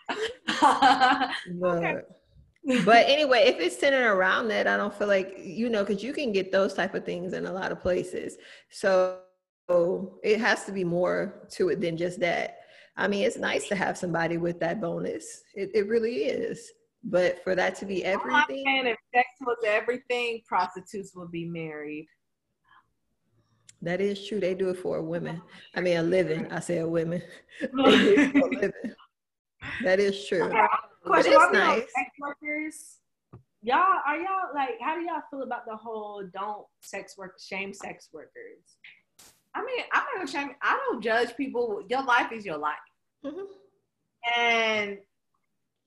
But, 1.60 2.84
but 2.84 3.06
anyway, 3.08 3.44
if 3.46 3.58
it's 3.58 3.78
centered 3.78 4.06
around 4.06 4.46
that, 4.48 4.68
I 4.68 4.76
don't 4.76 4.94
feel 4.94 5.08
like 5.08 5.36
you 5.42 5.68
know, 5.68 5.84
because 5.84 6.02
you 6.02 6.12
can 6.12 6.30
get 6.30 6.52
those 6.52 6.74
type 6.74 6.94
of 6.94 7.04
things 7.04 7.32
in 7.32 7.46
a 7.46 7.52
lot 7.52 7.72
of 7.72 7.80
places. 7.80 8.36
So 8.70 9.18
it 10.22 10.40
has 10.40 10.64
to 10.66 10.72
be 10.72 10.84
more 10.84 11.46
to 11.52 11.70
it 11.70 11.80
than 11.80 11.96
just 11.96 12.20
that. 12.20 12.58
I 12.96 13.08
mean, 13.08 13.24
it's 13.24 13.38
nice 13.38 13.68
to 13.68 13.74
have 13.74 13.96
somebody 13.96 14.36
with 14.36 14.60
that 14.60 14.80
bonus. 14.80 15.42
It, 15.54 15.70
it 15.74 15.88
really 15.88 16.24
is. 16.24 16.70
But 17.04 17.42
for 17.42 17.54
that 17.54 17.74
to 17.76 17.86
be 17.86 18.04
oh, 18.04 18.12
I'm 18.12 18.42
everything, 18.42 18.86
if 18.86 18.98
sex 19.12 19.28
was 19.40 19.56
everything, 19.66 20.40
prostitutes 20.46 21.16
would 21.16 21.32
be 21.32 21.46
married. 21.46 22.06
That 23.82 24.00
is 24.00 24.26
true. 24.26 24.40
They 24.40 24.54
do 24.54 24.70
it 24.70 24.78
for 24.78 25.02
women. 25.02 25.42
I 25.74 25.80
mean, 25.80 25.96
a 25.98 26.02
living. 26.02 26.50
I 26.52 26.60
said 26.60 26.86
women. 26.86 27.22
They 27.60 27.68
do 27.68 28.14
it 28.16 28.32
for 28.32 28.48
a 28.48 28.50
living. 28.50 28.94
That 29.82 30.00
is 30.00 30.26
true. 30.26 30.48
Question: 31.04 31.32
it's 31.34 31.42
Are 31.42 31.52
we 31.52 31.58
on 31.58 31.66
nice. 31.68 31.78
sex 31.80 32.10
workers? 32.20 32.96
Y'all 33.62 33.78
are 34.06 34.16
y'all 34.16 34.54
like? 34.54 34.70
How 34.80 34.96
do 34.96 35.02
y'all 35.02 35.22
feel 35.30 35.42
about 35.42 35.66
the 35.66 35.76
whole 35.76 36.24
don't 36.32 36.64
sex 36.80 37.16
work 37.18 37.38
shame 37.40 37.72
sex 37.72 38.08
workers? 38.12 38.62
I 39.54 39.60
mean, 39.64 39.84
I'm 39.92 40.02
not 40.02 40.16
gonna 40.16 40.26
shame. 40.26 40.56
I 40.62 40.78
don't 40.88 41.02
judge 41.02 41.36
people. 41.36 41.82
Your 41.88 42.02
life 42.04 42.32
is 42.32 42.44
your 42.44 42.58
life, 42.58 42.74
Mhm. 43.24 43.46
and 44.36 44.98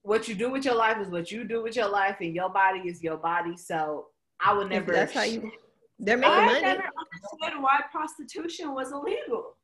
what 0.02 0.28
you 0.28 0.34
do 0.34 0.50
with 0.50 0.64
your 0.64 0.74
life 0.76 0.98
is 0.98 1.08
what 1.08 1.30
you 1.30 1.44
do 1.44 1.62
with 1.62 1.76
your 1.76 1.88
life, 1.88 2.16
and 2.20 2.34
your 2.34 2.48
body 2.48 2.80
is 2.80 3.02
your 3.02 3.16
body. 3.18 3.56
So 3.56 4.08
I 4.40 4.52
would 4.54 4.68
never. 4.70 4.92
That's 4.92 5.12
how 5.12 5.22
you. 5.24 5.50
They're 5.98 6.16
making 6.18 6.34
I 6.34 6.46
money. 6.46 6.60
never 6.60 6.82
understood 6.82 7.62
why 7.62 7.80
prostitution 7.90 8.74
was 8.74 8.92
illegal. 8.92 9.56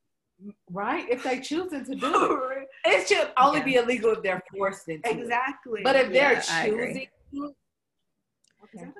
right? 0.70 1.08
If 1.08 1.22
they 1.22 1.40
choosing 1.40 1.84
to 1.84 1.94
do 1.94 2.50
it, 2.56 2.68
it 2.86 3.08
should 3.08 3.30
only 3.38 3.58
Yeah. 3.60 3.64
be 3.64 3.74
illegal 3.76 4.12
if 4.12 4.22
they're 4.22 4.42
forced 4.56 4.88
into 4.88 5.08
it. 5.08 5.16
exactly. 5.18 5.82
But 5.84 5.96
if 5.96 6.12
they're 6.12 6.32
Yeah, 6.34 6.42
I 6.50 6.66
agree. 6.66 6.86
choosing, 6.86 7.08
to, 7.34 7.54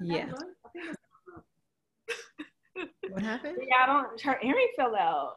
Yeah. 0.02 0.32
What 3.10 3.22
happened? 3.22 3.56
Yeah, 3.66 3.76
I 3.82 3.86
don't. 3.86 4.20
Her 4.20 4.38
earring 4.42 4.68
fell 4.76 4.94
out. 4.96 5.36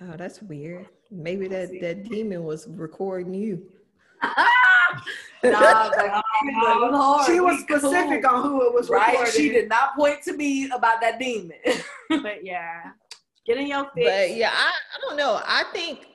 Oh, 0.00 0.16
that's 0.16 0.40
weird. 0.42 0.88
Maybe 1.10 1.46
that 1.48 1.68
that 1.80 2.04
demon 2.04 2.44
was 2.44 2.66
recording 2.68 3.34
you. 3.34 3.66
nah, 5.44 5.90
but 6.52 6.92
Lord, 6.92 7.26
she 7.26 7.40
was 7.40 7.64
we 7.68 7.80
cool. 7.80 7.90
specific 7.90 8.30
on 8.30 8.42
who 8.42 8.66
it 8.66 8.74
was 8.74 8.88
right? 8.88 9.12
recording. 9.12 9.32
She 9.32 9.48
did 9.50 9.68
not 9.68 9.94
point 9.96 10.22
to 10.22 10.36
me 10.36 10.70
about 10.70 11.00
that 11.00 11.18
demon. 11.18 11.56
But 12.22 12.44
yeah, 12.44 12.90
get 13.46 13.56
in 13.56 13.66
your 13.66 13.90
fix. 13.94 14.08
But 14.08 14.36
yeah, 14.36 14.50
I, 14.52 14.70
I 14.70 15.00
don't 15.00 15.16
know. 15.16 15.40
I 15.44 15.64
think 15.72 16.06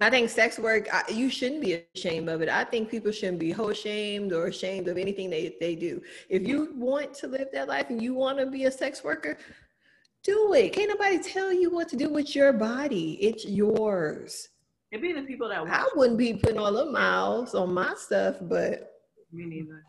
I 0.00 0.10
think 0.10 0.30
sex 0.30 0.58
work. 0.58 0.88
I, 0.92 1.02
you 1.10 1.28
shouldn't 1.28 1.60
be 1.60 1.84
ashamed 1.94 2.28
of 2.28 2.40
it. 2.40 2.48
I 2.48 2.64
think 2.64 2.88
people 2.88 3.10
shouldn't 3.10 3.40
be 3.40 3.50
whole 3.50 3.72
shamed 3.72 4.32
or 4.32 4.46
ashamed 4.46 4.88
of 4.88 4.96
anything 4.96 5.28
they 5.28 5.56
they 5.60 5.74
do. 5.74 6.00
If 6.28 6.46
you 6.46 6.72
want 6.76 7.14
to 7.14 7.26
live 7.26 7.48
that 7.52 7.68
life 7.68 7.90
and 7.90 8.00
you 8.00 8.14
want 8.14 8.38
to 8.38 8.46
be 8.46 8.64
a 8.64 8.70
sex 8.70 9.02
worker, 9.02 9.36
do 10.22 10.54
it. 10.54 10.72
Can't 10.72 10.88
nobody 10.88 11.18
tell 11.18 11.52
you 11.52 11.70
what 11.70 11.88
to 11.88 11.96
do 11.96 12.08
with 12.08 12.34
your 12.36 12.52
body. 12.52 13.18
It's 13.20 13.44
yours. 13.44 14.48
It 14.90 15.02
be 15.02 15.12
the 15.12 15.22
people 15.22 15.48
that 15.48 15.66
I 15.66 15.86
wouldn't 15.94 16.18
be 16.18 16.34
putting 16.34 16.58
all 16.58 16.72
the 16.72 16.86
miles 16.90 17.54
on 17.54 17.74
my 17.74 17.92
stuff, 17.94 18.36
but 18.40 18.97
Me 19.32 19.44
neither. 19.46 19.84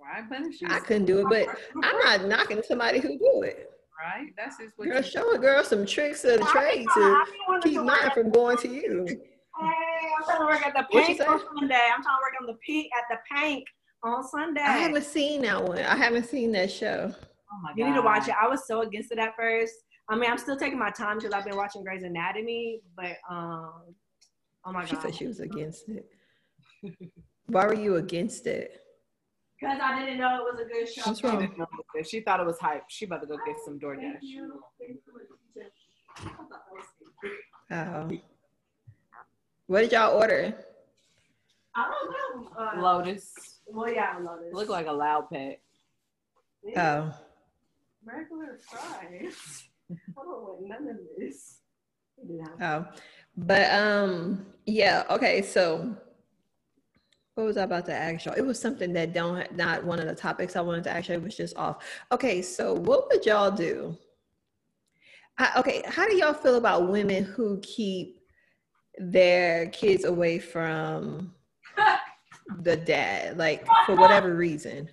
right? 0.00 0.24
But 0.28 0.40
it's 0.42 0.62
I 0.66 0.80
couldn't 0.80 1.06
do 1.06 1.20
it. 1.20 1.26
But 1.28 1.56
I'm 1.82 1.98
not 1.98 2.24
knocking 2.28 2.62
somebody 2.66 2.98
who 3.00 3.18
do 3.18 3.42
it. 3.42 3.70
right? 4.00 4.28
That's 4.36 4.58
just 4.58 4.72
what 4.76 4.88
Girl, 4.88 4.96
you 4.96 5.02
show 5.02 5.34
a 5.34 5.38
girl 5.38 5.62
some 5.64 5.86
tricks 5.86 6.24
of 6.24 6.40
the 6.40 6.46
trade 6.46 6.86
to 6.94 7.24
keep 7.62 7.80
mine 7.80 8.10
from 8.12 8.30
going 8.30 8.56
to 8.58 8.68
you. 8.68 9.06
Hey, 9.06 9.66
I'm 10.18 10.24
trying 10.24 10.38
to 10.40 10.46
work 10.46 10.66
at 10.66 10.74
the 10.74 10.84
What 10.90 11.06
pink 11.06 11.20
on 11.20 11.40
Sunday. 11.56 11.80
I'm 11.94 12.02
trying 12.02 12.16
to 12.16 12.22
work 12.22 12.34
on 12.40 12.46
the 12.46 12.58
pink 12.66 12.90
at 12.96 13.04
the 13.08 13.36
pink 13.36 13.64
on 14.02 14.26
Sunday. 14.26 14.60
I 14.60 14.78
haven't 14.78 15.04
seen 15.04 15.42
that 15.42 15.62
one. 15.62 15.78
I 15.78 15.96
haven't 15.96 16.26
seen 16.26 16.50
that 16.52 16.72
show. 16.72 17.14
Oh 17.14 17.60
my 17.62 17.68
god. 17.70 17.78
You 17.78 17.84
need 17.86 17.94
to 17.94 18.02
watch 18.02 18.26
it. 18.28 18.34
I 18.40 18.48
was 18.48 18.66
so 18.66 18.80
against 18.82 19.12
it 19.12 19.18
at 19.18 19.36
first. 19.36 19.74
I 20.08 20.16
mean, 20.16 20.28
I'm 20.30 20.38
still 20.38 20.56
taking 20.56 20.78
my 20.78 20.90
time 20.90 21.18
because 21.18 21.32
I've 21.32 21.44
been 21.44 21.56
watching 21.56 21.82
Grey's 21.84 22.02
Anatomy, 22.02 22.80
but 22.96 23.16
um, 23.30 23.94
oh 24.66 24.72
my 24.72 24.84
She 24.84 24.96
god, 24.96 25.02
she 25.02 25.06
said 25.08 25.14
she 25.14 25.26
was 25.26 25.40
against 25.40 25.84
it. 25.88 26.06
Why 27.46 27.66
were 27.66 27.74
you 27.74 27.96
against 27.96 28.46
it? 28.46 28.80
because 29.60 29.78
I 29.82 29.98
didn't 29.98 30.18
know 30.18 30.36
it 30.46 30.52
was 30.52 30.60
a 30.60 30.64
good 30.68 30.86
show. 30.92 31.02
What's 31.08 31.20
She 31.20 31.26
wrong? 31.26 31.38
didn't 31.40 31.56
know 31.58 31.66
it. 31.94 32.06
She 32.06 32.20
thought 32.20 32.38
it 32.40 32.44
was 32.46 32.58
hype. 32.58 32.82
She 32.88 33.06
about 33.06 33.22
to 33.22 33.26
go 33.26 33.38
get 33.46 33.56
some 33.64 33.78
DoorDash. 33.78 34.00
Thank 34.00 34.22
you. 34.22 34.60
Thank 34.78 34.98
you. 35.54 35.62
I 36.16 36.20
thought 36.28 36.48
that 36.50 36.60
was- 36.70 38.12
Oh. 38.12 38.18
What 39.66 39.80
did 39.80 39.92
y'all 39.92 40.18
order? 40.20 40.54
I 41.74 41.90
don't 41.90 42.44
know. 42.46 42.50
Uh, 42.58 42.80
Lotus. 42.80 43.60
well, 43.66 43.90
yeah, 43.90 44.18
Lotus. 44.20 44.52
Look 44.52 44.68
like 44.68 44.86
a 44.86 44.92
loud 44.92 45.30
pet. 45.30 45.60
Yeah, 46.62 47.10
Oh. 47.12 47.24
regular 48.04 48.58
fries. 48.58 49.68
I 49.90 49.94
don't 50.16 50.42
want 50.42 50.68
none 50.68 50.88
of 50.88 50.96
this. 51.16 51.60
We 52.18 52.40
Oh. 52.60 52.86
But 53.36 53.70
um 53.72 54.46
yeah, 54.66 55.04
okay, 55.10 55.40
so 55.42 55.96
what 57.34 57.46
was 57.46 57.56
I 57.56 57.64
about 57.64 57.86
to 57.86 57.94
ask 57.94 58.24
y'all? 58.24 58.34
It 58.34 58.46
was 58.46 58.60
something 58.60 58.92
that 58.92 59.12
don't 59.12 59.56
not 59.56 59.84
one 59.84 59.98
of 59.98 60.06
the 60.06 60.14
topics 60.14 60.54
I 60.54 60.60
wanted 60.60 60.84
to 60.84 60.90
actually 60.90 61.18
was 61.18 61.36
just 61.36 61.56
off. 61.56 61.84
Okay, 62.12 62.42
so 62.42 62.74
what 62.74 63.08
would 63.08 63.26
y'all 63.26 63.50
do? 63.50 63.96
I, 65.38 65.50
okay, 65.58 65.82
how 65.86 66.06
do 66.06 66.16
y'all 66.16 66.32
feel 66.32 66.54
about 66.56 66.88
women 66.88 67.24
who 67.24 67.58
keep 67.60 68.20
their 68.98 69.66
kids 69.70 70.04
away 70.04 70.38
from 70.38 71.34
the 72.60 72.76
dad, 72.76 73.36
like 73.36 73.66
for 73.84 73.96
whatever 73.96 74.36
reason? 74.36 74.88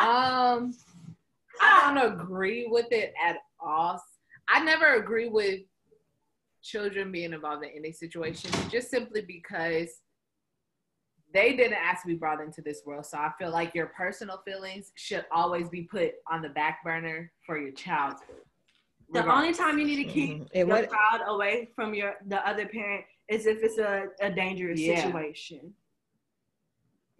Um, 0.00 0.74
I 1.60 1.92
don't 1.92 2.20
agree 2.20 2.68
with 2.70 2.86
it 2.92 3.12
at 3.24 3.38
all. 3.58 4.00
I 4.48 4.62
never 4.62 4.94
agree 4.94 5.28
with 5.28 5.60
children 6.62 7.10
being 7.10 7.32
involved 7.32 7.64
in 7.64 7.70
any 7.76 7.90
situation, 7.90 8.50
just 8.70 8.90
simply 8.90 9.22
because 9.22 9.88
they 11.34 11.54
didn't 11.56 11.74
ask 11.76 12.02
to 12.02 12.08
be 12.08 12.14
brought 12.14 12.40
into 12.40 12.62
this 12.62 12.82
world. 12.86 13.04
So 13.04 13.18
I 13.18 13.30
feel 13.38 13.50
like 13.50 13.74
your 13.74 13.86
personal 13.88 14.40
feelings 14.46 14.92
should 14.94 15.26
always 15.32 15.68
be 15.68 15.82
put 15.82 16.12
on 16.30 16.40
the 16.40 16.48
back 16.50 16.82
burner 16.84 17.32
for 17.44 17.58
your 17.58 17.72
child's. 17.72 18.22
The 19.12 19.30
only 19.30 19.52
time 19.52 19.78
you 19.78 19.84
need 19.84 19.96
to 20.04 20.10
keep 20.10 20.30
Mhm. 20.30 20.54
Your 20.54 20.66
what 20.66 20.90
child 20.90 21.22
away 21.26 21.66
from 21.74 21.92
your 21.92 22.14
the 22.26 22.46
other 22.48 22.66
parent 22.66 23.04
is 23.28 23.46
if 23.46 23.62
it's 23.62 23.78
a, 23.78 24.08
a 24.20 24.30
dangerous 24.30 24.80
Yeah. 24.80 24.94
situation. 25.02 25.74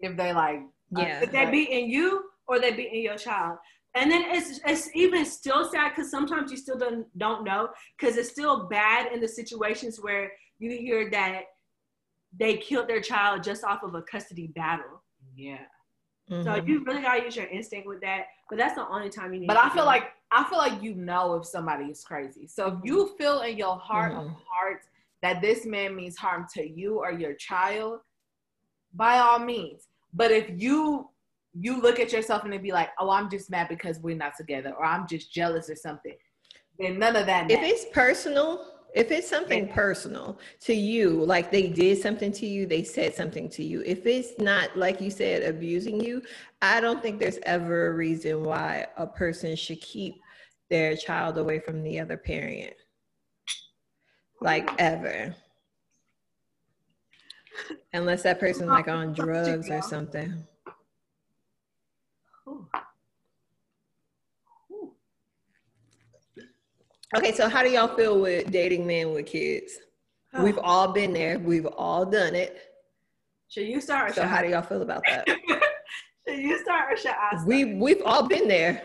if 0.01 0.15
they 0.17 0.33
like, 0.33 0.61
yeah. 0.91 1.21
If 1.23 1.31
they're 1.31 1.45
Right. 1.45 1.51
beating 1.51 1.89
you 1.89 2.29
or 2.47 2.59
they're 2.59 2.75
beating 2.75 3.01
your 3.01 3.17
child. 3.17 3.57
And 3.95 4.11
then 4.11 4.23
it's 4.35 4.59
it's 4.65 4.93
even 4.93 5.25
still 5.25 5.69
sad 5.71 5.89
because 5.89 6.11
sometimes 6.11 6.51
you 6.51 6.57
still 6.57 6.77
don't 6.77 7.07
don't 7.17 7.43
know 7.45 7.69
because 7.97 8.17
it's 8.17 8.29
still 8.29 8.67
bad 8.67 9.11
in 9.13 9.19
the 9.21 9.27
situations 9.27 9.99
where 10.01 10.31
you 10.59 10.69
hear 10.71 11.09
that 11.11 11.43
they 12.39 12.57
killed 12.57 12.87
their 12.87 13.01
child 13.01 13.43
just 13.43 13.63
off 13.63 13.83
of 13.83 13.95
a 13.95 14.01
custody 14.01 14.47
battle. 14.47 15.01
yeah. 15.35 15.65
So 16.27 16.35
Mhm. 16.59 16.67
you 16.67 16.83
really 16.85 17.01
gotta 17.03 17.23
use 17.23 17.35
your 17.35 17.45
instinct 17.47 17.87
with 17.87 18.01
that. 18.01 18.25
But 18.49 18.57
that's 18.57 18.73
the 18.75 18.87
only 18.87 19.09
time 19.09 19.33
you 19.33 19.41
need. 19.41 19.47
But 19.47 19.53
to 19.55 19.65
I 19.65 19.69
feel 19.69 19.83
it. 19.83 19.85
like 19.87 20.13
I 20.31 20.43
feel 20.45 20.57
like 20.57 20.81
you 20.81 20.95
know 20.95 21.35
if 21.35 21.45
somebody 21.45 21.85
is 21.85 22.03
crazy. 22.03 22.47
So 22.47 22.67
if 22.67 22.73
you 22.83 23.15
feel 23.17 23.41
in 23.41 23.57
your 23.57 23.77
heart 23.77 24.13
of 24.13 24.25
Mhm. 24.25 24.35
hearts 24.47 24.87
that 25.21 25.39
this 25.41 25.65
man 25.65 25.95
means 25.95 26.17
harm 26.17 26.47
to 26.55 26.67
you 26.67 26.97
or 26.99 27.11
your 27.11 27.35
child, 27.35 28.01
by 28.93 29.19
all 29.19 29.39
means. 29.39 29.87
But 30.13 30.31
if 30.31 30.49
you 30.61 31.09
you 31.57 31.79
look 31.79 32.01
at 32.01 32.11
yourself 32.11 32.43
and 32.43 32.61
be 32.61 32.73
like, 32.73 32.89
oh, 32.99 33.09
I'm 33.09 33.29
just 33.29 33.49
mad 33.49 33.69
because 33.69 33.97
we're 33.99 34.15
not 34.17 34.35
together, 34.35 34.73
or 34.73 34.83
I'm 34.83 35.07
just 35.07 35.31
jealous 35.31 35.69
or 35.69 35.75
something, 35.75 36.17
then 36.77 36.99
none 36.99 37.15
of 37.15 37.25
that. 37.27 37.49
If 37.49 37.61
it's 37.61 37.85
personal, 37.93 38.74
if 38.95 39.11
it's 39.11 39.29
something 39.29 39.67
personal 39.67 40.39
to 40.61 40.73
you, 40.73 41.09
like 41.09 41.51
they 41.51 41.67
did 41.67 42.01
something 42.01 42.31
to 42.31 42.47
you, 42.47 42.65
they 42.65 42.81
said 42.81 43.13
something 43.13 43.49
to 43.49 43.63
you. 43.63 43.83
If 43.85 44.05
it's 44.05 44.39
not, 44.39 44.75
like 44.77 45.01
you 45.01 45.11
said, 45.11 45.43
abusing 45.43 45.99
you, 45.99 46.21
I 46.61 46.79
don't 46.79 47.01
think 47.01 47.19
there's 47.19 47.39
ever 47.43 47.87
a 47.87 47.93
reason 47.93 48.43
why 48.43 48.87
a 48.95 49.05
person 49.05 49.57
should 49.57 49.81
keep 49.81 50.15
their 50.69 50.95
child 50.95 51.37
away 51.37 51.59
from 51.59 51.83
the 51.83 51.99
other 51.99 52.15
parent. 52.15 52.73
Like 54.39 54.71
ever. 54.79 55.35
Unless 57.91 58.23
that 58.23 58.39
person 58.39 58.67
like 58.67 58.87
on 58.87 59.11
drugs 59.11 59.69
or 59.69 59.81
something. 59.81 60.45
Okay, 67.13 67.33
so 67.33 67.47
how 67.47 67.61
do 67.61 67.69
y'all 67.69 67.95
feel 67.95 68.19
with 68.19 68.51
dating 68.51 68.87
men 68.87 69.13
with 69.13 69.27
kids? 69.27 69.73
Oh. 70.33 70.43
We've 70.43 70.57
all 70.57 70.91
been 70.91 71.13
there. 71.13 71.37
We've 71.37 71.67
all 71.67 72.05
done 72.05 72.35
it. 72.35 72.61
Should 73.47 73.67
you 73.67 73.79
start? 73.79 74.15
so 74.15 74.23
how 74.23 74.41
do 74.41 74.49
y'all 74.49 74.63
feel 74.63 74.81
about 74.81 75.03
that? 75.07 75.27
should 76.27 76.39
you 76.39 76.59
start 76.59 76.91
or 76.91 76.97
should 76.97 77.11
I 77.11 77.29
start? 77.35 77.47
We 77.47 77.75
we've 77.75 78.01
all 78.03 78.27
been 78.27 78.47
there. 78.47 78.81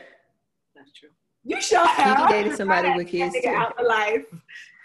That's 0.77 0.93
true. 0.93 1.09
You 1.45 1.61
should 1.63 1.79
have. 1.79 2.21
You 2.21 2.29
dated 2.29 2.57
somebody 2.57 2.93
with 2.93 3.09
kids 3.09 3.35
too. 3.43 3.49
Out 3.49 3.79
of 3.81 3.87
life. 3.87 4.25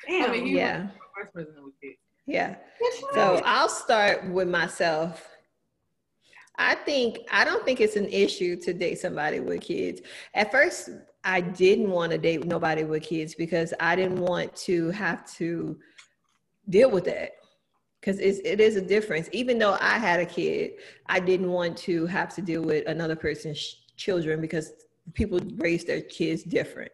Damn. 0.07 0.29
I 0.29 0.33
mean, 0.33 0.47
yeah. 0.47 0.87
First 1.17 1.33
person 1.33 1.53
with 1.63 1.73
kids. 1.81 1.97
Yeah. 2.25 2.55
So 3.13 3.41
I'll 3.45 3.69
start 3.69 4.25
with 4.29 4.47
myself. 4.47 5.27
I 6.57 6.75
think 6.75 7.19
I 7.31 7.43
don't 7.43 7.65
think 7.65 7.81
it's 7.81 7.97
an 7.97 8.07
issue 8.07 8.55
to 8.61 8.73
date 8.73 8.99
somebody 8.99 9.39
with 9.41 9.61
kids. 9.61 10.01
At 10.33 10.51
first, 10.51 10.89
I 11.25 11.41
didn't 11.41 11.89
want 11.89 12.11
to 12.11 12.19
date 12.19 12.45
nobody 12.45 12.83
with 12.83 13.03
kids 13.03 13.33
because 13.33 13.73
I 13.79 13.95
didn't 13.95 14.19
want 14.19 14.55
to 14.57 14.91
have 14.91 15.25
to 15.33 15.77
deal 16.69 16.91
with 16.91 17.05
that 17.05 17.31
because 17.99 18.19
it 18.19 18.61
is 18.61 18.75
a 18.75 18.81
difference. 18.81 19.27
Even 19.31 19.57
though 19.57 19.75
I 19.81 19.97
had 19.97 20.19
a 20.19 20.25
kid, 20.25 20.73
I 21.07 21.19
didn't 21.19 21.49
want 21.49 21.75
to 21.77 22.05
have 22.05 22.33
to 22.35 22.41
deal 22.43 22.61
with 22.61 22.87
another 22.87 23.15
person's 23.15 23.77
children 23.97 24.39
because 24.39 24.73
people 25.13 25.39
raise 25.55 25.83
their 25.83 26.01
kids 26.01 26.43
different. 26.43 26.91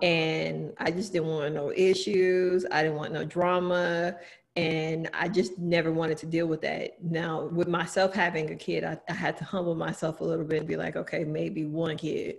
And 0.00 0.72
I 0.78 0.90
just 0.90 1.12
didn't 1.12 1.28
want 1.28 1.54
no 1.54 1.70
issues. 1.72 2.64
I 2.70 2.82
didn't 2.82 2.96
want 2.96 3.12
no 3.12 3.24
drama. 3.24 4.16
And 4.56 5.10
I 5.12 5.28
just 5.28 5.58
never 5.58 5.92
wanted 5.92 6.16
to 6.18 6.26
deal 6.26 6.46
with 6.46 6.62
that. 6.62 7.02
Now, 7.02 7.44
with 7.44 7.68
myself 7.68 8.14
having 8.14 8.50
a 8.50 8.56
kid, 8.56 8.84
I, 8.84 8.98
I 9.10 9.12
had 9.12 9.36
to 9.38 9.44
humble 9.44 9.74
myself 9.74 10.20
a 10.20 10.24
little 10.24 10.46
bit 10.46 10.60
and 10.60 10.68
be 10.68 10.76
like, 10.76 10.96
okay, 10.96 11.24
maybe 11.24 11.66
one 11.66 11.98
kid 11.98 12.36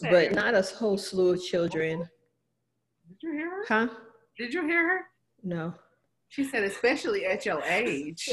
but 0.00 0.32
not 0.32 0.54
a 0.54 0.62
whole 0.62 0.98
slew 0.98 1.32
of 1.32 1.42
children. 1.42 2.08
Did 3.08 3.16
you 3.22 3.32
hear 3.32 3.50
her? 3.50 3.64
Huh? 3.68 3.88
Did 4.38 4.54
you 4.54 4.66
hear 4.66 4.88
her? 4.88 5.00
No. 5.42 5.74
She 6.28 6.44
said, 6.44 6.62
especially 6.64 7.26
at 7.26 7.44
your 7.44 7.62
age. 7.64 8.30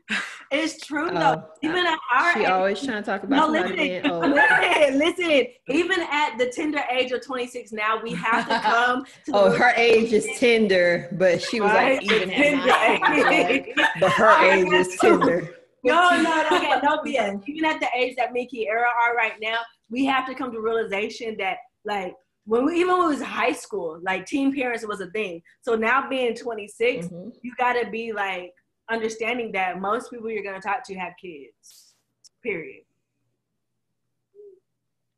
it's 0.50 0.84
true 0.86 1.08
though. 1.08 1.16
Uh, 1.16 1.42
even 1.62 1.86
at 1.86 1.98
our 2.12 2.32
she 2.34 2.40
age, 2.40 2.46
always 2.46 2.80
trying 2.80 3.02
to 3.02 3.10
talk 3.10 3.22
about 3.24 3.52
no, 3.52 3.60
listen, 3.60 3.76
being 3.76 4.06
old. 4.06 4.30
listen, 4.30 4.98
listen. 4.98 5.46
Even 5.68 6.00
at 6.10 6.36
the 6.38 6.46
tender 6.54 6.82
age 6.90 7.10
of 7.12 7.24
26, 7.24 7.72
now 7.72 8.00
we 8.02 8.12
have 8.12 8.48
to 8.48 8.60
come. 8.68 9.04
To 9.26 9.32
oh, 9.34 9.50
her 9.50 9.72
age 9.76 10.12
is 10.12 10.26
tender, 10.38 11.08
but 11.12 11.42
she 11.42 11.60
was 11.60 11.70
right? 11.72 11.96
like 11.96 12.12
even 12.12 12.30
at 12.30 13.00
my 13.00 13.30
age, 13.30 13.74
but 14.00 14.10
her 14.12 14.52
age 14.52 14.72
is 14.72 14.96
tender. 14.98 15.56
No, 15.84 16.10
no, 16.10 16.22
no, 16.22 16.56
okay, 16.56 16.80
no 16.80 16.98
BS. 16.98 17.42
Even 17.48 17.64
at 17.64 17.80
the 17.80 17.88
age 17.96 18.14
that 18.16 18.32
Mickey 18.32 18.68
era 18.68 18.86
are 19.04 19.16
right 19.16 19.32
now, 19.40 19.58
we 19.92 20.06
have 20.06 20.26
to 20.26 20.34
come 20.34 20.50
to 20.50 20.60
realization 20.60 21.36
that 21.38 21.58
like 21.84 22.14
when 22.44 22.64
we 22.64 22.80
even 22.80 22.98
when 22.98 23.04
it 23.04 23.08
was 23.08 23.22
high 23.22 23.52
school, 23.52 24.00
like 24.02 24.26
teen 24.26 24.52
parents 24.52 24.84
was 24.84 25.00
a 25.00 25.10
thing. 25.10 25.42
So 25.60 25.76
now 25.76 26.08
being 26.08 26.34
26, 26.34 27.06
mm-hmm. 27.06 27.28
you 27.42 27.52
gotta 27.56 27.88
be 27.90 28.12
like 28.12 28.52
understanding 28.90 29.52
that 29.52 29.80
most 29.80 30.10
people 30.10 30.30
you're 30.30 30.42
gonna 30.42 30.60
talk 30.60 30.82
to 30.86 30.94
have 30.94 31.12
kids. 31.20 31.94
Period. 32.42 32.82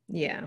Yeah. 0.09 0.47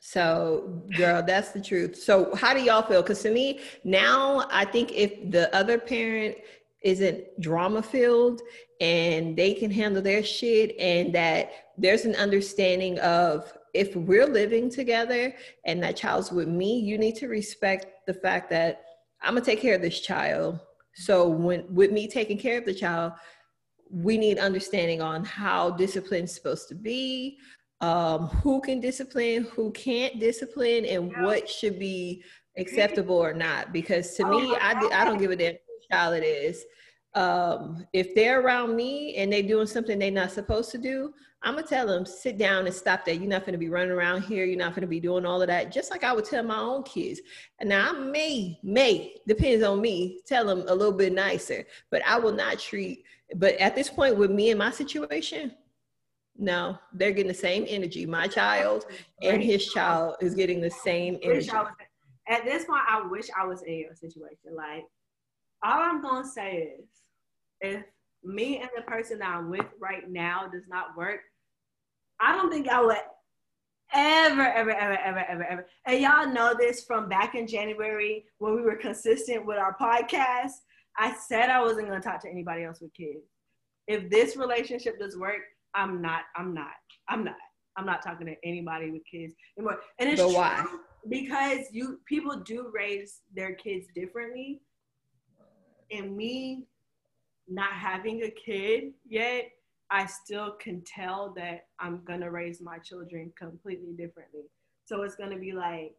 So, 0.00 0.82
girl, 0.96 1.22
that's 1.22 1.50
the 1.52 1.62
truth. 1.62 1.96
So, 1.96 2.34
how 2.34 2.52
do 2.52 2.60
y'all 2.60 2.82
feel? 2.82 3.00
Because 3.00 3.22
to 3.22 3.30
me, 3.30 3.60
now 3.84 4.46
I 4.50 4.64
think 4.64 4.92
if 4.92 5.30
the 5.30 5.54
other 5.54 5.78
parent 5.78 6.36
isn't 6.82 7.40
drama 7.40 7.82
filled 7.82 8.42
and 8.80 9.36
they 9.36 9.54
can 9.54 9.70
handle 9.70 10.02
their 10.02 10.22
shit 10.22 10.76
and 10.78 11.14
that 11.14 11.52
there's 11.76 12.04
an 12.04 12.14
understanding 12.16 12.98
of 13.00 13.52
if 13.72 13.96
we're 13.96 14.26
living 14.26 14.70
together 14.70 15.34
and 15.66 15.82
that 15.82 15.96
child's 15.96 16.30
with 16.30 16.48
me 16.48 16.78
you 16.78 16.96
need 16.98 17.16
to 17.16 17.28
respect 17.28 17.86
the 18.06 18.14
fact 18.14 18.48
that 18.50 18.84
i'm 19.22 19.34
gonna 19.34 19.44
take 19.44 19.60
care 19.60 19.74
of 19.74 19.82
this 19.82 20.00
child. 20.00 20.60
So 20.96 21.28
when 21.28 21.64
with 21.74 21.90
me 21.90 22.06
taking 22.06 22.38
care 22.38 22.58
of 22.58 22.64
the 22.64 22.74
child 22.74 23.14
we 23.90 24.16
need 24.16 24.38
understanding 24.38 25.02
on 25.02 25.24
how 25.24 25.70
discipline's 25.70 26.34
supposed 26.34 26.68
to 26.68 26.74
be 26.74 27.38
um, 27.80 28.28
who 28.28 28.60
can 28.60 28.80
discipline 28.80 29.44
who 29.44 29.70
can't 29.72 30.20
discipline 30.20 30.84
and 30.86 31.12
what 31.22 31.48
should 31.48 31.78
be 31.78 32.22
acceptable 32.56 33.16
or 33.16 33.34
not. 33.34 33.72
Because 33.72 34.14
to 34.14 34.24
me 34.26 34.56
I, 34.60 34.72
I 34.92 35.04
don't 35.04 35.18
give 35.18 35.32
a 35.32 35.36
damn 35.36 35.56
child 35.90 36.14
it 36.14 36.24
is 36.24 36.64
um, 37.14 37.86
if 37.92 38.14
they're 38.14 38.40
around 38.40 38.74
me 38.74 39.14
and 39.16 39.32
they're 39.32 39.42
doing 39.42 39.66
something 39.66 39.98
they're 39.98 40.10
not 40.10 40.32
supposed 40.32 40.70
to 40.72 40.78
do, 40.78 41.14
I'm 41.42 41.56
gonna 41.56 41.66
tell 41.66 41.86
them 41.86 42.06
sit 42.06 42.38
down 42.38 42.66
and 42.66 42.74
stop 42.74 43.04
that. 43.04 43.16
You're 43.16 43.28
not 43.28 43.44
gonna 43.44 43.58
be 43.58 43.68
running 43.68 43.90
around 43.90 44.22
here. 44.22 44.44
You're 44.46 44.58
not 44.58 44.74
gonna 44.74 44.86
be 44.86 44.98
doing 44.98 45.26
all 45.26 45.42
of 45.42 45.48
that. 45.48 45.70
Just 45.70 45.90
like 45.90 46.02
I 46.02 46.12
would 46.12 46.24
tell 46.24 46.42
my 46.42 46.58
own 46.58 46.82
kids. 46.84 47.20
And 47.60 47.68
now 47.68 47.90
I 47.90 47.92
may, 47.92 48.58
may 48.62 49.16
depends 49.28 49.62
on 49.62 49.80
me, 49.80 50.20
tell 50.26 50.46
them 50.46 50.64
a 50.68 50.74
little 50.74 50.92
bit 50.92 51.12
nicer, 51.12 51.66
but 51.90 52.02
I 52.06 52.18
will 52.18 52.32
not 52.32 52.58
treat. 52.58 53.04
But 53.36 53.54
at 53.56 53.74
this 53.74 53.90
point, 53.90 54.16
with 54.16 54.30
me 54.30 54.50
and 54.50 54.58
my 54.58 54.70
situation, 54.70 55.52
no, 56.36 56.78
they're 56.92 57.12
getting 57.12 57.28
the 57.28 57.34
same 57.34 57.64
energy. 57.68 58.06
My 58.06 58.26
child 58.26 58.86
and 59.22 59.42
his 59.42 59.66
child 59.66 60.16
is 60.20 60.34
getting 60.34 60.60
the 60.60 60.70
same 60.70 61.18
energy. 61.22 61.50
At 62.26 62.44
this 62.44 62.64
point, 62.64 62.82
I 62.88 63.02
wish 63.06 63.26
I 63.38 63.46
was 63.46 63.62
in 63.62 63.74
your 63.74 63.94
situation. 63.94 64.56
Like, 64.56 64.84
all 65.62 65.80
I'm 65.80 66.02
gonna 66.02 66.26
say 66.26 66.74
is 66.80 66.88
if 67.60 67.84
me 68.22 68.58
and 68.58 68.70
the 68.76 68.82
person 68.82 69.18
that 69.18 69.30
I'm 69.30 69.50
with 69.50 69.66
right 69.80 70.08
now 70.08 70.48
does 70.52 70.64
not 70.68 70.96
work, 70.96 71.20
I 72.20 72.34
don't 72.34 72.50
think 72.50 72.68
I 72.68 72.80
would 72.80 72.96
ever, 73.92 74.42
ever, 74.42 74.70
ever, 74.70 74.98
ever, 74.98 75.24
ever, 75.28 75.44
ever. 75.44 75.66
And 75.86 76.00
y'all 76.00 76.32
know 76.32 76.54
this 76.58 76.84
from 76.84 77.08
back 77.08 77.34
in 77.34 77.46
January 77.46 78.24
when 78.38 78.54
we 78.54 78.62
were 78.62 78.76
consistent 78.76 79.46
with 79.46 79.58
our 79.58 79.76
podcast. 79.76 80.52
I 80.98 81.14
said 81.14 81.50
I 81.50 81.60
wasn't 81.60 81.88
going 81.88 82.00
to 82.00 82.06
talk 82.06 82.22
to 82.22 82.30
anybody 82.30 82.64
else 82.64 82.80
with 82.80 82.94
kids. 82.94 83.26
If 83.86 84.10
this 84.10 84.36
relationship 84.36 84.98
does 84.98 85.16
work, 85.16 85.40
I'm 85.74 86.00
not. 86.00 86.22
I'm 86.36 86.54
not. 86.54 86.72
I'm 87.08 87.24
not. 87.24 87.34
I'm 87.76 87.86
not 87.86 88.02
talking 88.02 88.26
to 88.28 88.36
anybody 88.44 88.90
with 88.90 89.02
kids 89.10 89.34
anymore. 89.58 89.80
And 89.98 90.08
it's 90.08 90.22
but 90.22 90.32
why? 90.32 90.64
because 91.08 91.66
you 91.72 91.98
people 92.06 92.36
do 92.36 92.70
raise 92.72 93.20
their 93.34 93.54
kids 93.54 93.86
differently. 93.94 94.60
And 95.90 96.16
me 96.16 96.66
not 97.48 97.72
having 97.72 98.22
a 98.22 98.30
kid 98.30 98.92
yet, 99.08 99.50
I 99.90 100.06
still 100.06 100.52
can 100.52 100.82
tell 100.82 101.32
that 101.36 101.66
I'm 101.78 102.02
gonna 102.04 102.30
raise 102.30 102.60
my 102.60 102.78
children 102.78 103.32
completely 103.38 103.92
differently. 103.92 104.44
So 104.84 105.02
it's 105.02 105.14
gonna 105.14 105.38
be 105.38 105.52
like, 105.52 105.94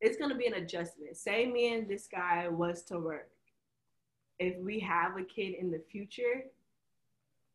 it's 0.00 0.16
gonna 0.16 0.36
be 0.36 0.46
an 0.46 0.54
adjustment. 0.54 1.16
Say 1.16 1.46
me 1.46 1.74
and 1.74 1.88
this 1.88 2.06
guy 2.06 2.48
was 2.48 2.82
to 2.84 2.98
work. 2.98 3.30
If 4.38 4.58
we 4.58 4.78
have 4.80 5.16
a 5.16 5.22
kid 5.22 5.54
in 5.54 5.70
the 5.70 5.82
future, 5.90 6.44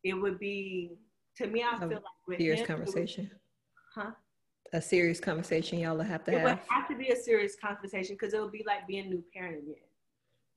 it 0.03 0.13
would 0.13 0.39
be 0.39 0.93
to 1.37 1.47
me. 1.47 1.63
I 1.63 1.77
feel 1.77 1.89
like 1.89 2.01
with 2.27 2.39
serious 2.39 2.61
him, 2.61 2.67
conversation. 2.67 3.29
Would, 3.95 4.05
huh? 4.05 4.11
A 4.73 4.81
serious 4.81 5.19
conversation 5.19 5.79
y'all 5.79 5.97
will 5.97 6.03
have 6.03 6.23
to 6.23 6.31
it 6.31 6.39
have. 6.39 6.47
It 6.47 6.51
would 6.51 6.59
have 6.69 6.87
to 6.87 6.95
be 6.95 7.09
a 7.09 7.15
serious 7.15 7.55
conversation 7.55 8.15
because 8.15 8.33
it 8.33 8.41
would 8.41 8.53
be 8.53 8.63
like 8.65 8.87
being 8.87 9.09
new 9.09 9.23
parent 9.33 9.63
again. 9.63 9.75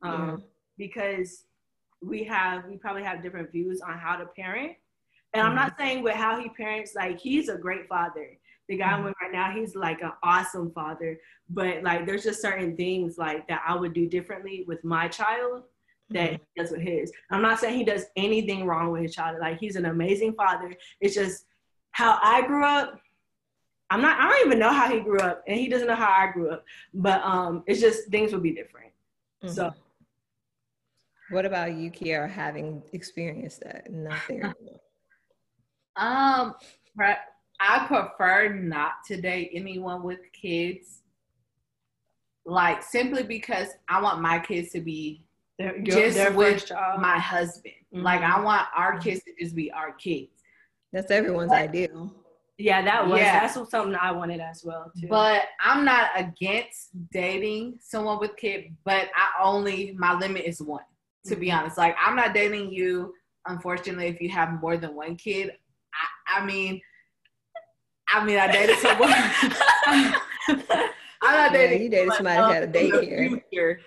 Um, 0.03 0.43
because 0.79 1.45
we 2.03 2.25
have 2.25 2.67
we 2.67 2.77
probably 2.77 3.03
have 3.03 3.23
different 3.23 3.51
views 3.51 3.81
on 3.81 3.99
how 3.99 4.17
to 4.17 4.27
parent. 4.27 4.73
And 5.33 5.43
mm-hmm. 5.43 5.51
I'm 5.51 5.55
not 5.57 5.75
saying 5.79 6.03
with 6.03 6.15
how 6.15 6.41
he 6.41 6.49
parents, 6.51 6.95
like 6.95 7.21
he's 7.21 7.49
a 7.49 7.57
great 7.57 7.89
father. 7.89 8.39
The 8.69 8.77
guy 8.77 8.87
mm-hmm. 8.87 8.95
I'm 8.95 9.05
with 9.05 9.15
right 9.21 9.33
now, 9.33 9.51
he's 9.53 9.75
like 9.75 10.01
an 10.03 10.13
awesome 10.23 10.71
father. 10.73 11.19
But 11.51 11.83
like 11.83 12.07
there's 12.07 12.25
just 12.25 12.41
certain 12.41 12.77
things 12.77 13.19
like 13.19 13.47
that 13.49 13.63
I 13.67 13.75
would 13.75 13.93
do 13.95 14.07
differently 14.07 14.65
with 14.67 14.85
my 14.85 15.09
child 15.09 15.65
that 16.11 16.33
mm-hmm. 16.33 16.43
he 16.55 16.63
does 16.63 16.71
with 16.71 16.81
his. 16.81 17.13
I'm 17.31 17.43
not 17.43 17.59
saying 17.59 17.77
he 17.79 17.85
does 17.85 18.07
anything 18.17 18.67
wrong 18.67 18.91
with 18.91 19.03
his 19.03 19.15
child. 19.15 19.39
Like 19.41 19.59
he's 19.59 19.77
an 19.77 19.87
amazing 19.87 20.35
father. 20.35 20.75
It's 21.01 21.15
just 21.15 21.47
how 21.91 22.19
I 22.23 22.47
grew 22.47 22.65
up. 22.65 23.01
I'm 23.91 24.01
not 24.01 24.19
I 24.19 24.31
don't 24.31 24.47
even 24.47 24.59
know 24.59 24.73
how 24.73 24.91
he 24.93 25.01
grew 25.01 25.21
up 25.21 25.45
and 25.47 25.59
he 25.59 25.69
doesn't 25.69 25.87
know 25.87 25.95
how 25.95 26.11
I 26.11 26.33
grew 26.33 26.51
up. 26.51 26.65
But 26.93 27.23
um 27.23 27.65
it's 27.67 27.81
just 27.81 28.09
things 28.09 28.33
would 28.33 28.43
be 28.43 28.53
different. 28.53 28.93
So 29.47 29.75
what 31.31 31.47
about 31.47 31.75
you, 31.75 31.91
Kiara, 31.91 32.31
having 32.31 32.83
experienced 32.93 33.61
that? 33.63 33.91
Not 33.93 34.19
there. 34.29 34.55
Um, 35.97 36.55
pre- 36.97 37.15
I 37.61 37.87
prefer 37.87 38.49
not 38.53 38.95
to 39.07 39.21
date 39.21 39.51
anyone 39.55 40.03
with 40.03 40.19
kids. 40.33 41.03
Like 42.45 42.83
simply 42.83 43.23
because 43.23 43.69
I 43.89 44.03
want 44.03 44.21
my 44.21 44.41
kids 44.41 44.71
to 44.73 44.81
be 44.81 45.25
their, 45.57 45.79
just 45.83 46.17
their 46.17 46.33
with 46.33 46.55
first 46.55 46.67
child. 46.69 47.01
my 47.01 47.19
husband. 47.19 47.75
Like 47.93 48.23
I 48.23 48.41
want 48.43 48.67
our 48.77 48.99
kids 48.99 49.23
to 49.23 49.31
just 49.41 49.55
be 49.55 49.71
our 49.71 49.93
kids. 49.93 50.33
That's 50.93 51.13
everyone's 51.13 51.53
ideal. 51.53 52.13
yeah, 52.59 52.83
that 52.83 53.07
was 53.07 53.21
Yeah. 53.21 53.41
that's 53.41 53.55
something 53.71 53.95
I 53.95 54.11
wanted 54.11 54.41
as 54.41 54.65
well 54.65 54.91
too. 55.01 55.07
But 55.07 55.43
I'm 55.61 55.85
not 55.85 56.11
against 56.17 56.89
dating 57.13 57.79
someone 57.81 58.19
with 58.19 58.37
kid, 58.37 58.75
but 58.85 59.09
I 59.17 59.43
only 59.43 59.95
my 59.97 60.13
limit 60.19 60.45
is 60.45 60.61
one. 60.61 60.83
To 61.27 61.37
be 61.37 61.51
honest, 61.51 61.79
like 61.79 61.97
I'm 62.05 62.17
not 62.17 62.35
dating 62.35 62.71
you. 62.73 63.15
Unfortunately, 63.47 64.07
if 64.07 64.21
you 64.21 64.29
have 64.31 64.61
more 64.61 64.77
than 64.77 64.95
one 64.95 65.17
kid, 65.17 65.53
I, 66.29 66.41
I 66.41 66.45
mean, 66.47 66.81
I 68.09 68.25
mean, 68.25 68.39
I 68.39 68.51
dated 68.51 68.79
someone. 68.79 69.11
I'm 71.23 71.35
not 71.35 71.53
Yeah, 71.55 71.71
you 71.73 71.89
dated 71.89 72.13
somebody 72.15 72.37
that 72.37 72.53
had 72.55 72.63
a 72.65 72.67
daycare. 72.69 73.79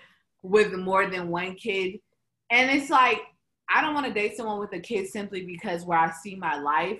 with 0.42 0.72
more 0.74 1.06
than 1.06 1.28
one 1.28 1.54
kid, 1.54 2.00
and 2.50 2.70
it's 2.70 2.90
like 2.90 3.20
I 3.70 3.80
don't 3.82 3.94
want 3.94 4.06
to 4.06 4.12
date 4.12 4.36
someone 4.36 4.58
with 4.58 4.72
a 4.72 4.80
kid 4.80 5.08
simply 5.08 5.44
because 5.44 5.84
where 5.84 5.98
I 5.98 6.10
see 6.10 6.34
my 6.34 6.58
life, 6.58 6.98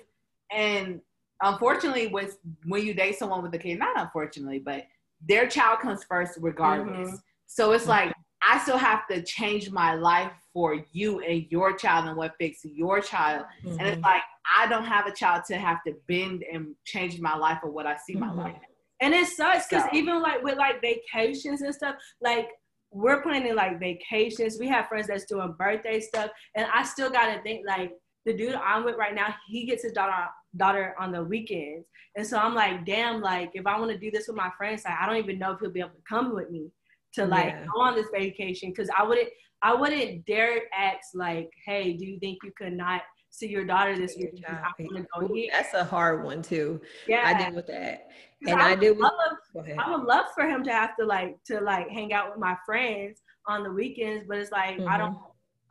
and 0.52 1.00
unfortunately, 1.42 2.08
with 2.08 2.38
when 2.66 2.84
you 2.84 2.94
date 2.94 3.18
someone 3.18 3.42
with 3.42 3.54
a 3.54 3.58
kid, 3.58 3.78
not 3.78 3.98
unfortunately, 3.98 4.58
but 4.60 4.84
their 5.28 5.48
child 5.48 5.80
comes 5.80 6.04
first 6.04 6.38
regardless. 6.40 7.08
Mhm. 7.08 7.18
So 7.46 7.72
it's 7.72 7.86
like 7.86 8.12
I 8.42 8.58
still 8.58 8.78
have 8.78 9.06
to 9.08 9.22
change 9.22 9.70
my 9.70 9.94
life 9.94 10.32
for 10.52 10.84
you 10.92 11.20
and 11.20 11.46
your 11.50 11.76
child 11.76 12.06
and 12.06 12.16
what 12.16 12.34
fits 12.38 12.60
your 12.64 13.00
child. 13.00 13.46
And 13.64 13.82
it's 13.82 13.98
Mhm. 13.98 14.02
like 14.02 14.22
I 14.58 14.66
don't 14.66 14.84
have 14.84 15.06
a 15.06 15.12
child 15.12 15.44
to 15.48 15.56
have 15.58 15.82
to 15.86 15.92
bend 16.06 16.42
and 16.50 16.74
change 16.84 17.20
my 17.20 17.36
life 17.36 17.58
or 17.62 17.70
what 17.70 17.86
I 17.86 17.96
see 17.96 18.14
my 18.14 18.28
Mhm. 18.28 18.36
life. 18.36 18.62
And 19.00 19.12
it 19.14 19.26
sucks 19.26 19.68
because 19.68 19.84
So- 19.84 19.90
even 19.92 20.20
like 20.22 20.42
with 20.42 20.56
like 20.56 20.80
vacations 20.80 21.62
and 21.62 21.74
stuff, 21.74 21.96
like 22.20 22.48
we're 22.90 23.20
planning 23.22 23.54
like 23.54 23.78
vacations. 23.78 24.58
We 24.58 24.66
have 24.68 24.88
friends 24.88 25.08
that's 25.08 25.26
doing 25.26 25.52
birthday 25.52 26.00
stuff, 26.00 26.30
and 26.54 26.66
I 26.72 26.82
still 26.84 27.10
gotta 27.10 27.40
think 27.42 27.66
like 27.66 27.92
the 28.24 28.32
dude 28.34 28.54
I'm 28.54 28.84
with 28.84 28.96
right 28.96 29.14
now, 29.14 29.34
he 29.46 29.66
gets 29.66 29.82
his 29.82 29.92
daughter 29.92 30.28
daughter 30.56 30.94
on 30.98 31.12
the 31.12 31.22
weekends, 31.22 31.86
and 32.16 32.26
so 32.26 32.38
I'm 32.38 32.54
like, 32.54 32.86
damn, 32.86 33.20
like 33.20 33.50
if 33.54 33.66
I 33.66 33.78
want 33.78 33.90
to 33.92 33.98
do 33.98 34.10
this 34.10 34.26
with 34.26 34.36
my 34.36 34.50
friends, 34.56 34.84
like 34.86 34.98
I 34.98 35.04
don't 35.06 35.16
even 35.18 35.38
know 35.38 35.52
if 35.52 35.60
he'll 35.60 35.70
be 35.70 35.80
able 35.80 35.90
to 35.90 36.02
come 36.08 36.34
with 36.34 36.50
me 36.50 36.70
to 37.18 37.26
like 37.26 37.46
Yeah. 37.52 37.66
go 37.74 37.80
on 37.80 37.94
this 37.94 38.06
vacation 38.12 38.70
because 38.70 38.88
I 38.96 39.02
wouldn't 39.02 39.28
I 39.60 39.74
wouldn't 39.74 40.24
dare 40.24 40.62
ask 40.72 41.08
like, 41.14 41.50
hey, 41.66 41.94
do 41.94 42.06
you 42.06 42.20
think 42.20 42.38
you 42.44 42.52
could 42.56 42.74
not 42.74 43.02
see 43.30 43.48
your 43.48 43.64
daughter 43.64 43.96
this 43.96 44.16
week? 44.16 44.30
because. 44.36 44.56
I 44.56 44.72
want 44.78 45.06
to 45.20 45.28
go. 45.28 45.42
That's 45.50 45.74
a 45.74 45.82
hard 45.84 46.24
one 46.24 46.42
too. 46.42 46.80
Yeah, 47.08 47.22
I 47.24 47.34
deal 47.44 47.54
with 47.56 47.66
that, 47.66 48.06
And 48.46 48.60
I 48.62 48.76
did 48.76 48.90
with- 48.92 49.00
love 49.00 49.12
ahead. 49.56 49.76
I 49.78 49.90
would 49.96 50.04
love 50.06 50.26
for 50.34 50.44
him 50.44 50.62
to 50.64 50.70
have 50.72 50.96
to 50.98 51.04
like 51.04 51.42
to 51.46 51.60
like 51.60 51.88
hang 51.88 52.12
out 52.12 52.30
with 52.30 52.38
my 52.38 52.56
friends 52.64 53.20
on 53.48 53.64
the 53.64 53.72
weekends, 53.72 54.26
but 54.28 54.38
it's 54.38 54.52
like 54.52 54.78
I 54.80 54.96
don't 54.96 55.18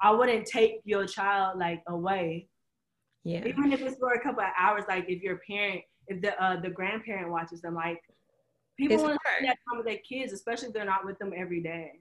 I 0.01 0.11
wouldn't 0.11 0.45
take 0.45 0.81
your 0.83 1.05
child 1.05 1.57
like 1.57 1.81
away. 1.87 2.49
Yeah. 3.23 3.45
Even 3.45 3.71
if 3.71 3.81
it's 3.81 3.97
for 3.97 4.13
a 4.13 4.21
couple 4.21 4.41
of 4.41 4.49
hours, 4.59 4.83
like 4.89 5.05
if 5.07 5.21
your 5.23 5.39
parent 5.49 5.81
if 6.07 6.21
the 6.21 6.31
uh 6.43 6.59
the 6.59 6.69
grandparent 6.69 7.29
watches 7.31 7.61
them, 7.61 7.73
like 7.75 8.01
people 8.77 8.97
want 8.97 9.13
to 9.13 9.19
spend 9.29 9.49
that 9.49 9.57
time 9.67 9.77
with 9.77 9.85
their 9.85 9.97
kids, 9.97 10.33
especially 10.33 10.67
if 10.69 10.73
they're 10.73 10.85
not 10.85 11.05
with 11.05 11.17
them 11.19 11.33
every 11.35 11.61
day. 11.61 11.99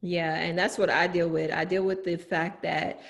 Yeah, 0.00 0.34
and 0.36 0.58
that's 0.58 0.78
what 0.78 0.90
I 0.90 1.06
deal 1.06 1.28
with. 1.28 1.50
I 1.50 1.64
deal 1.64 1.82
with 1.82 2.04
the 2.04 2.16
fact 2.16 2.62
that 2.62 3.00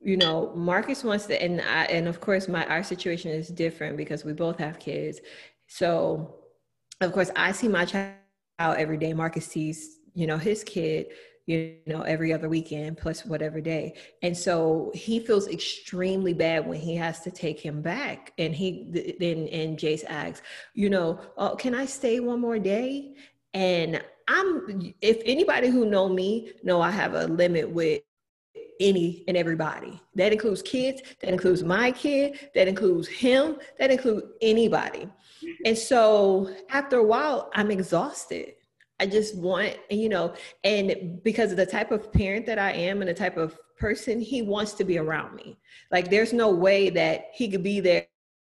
you 0.00 0.16
know 0.16 0.52
Marcus 0.54 1.02
wants 1.02 1.26
to, 1.26 1.42
and 1.42 1.60
I, 1.60 1.84
and 1.84 2.06
of 2.06 2.20
course 2.20 2.48
my 2.48 2.66
our 2.66 2.82
situation 2.82 3.30
is 3.30 3.48
different 3.48 3.96
because 3.96 4.24
we 4.24 4.32
both 4.32 4.58
have 4.58 4.78
kids. 4.78 5.20
So, 5.66 6.36
of 7.00 7.12
course, 7.12 7.30
I 7.34 7.52
see 7.52 7.68
my 7.68 7.86
child 7.86 8.14
every 8.60 8.98
day. 8.98 9.14
Marcus 9.14 9.46
sees 9.46 10.00
you 10.14 10.26
know 10.26 10.36
his 10.36 10.62
kid 10.62 11.06
you 11.46 11.76
know 11.86 12.02
every 12.02 12.32
other 12.32 12.48
weekend 12.48 12.96
plus 12.96 13.24
whatever 13.24 13.60
day. 13.60 13.94
And 14.22 14.36
so 14.36 14.90
he 14.94 15.20
feels 15.20 15.48
extremely 15.48 16.32
bad 16.32 16.66
when 16.66 16.80
he 16.80 16.96
has 16.96 17.20
to 17.20 17.30
take 17.30 17.60
him 17.60 17.82
back. 17.82 18.32
And 18.38 18.54
he 18.54 19.16
then 19.20 19.48
and 19.48 19.78
jace 19.78 20.04
asks 20.08 20.42
you 20.74 20.90
know 20.90 21.20
oh, 21.36 21.56
can 21.56 21.74
i 21.74 21.84
stay 21.84 22.20
one 22.20 22.40
more 22.40 22.58
day? 22.58 23.14
And 23.52 24.02
i'm 24.28 24.94
if 25.02 25.20
anybody 25.26 25.68
who 25.68 25.84
know 25.84 26.08
me 26.08 26.52
know 26.62 26.80
i 26.80 26.90
have 26.90 27.14
a 27.14 27.26
limit 27.26 27.68
with 27.68 28.00
any 28.80 29.22
and 29.28 29.36
everybody. 29.36 30.00
That 30.14 30.32
includes 30.32 30.62
kids 30.62 31.02
that 31.20 31.30
includes 31.30 31.62
my 31.62 31.92
kid 31.92 32.50
that 32.54 32.66
includes 32.66 33.06
him 33.06 33.56
that 33.78 33.90
includes 33.90 34.26
anybody. 34.40 35.08
And 35.64 35.76
so 35.76 36.50
after 36.70 36.96
a 36.96 37.04
while 37.04 37.50
i'm 37.54 37.70
exhausted 37.70 38.54
I 39.00 39.06
just 39.06 39.36
want, 39.36 39.76
you 39.90 40.08
know, 40.08 40.34
and 40.62 41.20
because 41.24 41.50
of 41.50 41.56
the 41.56 41.66
type 41.66 41.90
of 41.90 42.12
parent 42.12 42.46
that 42.46 42.58
I 42.58 42.72
am 42.72 43.00
and 43.00 43.08
the 43.08 43.14
type 43.14 43.36
of 43.36 43.58
person, 43.76 44.20
he 44.20 44.42
wants 44.42 44.72
to 44.74 44.84
be 44.84 44.98
around 44.98 45.34
me. 45.34 45.58
Like, 45.90 46.10
there's 46.10 46.32
no 46.32 46.50
way 46.50 46.90
that 46.90 47.26
he 47.32 47.50
could 47.50 47.62
be 47.62 47.80
there 47.80 48.06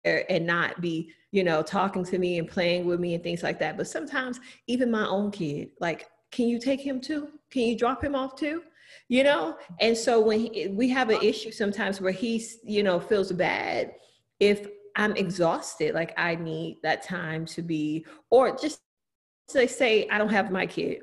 and 0.03 0.47
not 0.47 0.81
be, 0.81 1.11
you 1.31 1.43
know, 1.43 1.61
talking 1.61 2.03
to 2.05 2.17
me 2.17 2.39
and 2.39 2.47
playing 2.47 2.85
with 2.85 2.99
me 2.99 3.13
and 3.13 3.23
things 3.23 3.43
like 3.43 3.59
that. 3.59 3.77
But 3.77 3.87
sometimes, 3.87 4.39
even 4.67 4.89
my 4.89 5.07
own 5.07 5.29
kid, 5.29 5.69
like, 5.79 6.07
can 6.31 6.47
you 6.47 6.59
take 6.59 6.81
him 6.81 6.99
too? 6.99 7.29
Can 7.51 7.63
you 7.63 7.77
drop 7.77 8.03
him 8.03 8.15
off 8.15 8.35
too? 8.35 8.63
You 9.09 9.23
know? 9.23 9.57
And 9.79 9.95
so 9.95 10.19
when 10.19 10.39
he, 10.39 10.67
we 10.69 10.89
have 10.89 11.09
an 11.09 11.21
issue 11.21 11.51
sometimes 11.51 12.01
where 12.01 12.11
he's, 12.11 12.57
you 12.63 12.81
know, 12.81 12.99
feels 12.99 13.31
bad 13.31 13.93
if 14.39 14.67
I'm 14.95 15.15
exhausted, 15.15 15.93
like 15.93 16.13
I 16.17 16.35
need 16.35 16.79
that 16.83 17.03
time 17.03 17.45
to 17.47 17.61
be, 17.61 18.05
or 18.29 18.57
just 18.57 18.81
they 19.59 19.67
say 19.67 20.07
I 20.09 20.17
don't 20.17 20.29
have 20.29 20.51
my 20.51 20.65
kid, 20.65 21.01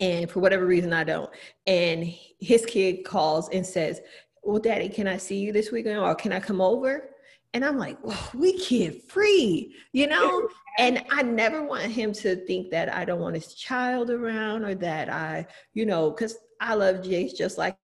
and 0.00 0.30
for 0.30 0.40
whatever 0.40 0.66
reason 0.66 0.92
I 0.92 1.04
don't, 1.04 1.30
and 1.66 2.04
his 2.40 2.64
kid 2.66 3.04
calls 3.04 3.48
and 3.50 3.64
says, 3.64 4.00
"Well, 4.42 4.58
Daddy, 4.58 4.88
can 4.88 5.06
I 5.06 5.16
see 5.16 5.38
you 5.38 5.52
this 5.52 5.70
weekend, 5.70 5.98
or 5.98 6.14
can 6.14 6.32
I 6.32 6.40
come 6.40 6.60
over?" 6.60 7.10
And 7.52 7.64
I'm 7.64 7.78
like, 7.78 8.02
well, 8.04 8.30
"We 8.34 8.58
kid 8.58 9.02
free," 9.08 9.74
you 9.92 10.06
know. 10.06 10.48
and 10.78 11.04
I 11.10 11.22
never 11.22 11.62
want 11.62 11.90
him 11.90 12.12
to 12.14 12.36
think 12.46 12.70
that 12.70 12.92
I 12.94 13.04
don't 13.04 13.20
want 13.20 13.34
his 13.34 13.54
child 13.54 14.10
around, 14.10 14.64
or 14.64 14.74
that 14.76 15.08
I, 15.08 15.46
you 15.74 15.86
know, 15.86 16.10
because 16.10 16.36
I 16.60 16.74
love 16.74 16.96
Jace 16.96 17.36
just 17.36 17.58
like 17.58 17.76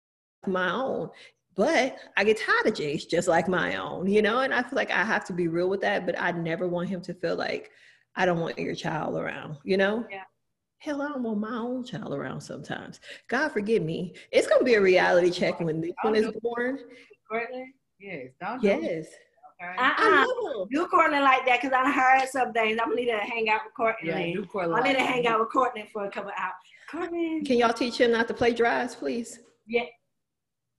my 0.47 0.71
own. 0.71 1.11
But 1.57 1.97
I 2.19 2.25
get 2.25 2.39
tired 2.39 2.67
of 2.67 2.75
Jace 2.75 3.09
just 3.09 3.29
like 3.29 3.49
my 3.49 3.77
own, 3.77 4.07
you 4.07 4.21
know, 4.21 4.41
and 4.41 4.53
I 4.53 4.63
feel 4.63 4.77
like 4.77 4.91
I 4.91 5.05
have 5.05 5.25
to 5.27 5.33
be 5.33 5.49
real 5.49 5.71
with 5.71 5.81
that. 5.81 6.05
But 6.05 6.21
I 6.21 6.31
never 6.33 6.69
want 6.69 6.91
him 6.91 7.01
to 7.03 7.15
feel 7.15 7.37
like 7.37 7.71
I 8.17 8.25
don't 8.25 8.41
want 8.41 8.59
your 8.59 8.75
child 8.75 9.17
around, 9.17 9.59
you 9.65 9.77
know? 9.77 10.05
Yeah. 10.11 10.23
Hell, 10.79 11.03
I 11.03 11.09
don't 11.09 11.23
want 11.23 11.39
my 11.39 11.57
own 11.57 11.85
child 11.85 12.13
around 12.15 12.41
sometimes. 12.41 13.01
God 13.29 13.51
forgive 13.51 13.83
me. 13.83 14.15
It's 14.31 14.47
gonna 14.47 14.65
be 14.65 14.75
a 14.75 14.81
reality 14.81 15.31
check 15.31 15.61
when 15.61 15.81
this 15.81 15.93
one 16.03 16.15
is 16.15 16.31
born. 16.43 16.79
Courtney? 17.31 17.73
Yes, 17.99 18.29
don't 18.41 18.61
do 18.61 18.69
Yes. 18.69 19.07
okay? 19.61 19.77
Uh-uh. 19.79 19.95
I 19.97 20.27
love. 20.43 20.69
Do 20.71 20.87
Courtney 20.87 21.19
like 21.21 21.45
that 21.47 21.61
because 21.61 21.75
I 21.75 21.91
heard 21.91 22.29
some 22.29 22.53
things. 22.53 22.79
I'm 22.81 22.91
gonna 22.91 23.01
need 23.01 23.11
to 23.11 23.19
hang 23.19 23.49
out 23.49 23.63
with 23.65 23.75
Courtney. 23.75 24.09
yeah, 24.11 24.35
do 24.35 24.45
Courtney 24.47 24.75
I 24.75 24.83
need 24.83 24.95
to 24.99 25.03
hang 25.05 25.27
out 25.27 25.41
with 25.41 25.51
Courtney 25.51 25.89
for 25.93 26.05
a 26.05 26.11
couple 26.11 26.31
hours. 26.31 26.53
Courtney, 26.91 27.43
Can 27.43 27.57
y'all 27.59 27.73
teach 27.73 27.99
him 27.99 28.13
not 28.13 28.29
to 28.29 28.35
play 28.35 28.53
drives, 28.53 28.95
please? 28.95 29.41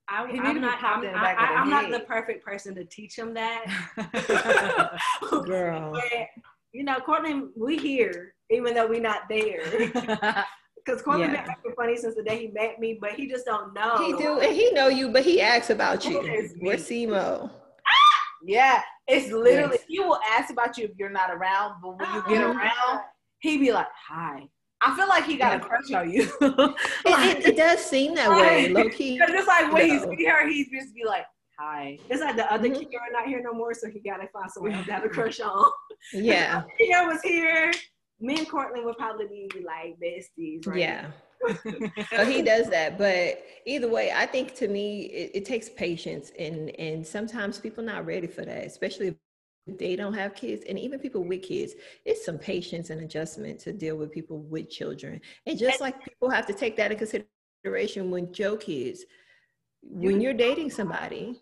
I, 0.09 0.25
He 0.27 0.33
need 0.33 0.39
to 0.41 0.47
I'm 0.47 0.61
not. 0.61 0.81
I'm, 0.81 1.03
in 1.03 1.11
the 1.11 1.17
I, 1.17 1.21
back 1.21 1.41
of 1.41 1.49
the 1.49 1.59
am 1.59 1.69
not 1.69 1.91
the 1.91 1.99
perfect 2.05 2.45
person 2.45 2.73
to 2.75 2.85
teach 2.85 3.17
him 3.17 3.33
that. 3.33 3.65
Girl. 5.45 5.91
But, 6.01 6.43
you 6.73 6.83
know, 6.83 6.99
Courtney, 6.99 7.43
we 7.55 7.77
here 7.77 8.33
even 8.49 8.73
though 8.73 8.87
we 8.87 8.99
not 8.99 9.23
there. 9.29 9.61
Because 10.85 11.01
Courtney 11.01 11.23
Yeah. 11.25 11.31
been 11.41 11.51
acting 11.51 11.73
funny 11.75 11.97
since 11.97 12.15
the 12.15 12.23
day 12.23 12.37
he 12.39 12.47
met 12.47 12.79
me, 12.79 12.97
but 13.01 13.11
he 13.11 13.27
just 13.27 13.45
don't 13.45 13.73
know. 13.73 13.97
He 13.97 14.13
do, 14.13 14.39
and 14.39 14.55
he 14.55 14.71
know 14.71 14.87
you, 14.87 15.09
but 15.09 15.21
he 15.25 15.41
asks 15.41 15.69
about 15.69 16.05
you. 16.05 16.21
Yes, 16.23 16.53
Where's 16.59 16.87
Simo? 16.89 17.51
yeah, 18.45 18.81
it's 19.05 19.29
literally 19.29 19.75
Yes. 19.79 19.83
he 19.89 19.99
will 19.99 20.17
ask 20.31 20.49
about 20.49 20.77
you 20.77 20.85
if 20.85 20.91
you're 20.97 21.09
not 21.09 21.29
around, 21.29 21.81
but 21.81 21.99
when 21.99 22.13
you 22.13 22.23
get 22.29 22.41
Uh-uh. 22.41 22.53
around, 22.53 23.01
he 23.39 23.57
be 23.57 23.73
like, 23.73 23.87
"Hi." 24.07 24.47
I 24.79 24.95
feel 24.95 25.09
like 25.09 25.25
he 25.25 25.35
got 25.35 25.57
a 25.57 25.59
crush 25.59 25.91
on 25.91 26.09
you. 26.09 26.23
It, 26.39 27.37
it, 27.37 27.45
it 27.47 27.57
does 27.57 27.79
seem 27.83 28.15
that 28.15 28.29
way, 28.31 28.69
low 28.69 28.87
key. 28.89 29.17
Because 29.19 29.33
it's 29.35 29.47
like 29.47 29.73
when 29.73 29.89
No. 29.89 29.93
he 29.93 30.17
see 30.17 30.25
her, 30.25 30.47
he's 30.47 30.69
just 30.69 30.95
be 30.95 31.03
like, 31.03 31.25
"Hi." 31.59 31.99
It's 32.09 32.21
like 32.21 32.37
the 32.37 32.49
other 32.49 32.69
Mhm. 32.69 32.75
Kiara 32.77 33.11
not 33.11 33.25
here 33.25 33.41
no 33.43 33.51
more, 33.53 33.73
so 33.73 33.89
he 33.89 33.99
gotta 33.99 34.29
find 34.31 34.49
someone 34.49 34.71
else 34.71 34.85
to 34.85 34.93
have 34.93 35.03
a 35.03 35.09
crush 35.09 35.41
on. 35.41 35.69
Yeah, 36.13 36.63
Kiara 36.79 37.07
was 37.07 37.21
here. 37.21 37.71
Me 38.19 38.37
and 38.37 38.49
Courtney 38.49 38.83
would 38.83 38.97
probably 38.97 39.47
be 39.53 39.65
like 39.65 39.97
besties, 39.99 40.65
right? 40.65 40.79
yeah. 40.79 41.11
so 42.09 42.25
he 42.25 42.41
does 42.41 42.67
that 42.67 42.97
but 42.97 43.43
either 43.67 43.87
way 43.87 44.11
i 44.11 44.25
think 44.25 44.55
to 44.55 44.67
me 44.67 45.01
it, 45.03 45.31
it 45.35 45.45
takes 45.45 45.69
patience 45.69 46.31
and 46.39 46.71
and 46.79 47.05
sometimes 47.05 47.59
people 47.59 47.83
not 47.83 48.07
ready 48.07 48.25
for 48.25 48.43
that 48.43 48.65
especially 48.65 49.09
if 49.09 49.15
they 49.77 49.95
don't 49.95 50.15
have 50.15 50.33
kids 50.33 50.63
and 50.67 50.79
even 50.79 50.99
people 50.99 51.23
with 51.23 51.43
kids 51.43 51.73
it's 52.05 52.25
some 52.25 52.39
patience 52.39 52.89
and 52.89 53.01
adjustment 53.01 53.59
to 53.59 53.71
deal 53.71 53.95
with 53.95 54.11
people 54.11 54.39
with 54.39 54.67
children 54.67 55.21
and 55.45 55.59
just 55.59 55.79
like 55.79 56.03
people 56.03 56.27
have 56.27 56.47
to 56.47 56.53
take 56.53 56.75
that 56.75 56.91
in 56.91 56.97
consideration 56.97 58.09
when 58.09 58.33
your 58.33 58.57
kids 58.57 59.05
when 59.89 60.21
you're 60.21 60.33
dating 60.33 60.69
somebody. 60.69 61.39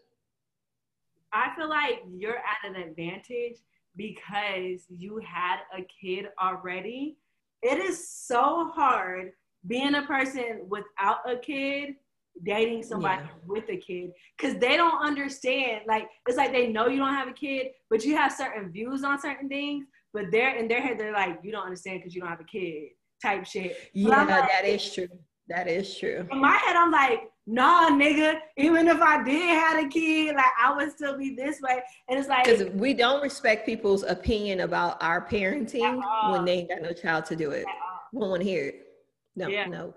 I 1.34 1.54
feel 1.56 1.70
like 1.70 2.04
you're 2.16 2.38
at 2.38 2.70
an 2.70 2.76
advantage 2.76 3.58
because 3.96 4.86
you 4.90 5.22
had 5.26 5.60
a 5.78 5.86
kid 6.02 6.28
already. 6.42 7.18
It 7.62 7.80
is 7.80 8.10
so 8.10 8.72
hard 8.74 9.32
being 9.68 9.96
a 9.96 10.04
person 10.04 10.66
without 10.70 11.30
a 11.30 11.38
kid 11.38 11.96
dating 12.44 12.84
somebody 12.84 13.24
yeah. 13.24 13.30
with 13.48 13.70
a 13.70 13.78
kid 13.78 14.12
because 14.38 14.58
they 14.58 14.76
don't 14.76 15.02
understand 15.02 15.82
like 15.88 16.10
it's 16.28 16.38
like 16.38 16.52
they 16.52 16.68
know 16.68 16.88
you 16.88 16.98
don't 16.98 17.14
have 17.14 17.30
a 17.30 17.34
kid 17.34 17.68
but 17.90 18.04
you 18.04 18.16
have 18.16 18.32
certain 18.32 18.70
views 18.70 19.06
on 19.06 19.20
certain 19.20 19.48
things 19.48 19.86
but 20.14 20.26
they're 20.32 20.58
in 20.58 20.68
their 20.68 20.82
head 20.82 21.00
they're 21.00 21.14
like 21.14 21.40
you 21.44 21.52
don't 21.52 21.64
understand 21.64 22.00
because 22.00 22.14
you 22.14 22.20
don't 22.20 22.30
have 22.30 22.42
a 22.42 22.44
kid 22.44 22.90
type 23.22 23.46
shit 23.46 23.78
yeah 23.94 24.10
like, 24.10 24.28
that 24.28 24.66
is 24.66 24.94
true 24.94 25.08
that 25.48 25.70
is 25.70 25.98
true 25.98 26.28
in 26.30 26.42
my 26.42 26.58
head 26.58 26.76
i'm 26.76 26.92
like 26.92 27.22
nah 27.48 27.90
nigga 27.90 28.40
even 28.58 28.88
if 28.88 29.00
i 29.02 29.24
did 29.24 29.50
have 29.50 29.84
a 29.84 29.88
kid 29.88 30.36
like 30.36 30.46
i 30.60 30.76
would 30.76 30.92
still 30.92 31.18
be 31.18 31.36
this 31.36 31.62
way 31.62 31.82
and 32.10 32.18
it's 32.18 32.28
like 32.28 32.44
because 32.44 32.66
we 32.74 32.94
don't 32.94 33.22
respect 33.22 33.66
people's 33.66 34.04
opinion 34.04 34.62
about 34.62 35.02
our 35.02 35.28
parenting 35.28 36.02
when 36.32 36.44
they 36.44 36.54
ain't 36.54 36.70
got 36.70 36.82
no 36.82 36.92
child 36.92 37.24
to 37.24 37.36
do 37.36 37.52
it 37.52 37.66
we 38.12 38.20
don't 38.20 38.30
want 38.30 38.42
to 38.42 38.48
hear 38.48 38.66
it 38.66 38.88
no 39.36 39.48
yeah. 39.48 39.66
no 39.66 39.94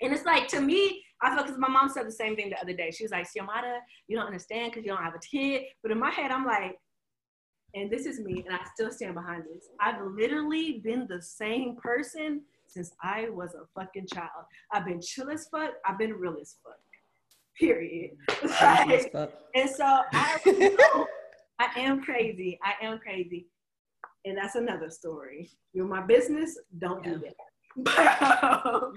and 0.00 0.14
it's 0.14 0.24
like 0.24 0.48
to 0.48 0.60
me 0.60 1.02
I 1.20 1.34
feel 1.34 1.42
because 1.42 1.58
my 1.58 1.68
mom 1.68 1.88
said 1.88 2.06
the 2.06 2.12
same 2.12 2.36
thing 2.36 2.50
the 2.50 2.60
other 2.60 2.72
day. 2.72 2.90
She 2.90 3.04
was 3.04 3.10
like, 3.10 3.26
Xiomara, 3.26 3.78
you 4.06 4.16
don't 4.16 4.26
understand 4.26 4.70
because 4.70 4.84
you 4.84 4.92
don't 4.92 5.02
have 5.02 5.14
a 5.14 5.18
kid. 5.18 5.64
But 5.82 5.90
in 5.90 5.98
my 5.98 6.10
head, 6.10 6.30
I'm 6.30 6.46
like, 6.46 6.78
and 7.74 7.90
this 7.90 8.06
is 8.06 8.20
me, 8.20 8.44
and 8.46 8.54
I 8.54 8.60
still 8.72 8.90
stand 8.90 9.14
behind 9.14 9.42
this. 9.42 9.68
I've 9.80 10.00
literally 10.00 10.80
been 10.82 11.06
the 11.08 11.20
same 11.20 11.76
person 11.76 12.42
since 12.68 12.92
I 13.02 13.28
was 13.30 13.54
a 13.54 13.66
fucking 13.78 14.06
child. 14.12 14.44
I've 14.72 14.84
been 14.84 15.00
chill 15.00 15.30
as 15.30 15.48
fuck. 15.50 15.70
I've 15.86 15.98
been 15.98 16.12
real 16.12 16.36
as 16.40 16.56
fuck. 16.62 16.74
Period. 17.58 18.10
Like, 18.60 19.14
and 19.54 19.70
so 19.70 20.02
I, 20.12 20.76
I 21.58 21.68
am 21.76 22.02
crazy. 22.02 22.58
I 22.62 22.74
am 22.84 22.98
crazy. 22.98 23.46
And 24.24 24.36
that's 24.36 24.54
another 24.54 24.90
story. 24.90 25.50
You're 25.72 25.86
my 25.86 26.02
business. 26.02 26.58
Don't 26.78 27.04
yeah. 27.04 27.14
do 27.14 27.20
that. 27.20 27.34
But, 27.84 28.42
um, 28.42 28.92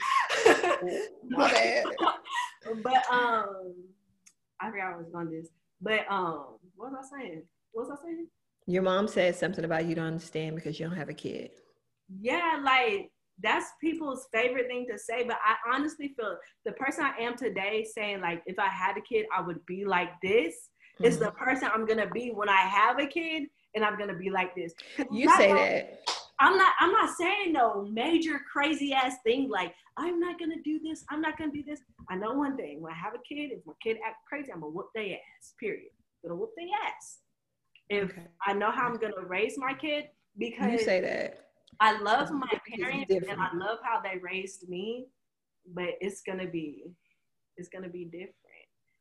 but 2.83 3.03
um, 3.11 3.73
I 4.59 4.69
forgot 4.69 4.93
I 4.93 4.97
was 4.97 5.13
on 5.15 5.29
this. 5.29 5.47
But 5.81 6.01
um, 6.09 6.57
what 6.75 6.91
was 6.91 7.09
I 7.13 7.19
saying? 7.19 7.43
What 7.71 7.87
was 7.87 7.99
I 7.99 8.03
saying? 8.03 8.27
Your 8.67 8.83
mom 8.83 9.07
said 9.07 9.35
something 9.35 9.65
about 9.65 9.85
you 9.85 9.95
don't 9.95 10.05
understand 10.05 10.55
because 10.55 10.79
you 10.79 10.87
don't 10.87 10.97
have 10.97 11.09
a 11.09 11.13
kid. 11.13 11.51
Yeah, 12.19 12.59
like 12.63 13.10
that's 13.43 13.67
people's 13.79 14.27
favorite 14.33 14.67
thing 14.67 14.87
to 14.91 14.97
say. 14.97 15.23
But 15.23 15.37
I 15.45 15.55
honestly 15.73 16.13
feel 16.17 16.37
the 16.65 16.71
person 16.73 17.03
I 17.03 17.21
am 17.21 17.35
today 17.35 17.85
saying 17.95 18.21
like 18.21 18.43
if 18.45 18.59
I 18.59 18.67
had 18.67 18.97
a 18.97 19.01
kid, 19.01 19.25
I 19.35 19.41
would 19.41 19.65
be 19.65 19.85
like 19.85 20.09
this. 20.21 20.53
Mm-hmm. 20.95 21.05
Is 21.05 21.19
the 21.19 21.31
person 21.31 21.69
I'm 21.73 21.85
gonna 21.85 22.09
be 22.09 22.29
when 22.29 22.49
I 22.49 22.61
have 22.61 22.99
a 22.99 23.05
kid, 23.05 23.43
and 23.75 23.83
I'm 23.83 23.97
gonna 23.97 24.17
be 24.17 24.29
like 24.29 24.53
this. 24.55 24.73
You 25.11 25.33
say 25.37 25.51
that 25.53 25.99
I'm 26.41 26.57
not 26.57 26.73
I'm 26.79 26.91
not 26.91 27.15
saying 27.15 27.53
no 27.53 27.87
major 27.91 28.41
crazy 28.51 28.93
ass 28.93 29.15
thing 29.23 29.49
like 29.49 29.73
I'm 29.97 30.19
not 30.19 30.39
gonna 30.39 30.61
do 30.63 30.79
this, 30.83 31.03
I'm 31.09 31.21
not 31.21 31.37
gonna 31.37 31.51
do 31.51 31.63
this. 31.63 31.79
I 32.09 32.15
know 32.15 32.33
one 32.33 32.57
thing, 32.57 32.81
when 32.81 32.91
I 32.91 32.95
have 32.95 33.13
a 33.13 33.19
kid, 33.19 33.51
if 33.51 33.59
my 33.65 33.73
kid 33.81 33.97
act 34.05 34.17
crazy, 34.27 34.51
I'm 34.51 34.61
gonna 34.61 34.71
whoop 34.71 34.87
their 34.95 35.03
ass. 35.03 35.53
Period. 35.59 35.91
I'm 36.23 36.29
gonna 36.29 36.39
whoop 36.39 36.51
their 36.57 36.67
ass. 36.85 37.19
If 37.89 38.11
okay. 38.11 38.27
I 38.45 38.53
know 38.53 38.71
how 38.71 38.87
I'm 38.87 38.97
gonna 38.97 39.25
raise 39.27 39.57
my 39.57 39.73
kid 39.73 40.05
because 40.37 40.71
you 40.71 40.79
say 40.79 41.01
that. 41.01 41.50
I 41.81 41.99
love 41.99 42.31
my 42.31 42.47
parents 42.77 43.11
and 43.11 43.41
I 43.41 43.49
love 43.55 43.79
how 43.83 44.01
they 44.01 44.19
raised 44.19 44.69
me, 44.69 45.07
but 45.73 45.89
it's 45.99 46.21
gonna 46.21 46.47
be 46.47 46.85
it's 47.57 47.69
gonna 47.69 47.89
be 47.89 48.05
different. 48.05 48.35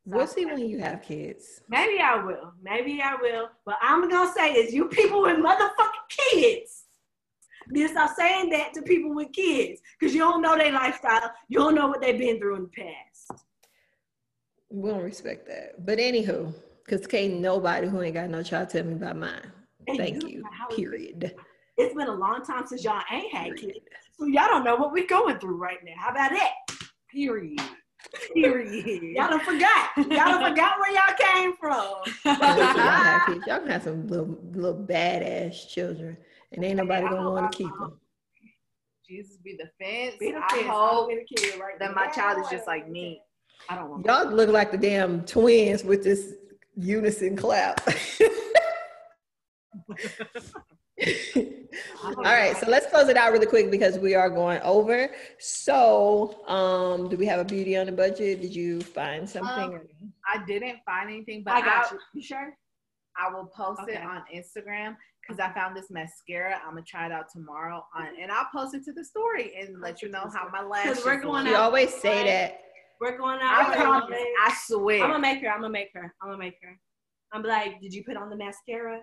So 0.09 0.17
we'll 0.17 0.27
see 0.27 0.47
when 0.47 0.67
you 0.67 0.81
have 0.81 1.03
kids. 1.03 1.61
Maybe 1.69 2.01
I 2.01 2.17
will. 2.17 2.53
Maybe 2.63 3.01
I 3.03 3.17
will. 3.21 3.51
But 3.67 3.77
I'm 3.83 4.09
gonna 4.09 4.33
say 4.33 4.55
is 4.55 4.75
you 4.75 4.89
people 4.89 5.23
with 5.23 5.37
motherfucking 5.37 6.09
kids 6.09 6.87
then 7.71 7.89
stop 7.89 8.17
saying 8.17 8.51
that 8.51 8.73
to 8.75 8.83
people 8.83 9.15
with 9.15 9.33
kids 9.33 9.81
because 9.99 10.15
you 10.15 10.21
don't 10.21 10.43
know 10.43 10.57
their 10.57 10.73
lifestyle. 10.73 11.33
You 11.49 11.59
don't 11.59 11.75
know 11.75 11.89
what 11.89 12.01
they've 12.01 12.19
been 12.19 12.39
through 12.39 12.57
in 12.57 12.63
the 12.63 12.69
past. 12.69 13.45
We 14.71 14.91
don't 14.91 15.03
respect 15.03 15.47
that. 15.49 15.85
But 15.85 15.99
anywho, 15.99 16.55
because 16.85 17.07
can't 17.07 17.41
nobody 17.41 17.89
who 17.89 18.03
ain't 18.03 18.15
got 18.15 18.31
no 18.31 18.43
child 18.43 18.71
tell 18.71 18.85
me 18.85 18.95
about 18.95 19.17
mine. 19.17 19.53
And 19.87 19.99
Thank 19.99 20.23
you. 20.23 20.29
you. 20.29 20.45
Period. 20.77 21.35
It's 21.81 21.95
been 21.95 22.09
a 22.09 22.15
long 22.15 22.45
time 22.45 22.67
since 22.67 22.85
y'all 22.85 23.03
ain't 23.11 23.33
had 23.33 23.57
kids. 23.57 23.79
So 24.19 24.27
y'all 24.27 24.49
don't 24.49 24.65
know 24.65 24.77
what 24.77 24.93
we're 24.93 25.07
going 25.07 25.39
through 25.39 25.57
right 25.57 25.79
now. 25.83 25.93
How 25.97 26.11
about 26.11 26.31
that? 26.31 26.53
Period. 27.11 27.61
Period. 28.35 29.03
y'all 29.15 29.31
done 29.31 29.41
forgot. 29.41 29.97
Y'all 29.97 30.07
done 30.07 30.51
forgot 30.51 30.79
where 30.79 30.93
y'all 30.93 31.17
came 31.19 31.57
from. 31.57 31.97
y'all, 32.25 32.35
have 32.35 33.27
kids. 33.27 33.47
y'all 33.47 33.59
can 33.61 33.69
have 33.71 33.83
some 33.83 34.07
little 34.09 34.39
little 34.53 34.85
badass 34.85 35.69
children 35.69 36.17
and 36.53 36.65
ain't 36.65 36.77
nobody 36.77 37.09
gonna 37.09 37.31
want 37.31 37.51
to 37.51 37.59
keep 37.59 37.73
them. 37.79 37.99
Jesus 39.09 39.39
be 39.39 39.57
the 39.59 39.71
fence. 39.83 40.17
Be 40.21 40.33
the 40.33 40.41
fence. 40.51 40.53
I 40.53 40.69
hope 40.69 41.09
right 41.09 41.79
that 41.79 41.95
my 41.95 42.09
child 42.09 42.41
is 42.41 42.49
just 42.51 42.67
like 42.67 42.89
me. 42.89 43.23
I 43.69 43.77
don't 43.77 43.91
want. 43.91 44.07
Y'all 44.07 44.31
look 44.31 44.51
like 44.51 44.71
the 44.71 44.79
damn 44.79 45.25
twins 45.25 45.83
with 45.83 46.05
this 46.05 46.35
unison 46.77 47.37
clap. 47.37 47.81
All 52.05 52.15
right, 52.25 52.57
so 52.57 52.69
let's 52.69 52.87
close 52.87 53.09
it 53.09 53.17
out 53.17 53.33
really 53.33 53.47
quick 53.47 53.71
because 53.71 53.99
we 53.99 54.15
are 54.15 54.29
going 54.29 54.61
over. 54.63 55.11
So, 55.39 56.45
um, 56.49 57.09
do 57.09 57.17
we 57.17 57.27
have 57.27 57.41
a 57.41 57.45
beauty 57.45 57.77
on 57.77 57.87
the 57.87 57.93
budget? 57.93 58.41
Did 58.41 58.55
you 58.55 58.81
find 58.81 59.29
something? 59.29 59.75
Um, 59.75 59.81
I 60.27 60.45
didn't 60.47 60.79
find 60.85 61.11
anything, 61.11 61.43
but 61.45 61.55
I 61.55 61.61
got 61.61 61.87
I, 61.87 61.95
you. 61.95 62.01
You 62.15 62.23
sure? 62.23 62.55
I 63.17 63.33
will 63.33 63.47
post 63.47 63.83
okay. 63.83 63.95
it 63.95 64.03
on 64.03 64.23
Instagram 64.35 64.97
because 65.21 65.41
I 65.41 65.53
found 65.53 65.77
this 65.77 65.91
mascara. 65.91 66.61
I'm 66.65 66.75
gonna 66.75 66.83
try 66.83 67.07
it 67.07 67.13
out 67.13 67.27
tomorrow, 67.33 67.85
on, 67.95 68.09
and 68.21 68.31
I'll 68.31 68.49
post 68.53 68.75
it 68.75 68.85
to 68.85 68.93
the 68.93 69.05
story 69.05 69.53
and 69.61 69.81
let 69.81 70.03
you 70.03 70.09
know 70.09 70.29
how 70.33 70.49
my 70.53 70.63
lashes. 70.63 71.05
We're 71.05 71.21
going. 71.21 71.47
out. 71.47 71.51
You 71.51 71.57
always 71.57 71.95
say 71.95 72.25
that. 72.25 72.61
We're 73.01 73.17
going 73.17 73.41
out. 73.43 73.71
I, 73.71 73.77
promise, 73.77 74.19
I 74.45 74.55
swear. 74.67 75.03
I'm 75.03 75.11
gonna 75.11 75.21
make 75.21 75.41
her. 75.43 75.49
I'm 75.49 75.61
gonna 75.61 75.73
make 75.73 75.91
her. 75.95 76.15
I'm 76.23 76.29
gonna 76.29 76.39
make 76.39 76.57
her. 76.63 76.79
I'm 77.33 77.43
like, 77.43 77.81
did 77.81 77.95
you 77.95 78.05
put 78.05 78.17
on 78.17 78.29
the 78.29 78.37
mascara? 78.37 79.01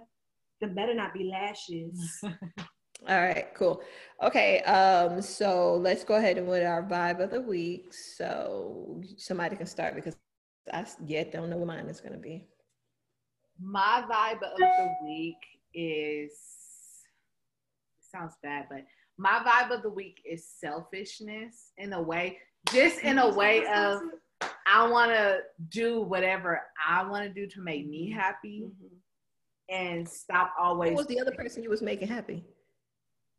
The 0.62 0.68
better 0.68 0.94
not 0.94 1.14
be 1.14 1.26
lashes. 1.26 2.24
All 3.08 3.22
right, 3.22 3.54
cool. 3.54 3.82
Okay, 4.24 4.62
um, 4.62 5.22
so 5.22 5.76
let's 5.76 6.04
go 6.04 6.16
ahead 6.16 6.38
and 6.38 6.48
with 6.48 6.66
our 6.66 6.82
vibe 6.82 7.24
of 7.24 7.30
the 7.30 7.42
week. 7.42 7.94
So 7.94 9.02
somebody 9.18 9.56
can 9.56 9.68
start 9.68 9.94
because 9.96 10.16
I 10.74 10.86
yet 11.06 11.32
don't 11.32 11.50
know 11.50 11.58
what 11.58 11.68
mine 11.68 11.86
is 11.86 12.02
gonna 12.02 12.18
be. 12.18 12.48
My 13.62 14.04
vibe 14.10 14.44
of 14.44 14.58
the 14.58 14.96
week 15.06 15.38
is 15.74 16.32
sounds 18.00 18.34
bad, 18.42 18.66
but 18.70 18.84
my 19.18 19.42
vibe 19.46 19.76
of 19.76 19.84
the 19.84 19.90
week 19.90 20.22
is 20.26 20.46
selfishness 20.46 21.72
in 21.78 21.94
a 21.94 22.02
way, 22.02 22.40
just 22.72 23.00
in 23.00 23.20
a 23.20 23.30
way 23.30 23.66
of 23.68 24.02
I 24.68 24.88
want 24.88 25.12
to 25.12 25.40
do 25.70 26.02
whatever 26.02 26.62
I 26.88 27.08
want 27.08 27.26
to 27.26 27.30
do 27.34 27.48
to 27.48 27.62
make 27.62 27.88
me 27.88 28.12
happy 28.12 28.64
mm-hmm. 28.66 28.96
And 29.70 30.08
stop 30.08 30.54
always. 30.60 30.92
What 30.92 30.98
was 30.98 31.08
the 31.08 31.20
other 31.20 31.32
person 31.32 31.64
you 31.64 31.70
was 31.70 31.82
making 31.82 32.08
happy? 32.08 32.44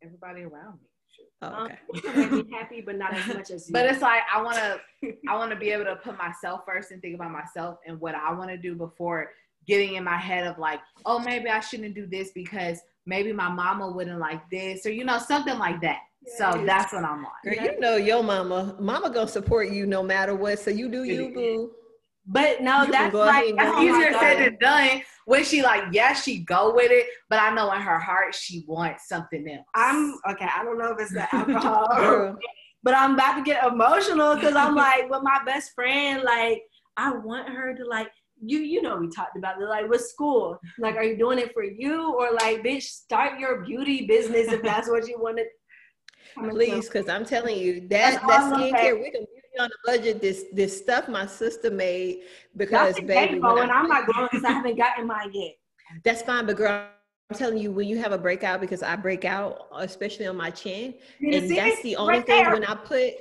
Everybody 0.03 0.43
around 0.43 0.79
me. 0.81 0.87
Oh, 1.41 1.65
okay. 1.65 2.31
Um, 2.31 2.49
happy, 2.51 2.81
but 2.81 2.97
not 2.97 3.13
as 3.13 3.27
much 3.27 3.51
as 3.51 3.67
you. 3.69 3.73
But 3.73 3.85
it's 3.85 4.01
like 4.01 4.21
I 4.33 4.41
want 4.41 4.57
to, 4.57 4.79
I 5.29 5.35
want 5.35 5.51
to 5.51 5.57
be 5.57 5.69
able 5.71 5.85
to 5.85 5.95
put 5.95 6.17
myself 6.17 6.61
first 6.65 6.91
and 6.91 7.01
think 7.01 7.15
about 7.15 7.31
myself 7.31 7.77
and 7.87 7.99
what 7.99 8.15
I 8.15 8.33
want 8.33 8.49
to 8.49 8.57
do 8.57 8.75
before 8.75 9.29
getting 9.67 9.95
in 9.95 10.03
my 10.03 10.17
head 10.17 10.47
of 10.47 10.57
like, 10.57 10.79
oh, 11.05 11.19
maybe 11.19 11.49
I 11.49 11.59
shouldn't 11.59 11.95
do 11.95 12.07
this 12.07 12.31
because 12.33 12.79
maybe 13.05 13.31
my 13.31 13.49
mama 13.49 13.89
wouldn't 13.89 14.19
like 14.19 14.41
this 14.49 14.85
or 14.85 14.91
you 14.91 15.05
know 15.05 15.19
something 15.19 15.57
like 15.57 15.81
that. 15.81 15.99
Yes. 16.25 16.37
So 16.37 16.63
that's 16.65 16.91
what 16.91 17.05
I'm 17.05 17.25
on. 17.25 17.31
Girl, 17.45 17.53
you 17.53 17.79
know 17.79 17.95
your 17.95 18.21
mama, 18.21 18.75
mama 18.79 19.09
gonna 19.09 19.27
support 19.27 19.69
you 19.69 19.85
no 19.85 20.03
matter 20.03 20.35
what. 20.35 20.59
So 20.59 20.69
you 20.69 20.89
do 20.89 21.03
you, 21.03 21.33
boo. 21.33 21.71
But 22.31 22.61
no, 22.61 22.83
you 22.83 22.91
that's 22.91 23.13
like 23.13 23.55
that's 23.55 23.81
easier 23.81 24.13
said 24.13 24.35
oh 24.35 24.43
than 24.43 24.57
done. 24.61 25.01
When 25.25 25.43
she 25.43 25.63
like, 25.63 25.85
yeah, 25.91 26.13
she 26.13 26.39
go 26.39 26.73
with 26.75 26.91
it, 26.91 27.07
but 27.27 27.39
I 27.39 27.53
know 27.53 27.71
in 27.73 27.81
her 27.81 27.99
heart 27.99 28.35
she 28.35 28.63
wants 28.67 29.07
something 29.07 29.47
else. 29.49 29.65
I'm 29.73 30.13
okay. 30.29 30.47
I 30.55 30.63
don't 30.63 30.77
know 30.77 30.91
if 30.91 30.99
it's 30.99 31.11
the 31.11 31.27
alcohol, 31.35 32.37
but 32.83 32.93
I'm 32.93 33.15
about 33.15 33.37
to 33.37 33.43
get 33.43 33.65
emotional 33.65 34.35
because 34.35 34.55
I'm 34.55 34.75
like, 34.75 35.09
with 35.09 35.23
my 35.23 35.39
best 35.43 35.73
friend, 35.73 36.21
like 36.21 36.61
I 36.97 37.13
want 37.13 37.49
her 37.49 37.75
to 37.75 37.85
like 37.85 38.11
you 38.41 38.59
you 38.59 38.81
know 38.81 38.97
we 38.97 39.09
talked 39.09 39.35
about 39.35 39.61
it 39.61 39.65
like 39.65 39.89
with 39.89 39.99
school 39.99 40.57
like 40.77 40.95
are 40.95 41.03
you 41.03 41.17
doing 41.17 41.37
it 41.37 41.53
for 41.53 41.63
you 41.63 42.13
or 42.13 42.31
like 42.31 42.63
bitch 42.63 42.83
start 42.83 43.37
your 43.37 43.65
beauty 43.65 44.05
business 44.05 44.47
if 44.47 44.63
that's 44.63 44.89
what 44.89 45.05
you 45.07 45.19
want 45.19 45.35
to 45.35 45.43
please 46.51 46.87
because 46.87 47.09
i'm 47.09 47.25
telling 47.25 47.57
you 47.57 47.81
that 47.87 48.21
that 48.27 48.41
skincare 48.53 48.99
we 48.99 49.11
can 49.11 49.21
be 49.21 49.59
on 49.59 49.69
the 49.69 49.91
budget 49.91 50.21
this 50.21 50.45
this 50.53 50.77
stuff 50.77 51.07
my 51.07 51.25
sister 51.25 51.69
made 51.71 52.23
because 52.57 52.99
baby 53.01 53.35
and 53.35 53.71
i'm 53.71 53.87
not 53.87 54.05
going 54.07 54.27
because 54.31 54.43
i 54.43 54.51
haven't 54.51 54.77
gotten 54.77 55.07
mine 55.07 55.31
yet 55.33 55.53
that's 56.03 56.21
fine 56.21 56.45
but 56.45 56.55
girl 56.55 56.89
I'm 57.31 57.37
telling 57.37 57.59
you, 57.59 57.71
when 57.71 57.87
you 57.87 57.99
have 57.99 58.11
a 58.11 58.17
breakout, 58.17 58.59
because 58.59 58.81
I 58.81 58.95
break 58.95 59.23
out, 59.23 59.67
especially 59.77 60.25
on 60.25 60.35
my 60.35 60.49
chin, 60.49 60.95
and 61.21 61.55
that's 61.55 61.79
the 61.83 61.95
only 61.95 62.13
right 62.17 62.25
thing 62.25 62.41
there. 62.41 62.53
when 62.53 62.65
I 62.65 62.73
put 62.73 63.13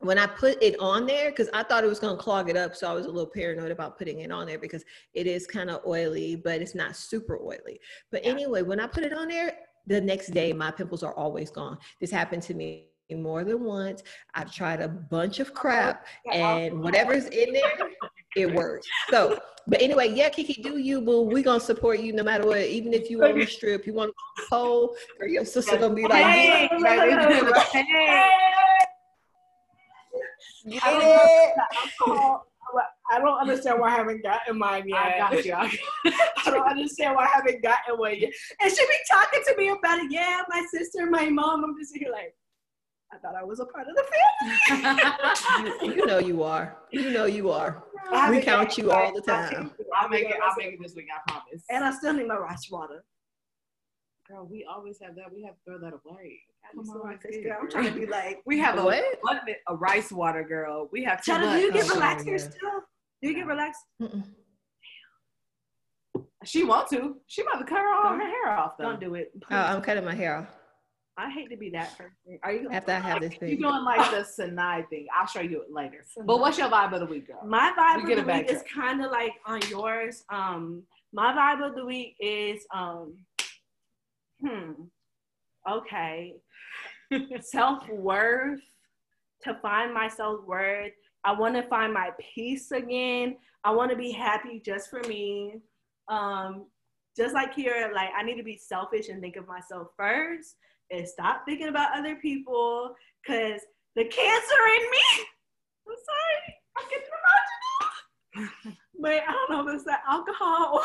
when 0.00 0.18
I 0.18 0.26
put 0.26 0.62
it 0.62 0.78
on 0.80 1.06
there, 1.06 1.30
because 1.30 1.48
I 1.54 1.62
thought 1.62 1.84
it 1.84 1.86
was 1.86 2.00
gonna 2.00 2.18
clog 2.18 2.50
it 2.50 2.56
up, 2.56 2.74
so 2.74 2.90
I 2.90 2.92
was 2.92 3.06
a 3.06 3.10
little 3.10 3.30
paranoid 3.30 3.70
about 3.70 3.96
putting 3.96 4.20
it 4.20 4.30
on 4.32 4.46
there 4.46 4.58
because 4.58 4.84
it 5.14 5.26
is 5.26 5.46
kind 5.46 5.70
of 5.70 5.82
oily, 5.86 6.36
but 6.36 6.60
it's 6.60 6.74
not 6.74 6.96
super 6.96 7.38
oily. 7.40 7.80
But 8.10 8.24
Yeah. 8.24 8.32
anyway, 8.32 8.62
when 8.62 8.80
I 8.80 8.86
put 8.88 9.04
it 9.04 9.12
on 9.12 9.28
there, 9.28 9.56
the 9.86 10.00
next 10.00 10.28
day 10.28 10.52
my 10.52 10.70
pimples 10.70 11.02
are 11.02 11.14
always 11.14 11.50
gone. 11.50 11.78
This 12.00 12.10
happened 12.10 12.42
to 12.42 12.54
me 12.54 12.86
more 13.14 13.44
than 13.44 13.62
once. 13.62 14.02
I've 14.34 14.52
tried 14.52 14.80
a 14.80 14.88
bunch 14.88 15.38
of 15.38 15.54
crap, 15.54 16.06
and 16.32 16.80
whatever's 16.80 17.26
in 17.26 17.52
there, 17.52 17.90
it 18.36 18.52
works. 18.52 18.86
So, 19.10 19.38
but 19.68 19.80
anyway, 19.80 20.12
yeah, 20.12 20.28
Kiki, 20.28 20.60
do 20.60 20.78
you? 20.78 21.00
Well, 21.00 21.26
we 21.26 21.42
gonna 21.42 21.60
support 21.60 22.00
you 22.00 22.12
no 22.12 22.22
matter 22.24 22.46
what. 22.46 22.60
Even 22.60 22.92
if 22.92 23.10
you 23.10 23.22
on 23.24 23.38
the 23.38 23.46
strip, 23.46 23.86
you 23.86 23.94
want 23.94 24.10
to 24.10 24.14
go 24.14 24.46
pole, 24.48 24.96
or 25.20 25.28
your 25.28 25.44
sister 25.44 25.76
gonna 25.76 25.94
be 25.94 26.02
like, 26.02 26.24
Hey, 26.24 26.68
baby. 26.70 27.52
Hey. 27.72 28.32
get 30.68 30.82
it. 30.82 32.40
Don't, 33.10 33.22
I 33.22 33.24
don't 33.24 33.38
understand 33.40 33.80
why 33.80 33.88
I 33.88 33.96
haven't 33.96 34.22
gotten 34.22 34.58
mine 34.58 34.88
yet. 34.88 34.98
I 34.98 35.18
got 35.18 35.44
you. 35.44 35.52
I 35.54 35.70
I 36.46 36.50
don't 36.50 36.68
understand 36.68 37.14
why 37.14 37.24
I 37.24 37.28
haven't 37.28 37.62
gotten 37.62 37.98
one 37.98 38.18
yet. 38.18 38.32
And 38.60 38.70
she 38.70 38.84
be 38.84 38.94
talking 39.10 39.40
to 39.46 39.56
me 39.56 39.68
about 39.68 39.98
it. 40.00 40.10
Yeah, 40.10 40.42
my 40.48 40.64
sister, 40.70 41.08
my 41.10 41.28
mom. 41.28 41.64
I'm 41.64 41.76
just 41.78 41.96
here 41.96 42.10
like, 42.10 42.34
I 43.12 43.18
thought 43.18 43.34
I 43.36 43.44
was 43.44 43.60
a 43.60 43.66
part 43.66 43.86
of 43.88 43.94
the 43.94 44.04
family. 44.82 45.86
You, 45.86 45.94
you 45.96 46.06
know 46.06 46.18
you 46.18 46.42
are. 46.42 46.76
You 46.90 47.10
know 47.10 47.24
you 47.26 47.50
are. 47.50 47.84
I 48.12 48.30
We 48.30 48.40
count 48.40 48.76
you 48.78 48.90
all 48.90 49.12
the 49.14 49.22
time. 49.22 49.70
I'll 49.96 50.08
make 50.08 50.24
it. 50.28 50.36
I'll 50.42 50.54
make 50.56 50.74
it 50.74 50.78
this 50.82 50.94
week. 50.94 51.06
I 51.14 51.30
promise. 51.30 51.62
And 51.70 51.84
I 51.84 51.92
still 51.92 52.12
need 52.14 52.26
my 52.26 52.36
rice 52.36 52.68
water. 52.70 53.04
girl, 54.28 54.46
we 54.50 54.66
always 54.68 54.98
have 55.00 55.14
that. 55.16 55.32
We 55.32 55.44
have 55.44 55.54
to 55.54 55.60
throw 55.64 55.78
that 55.78 55.92
away. 56.04 56.40
Come 56.74 56.88
on, 56.90 57.14
I 57.14 57.16
sister. 57.18 57.42
did. 57.42 57.52
I'm 57.52 57.70
trying 57.70 57.94
to 57.94 57.98
be 58.00 58.06
like, 58.06 58.42
We 58.44 58.58
have 58.58 58.76
a 58.78 58.82
What? 58.84 59.04
a 59.68 59.76
rice 59.76 60.10
water, 60.10 60.42
girl. 60.42 60.88
We 60.92 61.04
have 61.04 61.22
too 61.22 61.32
Chetta, 61.32 61.54
do 61.54 61.60
you 61.60 61.70
much. 61.72 61.80
get 61.86 61.94
relaxed 61.94 62.26
yeah. 62.26 62.30
here 62.32 62.38
still? 62.40 62.82
Do 63.22 63.28
you 63.28 63.34
get 63.34 63.46
relaxed? 63.46 63.82
Mm-mm. 64.00 64.24
She 66.44 66.64
want 66.64 66.88
to. 66.90 67.16
She 67.26 67.42
about 67.42 67.58
to 67.58 67.64
cut 67.64 67.78
her, 67.78 67.92
all 67.92 68.12
her 68.14 68.26
hair 68.26 68.52
off 68.56 68.72
though. 68.78 68.84
Don't 68.84 69.00
do 69.00 69.14
it. 69.14 69.32
Oh, 69.50 69.56
I'm 69.56 69.82
cutting 69.82 70.04
my 70.04 70.14
hair 70.14 70.36
off 70.36 70.48
I 71.18 71.30
hate 71.30 71.48
to 71.50 71.56
be 71.56 71.70
that 71.70 71.96
person. 71.96 72.38
Are 72.42 72.52
you? 72.52 72.68
after 72.70 72.92
I 72.92 72.98
have 73.00 73.20
this 73.20 73.34
thing? 73.40 73.48
You 73.48 73.56
baby. 73.56 73.62
doing 73.62 73.84
like 73.84 74.10
the 74.10 74.22
Sinai 74.24 74.82
thing? 74.82 75.06
I'll 75.18 75.26
show 75.26 75.40
you 75.40 75.62
it 75.62 75.72
later. 75.72 76.04
But 76.24 76.40
what's 76.40 76.58
your 76.58 76.68
vibe 76.68 76.92
of 76.92 77.00
the 77.00 77.06
week, 77.06 77.28
girl? 77.28 77.40
My 77.46 77.72
vibe 77.78 78.04
We 78.04 78.12
of 78.12 78.26
the 78.26 78.32
week 78.32 78.50
is 78.50 78.62
kind 78.72 79.02
of 79.02 79.10
like 79.10 79.32
on 79.46 79.60
yours. 79.70 80.24
Um, 80.30 80.82
my 81.12 81.32
vibe 81.32 81.66
of 81.66 81.74
the 81.74 81.86
week 81.86 82.16
is 82.20 82.66
um, 82.74 83.14
hmm, 84.44 84.72
okay, 85.70 86.34
self 87.40 87.88
worth. 87.88 88.60
To 89.44 89.54
find 89.62 89.94
my 89.94 90.08
self 90.08 90.44
worth, 90.46 90.92
I 91.26 91.32
want 91.32 91.56
to 91.56 91.62
find 91.64 91.92
my 91.92 92.10
peace 92.20 92.70
again. 92.70 93.36
I 93.64 93.72
want 93.72 93.90
to 93.90 93.96
be 93.96 94.12
happy 94.12 94.62
just 94.64 94.88
for 94.88 95.00
me. 95.08 95.60
Um, 96.08 96.66
just 97.16 97.34
like 97.34 97.52
here, 97.52 97.90
like 97.92 98.10
I 98.16 98.22
need 98.22 98.36
to 98.36 98.44
be 98.44 98.56
selfish 98.56 99.08
and 99.08 99.20
think 99.20 99.34
of 99.34 99.48
myself 99.48 99.88
first, 99.96 100.54
and 100.92 101.06
stop 101.06 101.42
thinking 101.44 101.66
about 101.66 101.98
other 101.98 102.14
people. 102.14 102.94
Cause 103.26 103.60
the 103.96 104.04
cancer 104.04 104.66
in 104.76 104.90
me. 104.90 105.02
I'm 105.88 105.96
sorry. 106.06 106.54
I'm 106.78 106.84
getting 106.90 107.08
emotional. 108.38 108.76
but 109.00 109.22
I 109.26 109.32
don't 109.32 109.50
know 109.50 109.68
if 109.68 109.74
it's 109.74 109.84
the 109.84 109.96
alcohol 110.08 110.82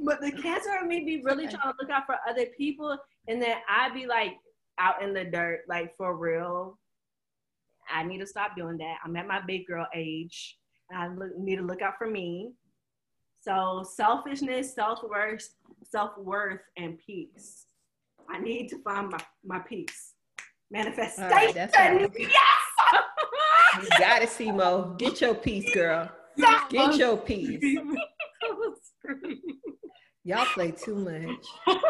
but 0.00 0.20
the 0.20 0.32
cancer 0.40 0.78
in 0.80 0.88
me 0.88 1.04
be 1.04 1.22
really 1.22 1.48
trying 1.48 1.72
to 1.72 1.74
look 1.80 1.90
out 1.90 2.06
for 2.06 2.16
other 2.28 2.46
people 2.56 2.96
and 3.28 3.42
then 3.42 3.56
I 3.68 3.90
be 3.92 4.06
like 4.06 4.36
out 4.78 5.02
in 5.02 5.12
the 5.12 5.24
dirt, 5.24 5.62
like 5.68 5.96
for 5.96 6.16
real. 6.16 6.78
I 7.92 8.02
need 8.04 8.18
to 8.18 8.26
stop 8.26 8.56
doing 8.56 8.78
that. 8.78 8.96
I'm 9.04 9.16
at 9.16 9.26
my 9.26 9.40
big 9.46 9.66
girl 9.66 9.86
age. 9.94 10.58
I 10.92 11.08
look, 11.08 11.36
need 11.38 11.56
to 11.56 11.62
look 11.62 11.82
out 11.82 11.94
for 11.98 12.08
me. 12.08 12.52
So 13.40 13.84
selfishness, 13.94 14.74
self-worth, 14.74 15.48
self-worth, 15.84 16.60
and 16.76 16.98
peace. 17.04 17.66
I 18.28 18.40
need 18.40 18.68
to 18.68 18.78
find 18.82 19.10
my, 19.10 19.20
my 19.44 19.60
peace. 19.60 20.14
Manifestation. 20.70 21.30
Right, 21.30 21.54
yes. 21.54 21.72
You 23.80 23.88
got 23.98 24.22
it, 24.22 24.30
Simo. 24.30 24.98
Get 24.98 25.20
your 25.20 25.34
peace, 25.34 25.72
girl. 25.72 26.10
Get 26.70 26.96
your 26.96 27.16
peace. 27.18 27.62
Y'all 30.24 30.44
play 30.46 30.72
too 30.72 30.96
much. 30.96 31.46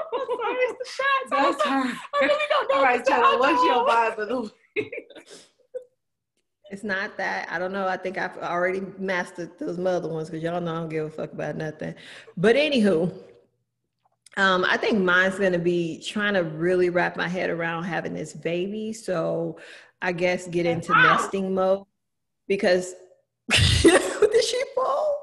That's 1.31 1.65
her. 1.65 1.85
I 1.85 1.99
really 2.21 2.45
don't 2.51 2.69
know. 2.69 2.77
All 2.77 2.83
right, 2.83 3.03
Chella, 3.03 3.39
what's 3.39 3.65
your 3.65 3.89
vibe 3.89 4.19
of 4.19 4.29
the 4.29 4.41
week? 4.77 4.93
It's 6.71 6.83
not 6.83 7.17
that. 7.17 7.49
I 7.51 7.59
don't 7.59 7.73
know. 7.73 7.87
I 7.87 7.97
think 7.97 8.19
I've 8.19 8.37
already 8.39 8.83
mastered 8.99 9.59
those 9.59 9.79
mother 9.79 10.09
ones 10.09 10.29
because 10.29 10.43
y'all 10.43 10.61
know 10.61 10.73
I 10.73 10.79
don't 10.79 10.89
give 10.89 11.07
a 11.07 11.11
fuck 11.11 11.33
about 11.33 11.57
nothing. 11.57 11.95
But 12.37 12.57
anywho, 12.57 13.13
um, 14.37 14.65
I 14.65 14.77
think 14.77 14.99
mine's 14.99 15.39
gonna 15.39 15.59
be 15.59 16.03
trying 16.05 16.35
to 16.35 16.43
really 16.43 16.91
wrap 16.91 17.17
my 17.17 17.29
head 17.29 17.51
around 17.51 17.85
having 17.85 18.15
this 18.15 18.33
baby. 18.33 18.93
So 18.93 19.59
I 20.03 20.13
guess 20.13 20.49
get 20.49 20.67
into 20.67 20.93
nesting 20.93 21.55
mode 21.55 21.85
because 22.49 22.95
did 23.51 24.45
she 24.45 24.63
fall? 24.75 25.23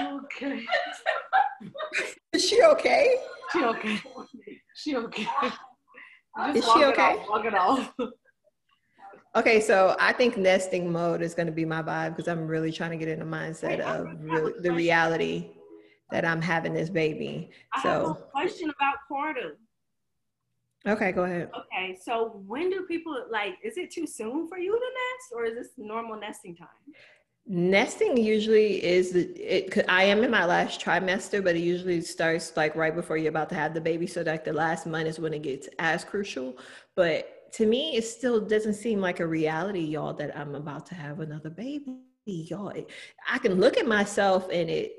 Okay. 0.00 0.64
Is 2.32 2.48
she 2.48 2.62
okay? 2.62 3.16
She 3.52 3.64
okay. 3.64 4.00
She 4.74 4.96
okay. 4.96 5.26
Just 6.54 6.58
Is 6.58 6.64
she 6.64 6.84
okay? 6.84 7.16
off, 7.28 7.44
it 7.44 7.54
off. 7.54 7.92
Okay, 9.38 9.60
so 9.60 9.94
I 10.00 10.12
think 10.12 10.36
nesting 10.36 10.90
mode 10.90 11.22
is 11.22 11.32
going 11.32 11.46
to 11.46 11.52
be 11.52 11.64
my 11.64 11.80
vibe 11.80 12.16
because 12.16 12.26
I'm 12.26 12.48
really 12.48 12.72
trying 12.72 12.90
to 12.90 12.96
get 12.96 13.06
in 13.06 13.20
the 13.20 13.24
mindset 13.24 13.68
Wait, 13.68 13.80
of 13.82 13.86
have 13.86 14.06
a 14.06 14.16
re- 14.20 14.54
the 14.62 14.72
reality 14.72 15.50
that 16.10 16.24
I'm 16.24 16.42
having 16.42 16.74
this 16.74 16.90
baby. 16.90 17.50
I 17.72 17.80
have 17.80 18.00
a 18.02 18.04
So, 18.06 18.14
question 18.32 18.68
about 18.70 18.96
Corda. 19.06 19.52
okay, 20.88 21.12
go 21.12 21.22
ahead. 21.22 21.50
Okay, 21.56 21.96
so 22.02 22.42
when 22.48 22.68
do 22.68 22.82
people 22.88 23.26
like? 23.30 23.54
Is 23.62 23.78
it 23.78 23.92
too 23.92 24.08
soon 24.08 24.48
for 24.48 24.58
you 24.58 24.72
to 24.72 24.78
nest, 24.80 25.32
or 25.32 25.44
is 25.44 25.54
this 25.54 25.72
normal 25.76 26.18
nesting 26.18 26.56
time? 26.56 26.68
Nesting 27.46 28.16
usually 28.16 28.84
is 28.84 29.14
it. 29.14 29.84
I 29.88 30.02
am 30.02 30.24
in 30.24 30.32
my 30.32 30.46
last 30.46 30.80
trimester, 30.80 31.44
but 31.44 31.54
it 31.54 31.60
usually 31.60 32.00
starts 32.00 32.56
like 32.56 32.74
right 32.74 32.94
before 32.94 33.16
you're 33.16 33.30
about 33.30 33.50
to 33.50 33.54
have 33.54 33.72
the 33.72 33.80
baby. 33.80 34.08
So 34.08 34.22
like 34.22 34.44
the 34.44 34.52
last 34.52 34.84
month 34.84 35.06
is 35.06 35.20
when 35.20 35.32
it 35.32 35.42
gets 35.42 35.68
as 35.78 36.04
crucial. 36.04 36.58
But 36.96 37.37
to 37.52 37.66
me, 37.66 37.96
it 37.96 38.02
still 38.04 38.40
doesn't 38.40 38.74
seem 38.74 39.00
like 39.00 39.20
a 39.20 39.26
reality, 39.26 39.80
y'all, 39.80 40.12
that 40.14 40.36
I'm 40.36 40.54
about 40.54 40.86
to 40.86 40.94
have 40.94 41.20
another 41.20 41.50
baby, 41.50 41.96
y'all. 42.26 42.68
It- 42.70 42.90
I 43.30 43.38
can 43.38 43.54
look 43.60 43.76
at 43.78 43.86
myself 43.86 44.48
and 44.52 44.68
it. 44.70 44.92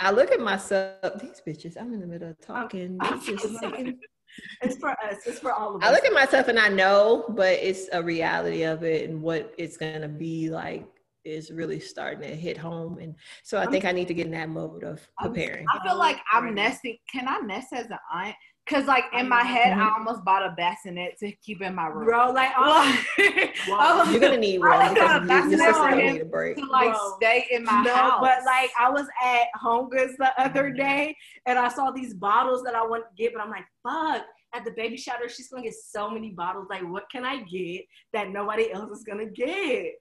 I 0.00 0.10
look 0.10 0.32
at 0.32 0.40
myself. 0.40 1.20
These 1.20 1.42
bitches. 1.46 1.80
I'm 1.80 1.92
in 1.94 2.00
the 2.00 2.06
middle 2.06 2.30
of 2.30 2.40
talking. 2.40 2.98
I'm 3.00 3.20
just 3.20 3.46
fucking- 3.60 3.98
It's 4.62 4.76
for 4.78 4.90
us. 4.90 5.18
It's 5.26 5.38
for 5.38 5.52
all 5.52 5.76
of 5.76 5.82
us. 5.82 5.88
I 5.88 5.92
look 5.92 6.04
at 6.04 6.12
myself 6.12 6.48
and 6.48 6.58
I 6.58 6.68
know, 6.68 7.24
but 7.28 7.52
it's 7.52 7.88
a 7.92 8.02
reality 8.02 8.64
of 8.64 8.82
it 8.82 9.08
and 9.08 9.22
what 9.22 9.54
it's 9.58 9.76
gonna 9.76 10.08
be 10.08 10.50
like 10.50 10.86
is 11.24 11.50
really 11.52 11.78
starting 11.80 12.28
to 12.28 12.34
hit 12.36 12.58
home. 12.58 12.98
And 12.98 13.14
so 13.44 13.58
I 13.58 13.66
think 13.66 13.84
I 13.84 13.92
need 13.92 14.08
to 14.08 14.14
get 14.14 14.26
in 14.26 14.32
that 14.32 14.48
mode 14.50 14.82
of 14.84 15.06
preparing. 15.22 15.64
I 15.72 15.86
feel 15.86 15.96
like 15.96 16.18
I'm 16.32 16.54
nesting. 16.54 16.98
Can 17.10 17.26
I 17.28 17.38
nest 17.38 17.68
as 17.72 17.86
an 17.86 17.98
aunt? 18.12 18.34
Cause 18.66 18.86
like 18.86 19.04
in 19.12 19.28
my 19.28 19.42
head, 19.42 19.76
I 19.78 19.90
almost 19.90 20.24
bought 20.24 20.42
a 20.42 20.54
bassinet 20.56 21.18
to 21.18 21.30
keep 21.32 21.60
in 21.60 21.74
my 21.74 21.86
room. 21.88 22.06
bro. 22.06 22.30
Like, 22.30 22.50
oh, 22.56 22.96
I 23.18 23.94
was 23.98 24.10
You're 24.10 24.20
gonna 24.20 24.38
need 24.38 24.62
I 24.62 24.68
one 24.68 24.78
was 24.78 24.88
because 24.94 25.08
gonna 25.08 25.18
your, 25.18 25.28
back 25.28 25.50
sister 25.50 25.72
gonna 25.72 25.96
need 26.12 26.20
a 26.22 26.24
break. 26.24 26.56
to 26.56 26.64
like 26.64 26.92
Bro. 26.92 27.16
stay 27.20 27.46
in 27.50 27.64
my 27.64 27.82
no, 27.82 27.94
house. 27.94 28.20
but 28.22 28.38
like 28.46 28.70
I 28.80 28.88
was 28.88 29.06
at 29.22 29.48
Home 29.60 29.90
Goods 29.90 30.14
the 30.18 30.32
other 30.40 30.70
Mhm. 30.70 30.76
day 30.78 31.16
and 31.44 31.58
I 31.58 31.68
saw 31.68 31.90
these 31.90 32.14
bottles 32.14 32.62
that 32.64 32.74
I 32.74 32.86
want 32.86 33.04
to 33.04 33.22
get, 33.22 33.34
but 33.34 33.42
I'm 33.42 33.50
like, 33.50 33.66
fuck. 33.82 34.24
At 34.54 34.64
the 34.64 34.70
baby 34.70 34.96
shower, 34.96 35.28
she's 35.28 35.48
gonna 35.48 35.64
get 35.64 35.74
so 35.74 36.08
many 36.08 36.30
bottles. 36.30 36.68
Like, 36.70 36.88
what 36.90 37.04
can 37.12 37.24
I 37.24 37.42
get 37.42 37.84
that 38.14 38.30
nobody 38.30 38.72
else 38.72 38.90
is 38.98 39.04
gonna 39.04 39.26
get? 39.26 39.92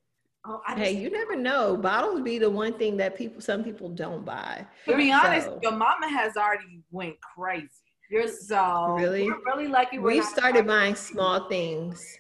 Oh, 0.46 0.62
Hey, 0.76 0.92
you 0.92 1.10
never 1.10 1.36
know. 1.36 1.76
Bottles 1.76 2.22
be 2.22 2.38
the 2.38 2.50
one 2.50 2.78
thing 2.78 2.96
that 2.98 3.18
people, 3.18 3.42
some 3.42 3.64
people 3.64 3.90
don't 3.90 4.24
buy. 4.24 4.66
to 4.88 4.96
be 4.96 5.12
honest, 5.12 5.48
So- 5.48 5.60
your 5.62 5.72
mama 5.74 6.08
has 6.08 6.38
already 6.38 6.82
went 6.92 7.16
crazy. 7.36 7.68
You're 8.14 8.28
so 8.28 8.96
Really? 8.96 9.26
We're 9.26 9.44
really 9.44 9.68
lucky. 9.68 9.98
We 9.98 10.22
started 10.22 10.68
buying 10.68 10.94
small 10.94 11.50
things. 11.50 12.20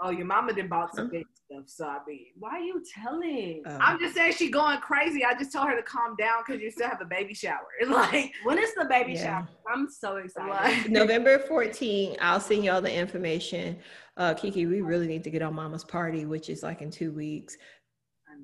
Oh, 0.00 0.08
your 0.08 0.24
mama 0.24 0.54
didn't 0.54 0.70
bought 0.70 0.94
some 0.96 1.10
big 1.10 1.26
stuff. 1.34 1.64
So 1.66 1.84
I 1.86 1.98
mean, 2.08 2.28
Why 2.38 2.52
are 2.52 2.60
you 2.60 2.82
telling? 2.94 3.62
Um, 3.66 3.78
I'm 3.78 3.98
just 4.00 4.14
saying 4.14 4.32
she 4.32 4.50
going 4.50 4.78
crazy. 4.78 5.22
I 5.22 5.34
just 5.34 5.52
told 5.52 5.68
her 5.68 5.76
to 5.76 5.82
calm 5.82 6.16
down 6.18 6.42
because 6.46 6.62
you 6.62 6.70
still 6.70 6.88
have 6.88 7.02
a 7.02 7.04
baby 7.04 7.34
shower. 7.34 7.66
It's 7.78 7.90
Like, 8.02 8.32
when 8.42 8.58
is 8.58 8.74
the 8.74 8.86
baby 8.86 9.12
Yeah. 9.12 9.42
shower? 9.44 9.48
I'm 9.70 9.86
so 9.90 10.16
excited. 10.16 10.48
like 10.48 10.88
November 10.88 11.38
14, 11.38 12.16
I'll 12.22 12.40
send 12.40 12.64
y'all 12.64 12.80
the 12.80 12.92
information. 12.92 13.76
Uh, 14.16 14.32
Kiki, 14.32 14.64
we 14.64 14.80
really 14.80 15.06
need 15.06 15.24
to 15.24 15.30
get 15.30 15.42
on 15.42 15.54
Mama's 15.54 15.84
party, 15.84 16.24
which 16.24 16.48
is 16.48 16.62
like 16.62 16.80
in 16.80 16.90
two 16.90 17.12
weeks. 17.12 17.58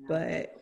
But 0.07 0.53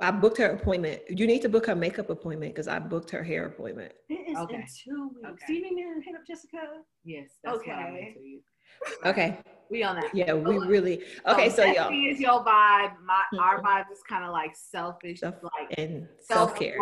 I 0.00 0.10
booked 0.10 0.38
her 0.38 0.46
appointment. 0.50 1.00
You 1.08 1.26
need 1.26 1.42
to 1.42 1.48
book 1.48 1.66
her 1.66 1.76
makeup 1.76 2.10
appointment 2.10 2.54
because 2.54 2.66
I 2.66 2.78
booked 2.78 3.10
her 3.10 3.22
hair 3.22 3.46
appointment. 3.46 3.92
It 4.08 4.30
is 4.30 4.36
Okay. 4.38 4.56
in 4.56 4.64
two 4.84 5.08
weeks. 5.14 5.28
Okay. 5.28 5.44
Do 5.46 5.52
you 5.54 5.62
need 5.62 5.74
me 5.74 5.82
to 5.84 6.00
hit 6.04 6.14
up 6.16 6.26
Jessica? 6.26 6.58
yes, 7.04 7.30
that's 7.44 7.58
what 7.58 7.68
I 7.68 7.84
Okay. 7.84 7.92
meant 7.92 8.14
to 8.14 8.20
you. 8.20 8.40
Okay. 9.04 9.38
We 9.70 9.82
on 9.84 9.96
that. 9.96 10.12
Yeah, 10.14 10.34
we 10.34 10.58
really 10.58 11.02
okay. 11.26 11.48
So 11.50 11.64
y'all 11.64 11.90
Bestie 11.90 12.12
is 12.12 12.20
your 12.20 12.44
vibe. 12.44 13.00
My 13.04 13.24
our 13.38 13.60
Mhm. 13.60 13.64
vibe 13.64 13.92
is 13.92 14.02
kind 14.08 14.24
of 14.24 14.30
like 14.32 14.54
selfish, 14.56 15.20
Self- 15.20 15.42
like 15.42 15.78
and 15.78 16.08
self 16.20 16.54
care. 16.56 16.76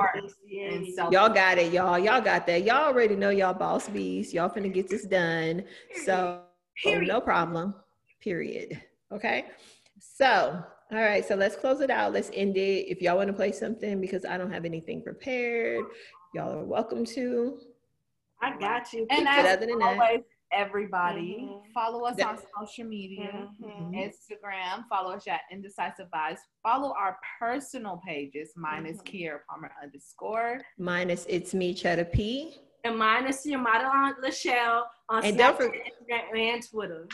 Yeah, 0.47 0.71
and 0.71 0.87
yeah. 0.87 0.95
self. 0.95 1.13
Y'all 1.13 1.29
got 1.29 1.59
it, 1.59 1.73
y'all. 1.73 1.99
Y'all 1.99 2.21
got 2.21 2.47
that. 2.47 2.63
Y'all 2.65 2.85
already 2.87 3.17
know 3.17 3.31
y'all 3.31 3.55
boss 3.55 3.89
bees. 3.89 4.33
Y'all 4.35 4.51
finna 4.51 4.73
get 4.73 4.89
this 4.89 5.05
done. 5.05 5.65
So 6.05 6.43
Period. 6.83 7.09
no 7.09 7.21
problem. 7.21 7.75
Period. 8.21 8.81
Okay. 9.13 9.47
So 9.99 10.63
all 10.93 10.99
right. 11.01 11.25
So 11.27 11.35
let's 11.35 11.57
close 11.57 11.81
it 11.81 11.91
out. 11.91 12.13
Let's 12.13 12.31
end 12.35 12.57
it. 12.57 12.91
If 12.91 13.01
y'all 13.03 13.17
want 13.17 13.29
to 13.29 13.33
play 13.33 13.53
something 13.53 14.01
because 14.01 14.25
I 14.25 14.37
don't 14.39 14.53
have 14.53 14.65
anything 14.65 15.03
prepared, 15.03 15.85
y'all 16.35 16.53
are 16.59 16.65
welcome 16.65 17.05
to. 17.07 17.59
I 18.43 18.57
got 18.59 18.93
you. 18.93 19.07
And 19.11 19.25
But 19.25 19.47
as 19.47 19.57
other 19.57 19.67
than 19.67 19.79
that- 19.79 19.99
always, 20.01 20.21
everybody 20.53 21.39
Mhm. 21.41 21.73
follow 21.73 22.05
us 22.05 22.17
Yeah. 22.19 22.29
on 22.29 22.39
social 22.61 22.85
media. 22.85 23.51
Mhm. 23.61 23.93
Instagram, 23.95 24.87
follow 24.89 25.13
us 25.15 25.27
at 25.27 25.41
Indecisive 25.51 26.09
Vibes. 26.15 26.39
Follow 26.63 26.95
our 26.97 27.19
personal 27.41 28.01
pages. 28.07 28.53
Mine 28.55 28.87
is 28.87 29.01
Mhm. 29.03 29.07
Kiera 29.07 29.41
Palmer 29.49 29.73
underscore. 29.83 30.61
Minus 30.79 31.27
it's 31.27 31.55
me, 31.55 31.75
Cheddar 31.75 32.05
P. 32.05 32.55
And 32.85 32.99
mine 32.99 33.27
is 33.27 33.45
your 33.47 33.61
model 33.61 33.89
on 33.91 34.15
Lachelle 34.23 34.85
on 35.09 35.25
And 35.25 35.39
Snapchat, 35.39 35.57
forget- 35.57 35.93
Instagram, 36.09 36.39
and 36.39 36.69
Twitter. 36.69 37.09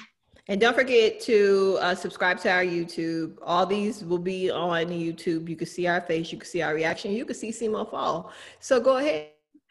And 0.50 0.60
don't 0.60 0.74
forget 0.74 1.20
to 1.20 1.78
uh, 1.80 1.94
subscribe 1.94 2.40
to 2.40 2.50
our 2.50 2.64
YouTube. 2.64 3.36
All 3.40 3.64
these 3.64 4.04
will 4.04 4.18
be 4.18 4.50
on 4.50 4.88
YouTube. 4.88 5.48
You 5.48 5.54
can 5.54 5.68
see 5.68 5.86
our 5.86 6.00
face, 6.00 6.32
you 6.32 6.38
can 6.38 6.48
see 6.48 6.60
our 6.60 6.74
reaction, 6.74 7.12
you 7.12 7.24
can 7.24 7.36
see 7.36 7.52
Simo 7.52 7.88
fall. 7.88 8.32
So 8.58 8.80
go 8.80 8.96
ahead. 8.96 9.28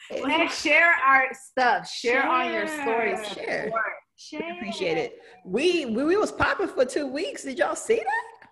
And 0.09 0.49
share 0.49 0.95
our 1.05 1.25
stuff. 1.34 1.86
Share, 1.86 2.25
on 2.25 2.53
your 2.53 2.65
stories. 2.65 3.19
Share. 3.27 3.69
Share. 4.15 4.39
We 4.39 4.57
appreciate 4.57 4.97
it. 4.97 5.19
We, 5.43 5.86
we 5.86 6.05
we 6.05 6.15
was 6.15 6.32
popping 6.32 6.69
for 6.69 6.86
two 6.86 7.07
weeks. 7.07 7.43
Did 7.43 7.59
y'all 7.59 7.75
see 7.75 7.97
that? 7.97 8.49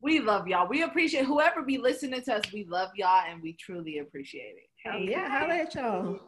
We 0.00 0.20
love 0.20 0.48
y'all. 0.48 0.66
We 0.66 0.82
appreciate 0.82 1.26
whoever 1.26 1.60
be 1.60 1.76
listening 1.76 2.22
to 2.22 2.36
us. 2.36 2.44
We 2.54 2.66
love 2.70 2.88
y'all 2.96 3.24
and 3.28 3.42
we 3.42 3.52
truly 3.60 3.98
appreciate 3.98 4.54
it. 4.56 4.90
Oh, 4.90 4.96
yeah, 4.96 5.28
holla 5.28 5.54
at 5.56 5.74
y'all. 5.74 6.20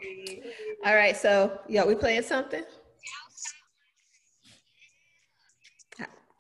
All 0.85 0.95
right, 0.95 1.17
so 1.17 1.59
yeah, 1.69 1.87
we 1.87 1.95
playing 1.95 2.23
something. 2.23 2.65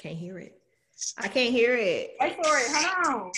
Can't 0.01 0.16
hear 0.16 0.38
it. 0.38 0.59
I 1.18 1.28
can't 1.28 1.53
hear 1.53 1.76
it. 1.76 2.16
Wait 2.20 2.34
for 2.36 2.57
it. 2.57 2.66
Hold 2.74 3.16
on. 3.16 3.32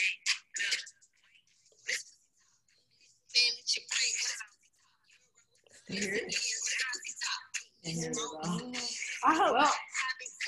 I 9.24 9.34
hope. 9.34 9.54
Well, 9.54 9.72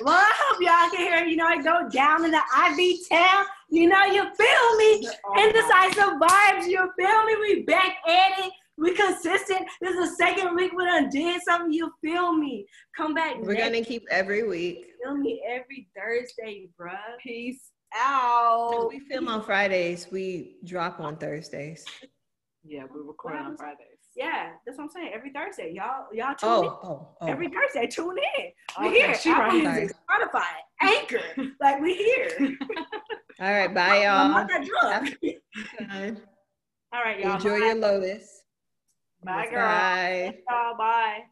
well, 0.03 0.15
I 0.17 0.33
hope 0.37 0.61
y'all 0.61 0.91
can 0.91 1.07
hear. 1.07 1.25
You 1.27 1.37
know, 1.37 1.47
I 1.47 1.63
go 1.63 1.89
down 1.89 2.25
in 2.25 2.31
the 2.31 2.43
IB 2.57 3.05
town. 3.11 3.45
You 3.71 3.89
know, 3.89 4.05
you 4.05 4.23
feel 4.35 4.77
me? 4.77 5.09
Indecisive 5.39 6.15
vibes. 6.21 6.69
You 6.69 6.91
feel 6.97 7.25
me? 7.25 7.37
We 7.41 7.63
back 7.63 7.97
at 8.07 8.45
it. 8.45 8.53
We 8.77 8.95
consistent. 8.95 9.61
This 9.81 9.95
is 9.97 10.11
the 10.11 10.17
second 10.17 10.55
week 10.57 10.73
we 10.77 10.85
done 10.85 11.09
did 11.09 11.41
something. 11.43 11.73
You 11.73 11.93
feel 12.03 12.33
me? 12.35 12.67
Come 12.97 13.15
back. 13.15 13.37
We're 13.39 13.55
next 13.55 13.65
gonna 13.65 13.85
keep 13.85 14.05
every 14.11 14.43
week. 14.43 14.87
feel 15.03 15.17
me 15.17 15.43
every 15.49 15.89
Thursday, 15.97 16.69
bruh. 16.81 16.97
Peace 17.23 17.71
out. 17.97 18.89
We 18.89 18.99
film 19.01 19.29
on 19.29 19.43
Fridays. 19.45 20.09
We 20.11 20.57
drop 20.65 20.99
on 20.99 21.17
Thursdays. 21.17 21.85
Yeah, 22.65 22.85
we 22.93 23.01
record 23.01 23.37
on 23.37 23.57
Fridays. 23.57 23.87
Yeah, 24.17 24.51
that's 24.65 24.79
what 24.79 24.85
I'm 24.85 24.91
saying. 24.91 25.11
Every 25.15 25.31
Thursday, 25.31 25.73
y'all, 25.75 26.07
y'all 26.13 26.35
tune 26.35 26.49
Oh, 26.51 26.63
in. 26.63 26.69
oh, 26.69 27.09
oh. 27.21 27.27
Every 27.27 27.49
Thursday, 27.49 27.87
tune 27.87 28.17
in. 28.39 28.51
We 28.81 28.89
Okay, 28.89 28.99
here. 28.99 29.15
she 29.15 29.31
Apple 29.31 29.61
right. 29.61 29.77
Music, 29.81 29.97
Spotify, 30.09 30.43
Anchor. 30.81 31.51
like 31.61 31.81
we 31.81 31.95
here. 31.95 32.57
All 33.41 33.51
right, 33.53 33.73
bye, 33.75 33.99
I'm 33.99 34.03
y'all. 34.03 34.29
not 34.31 34.49
that 34.49 34.65
drunk. 34.67 35.17
All 36.93 37.03
right, 37.05 37.21
y'all. 37.21 37.35
Enjoy 37.35 37.59
bye. 37.59 37.67
your 37.67 37.75
lotus. 37.75 38.44
Bye, 39.25 39.47
girl. 39.51 39.87
Bye. 40.47 40.75
Bye. 40.79 41.25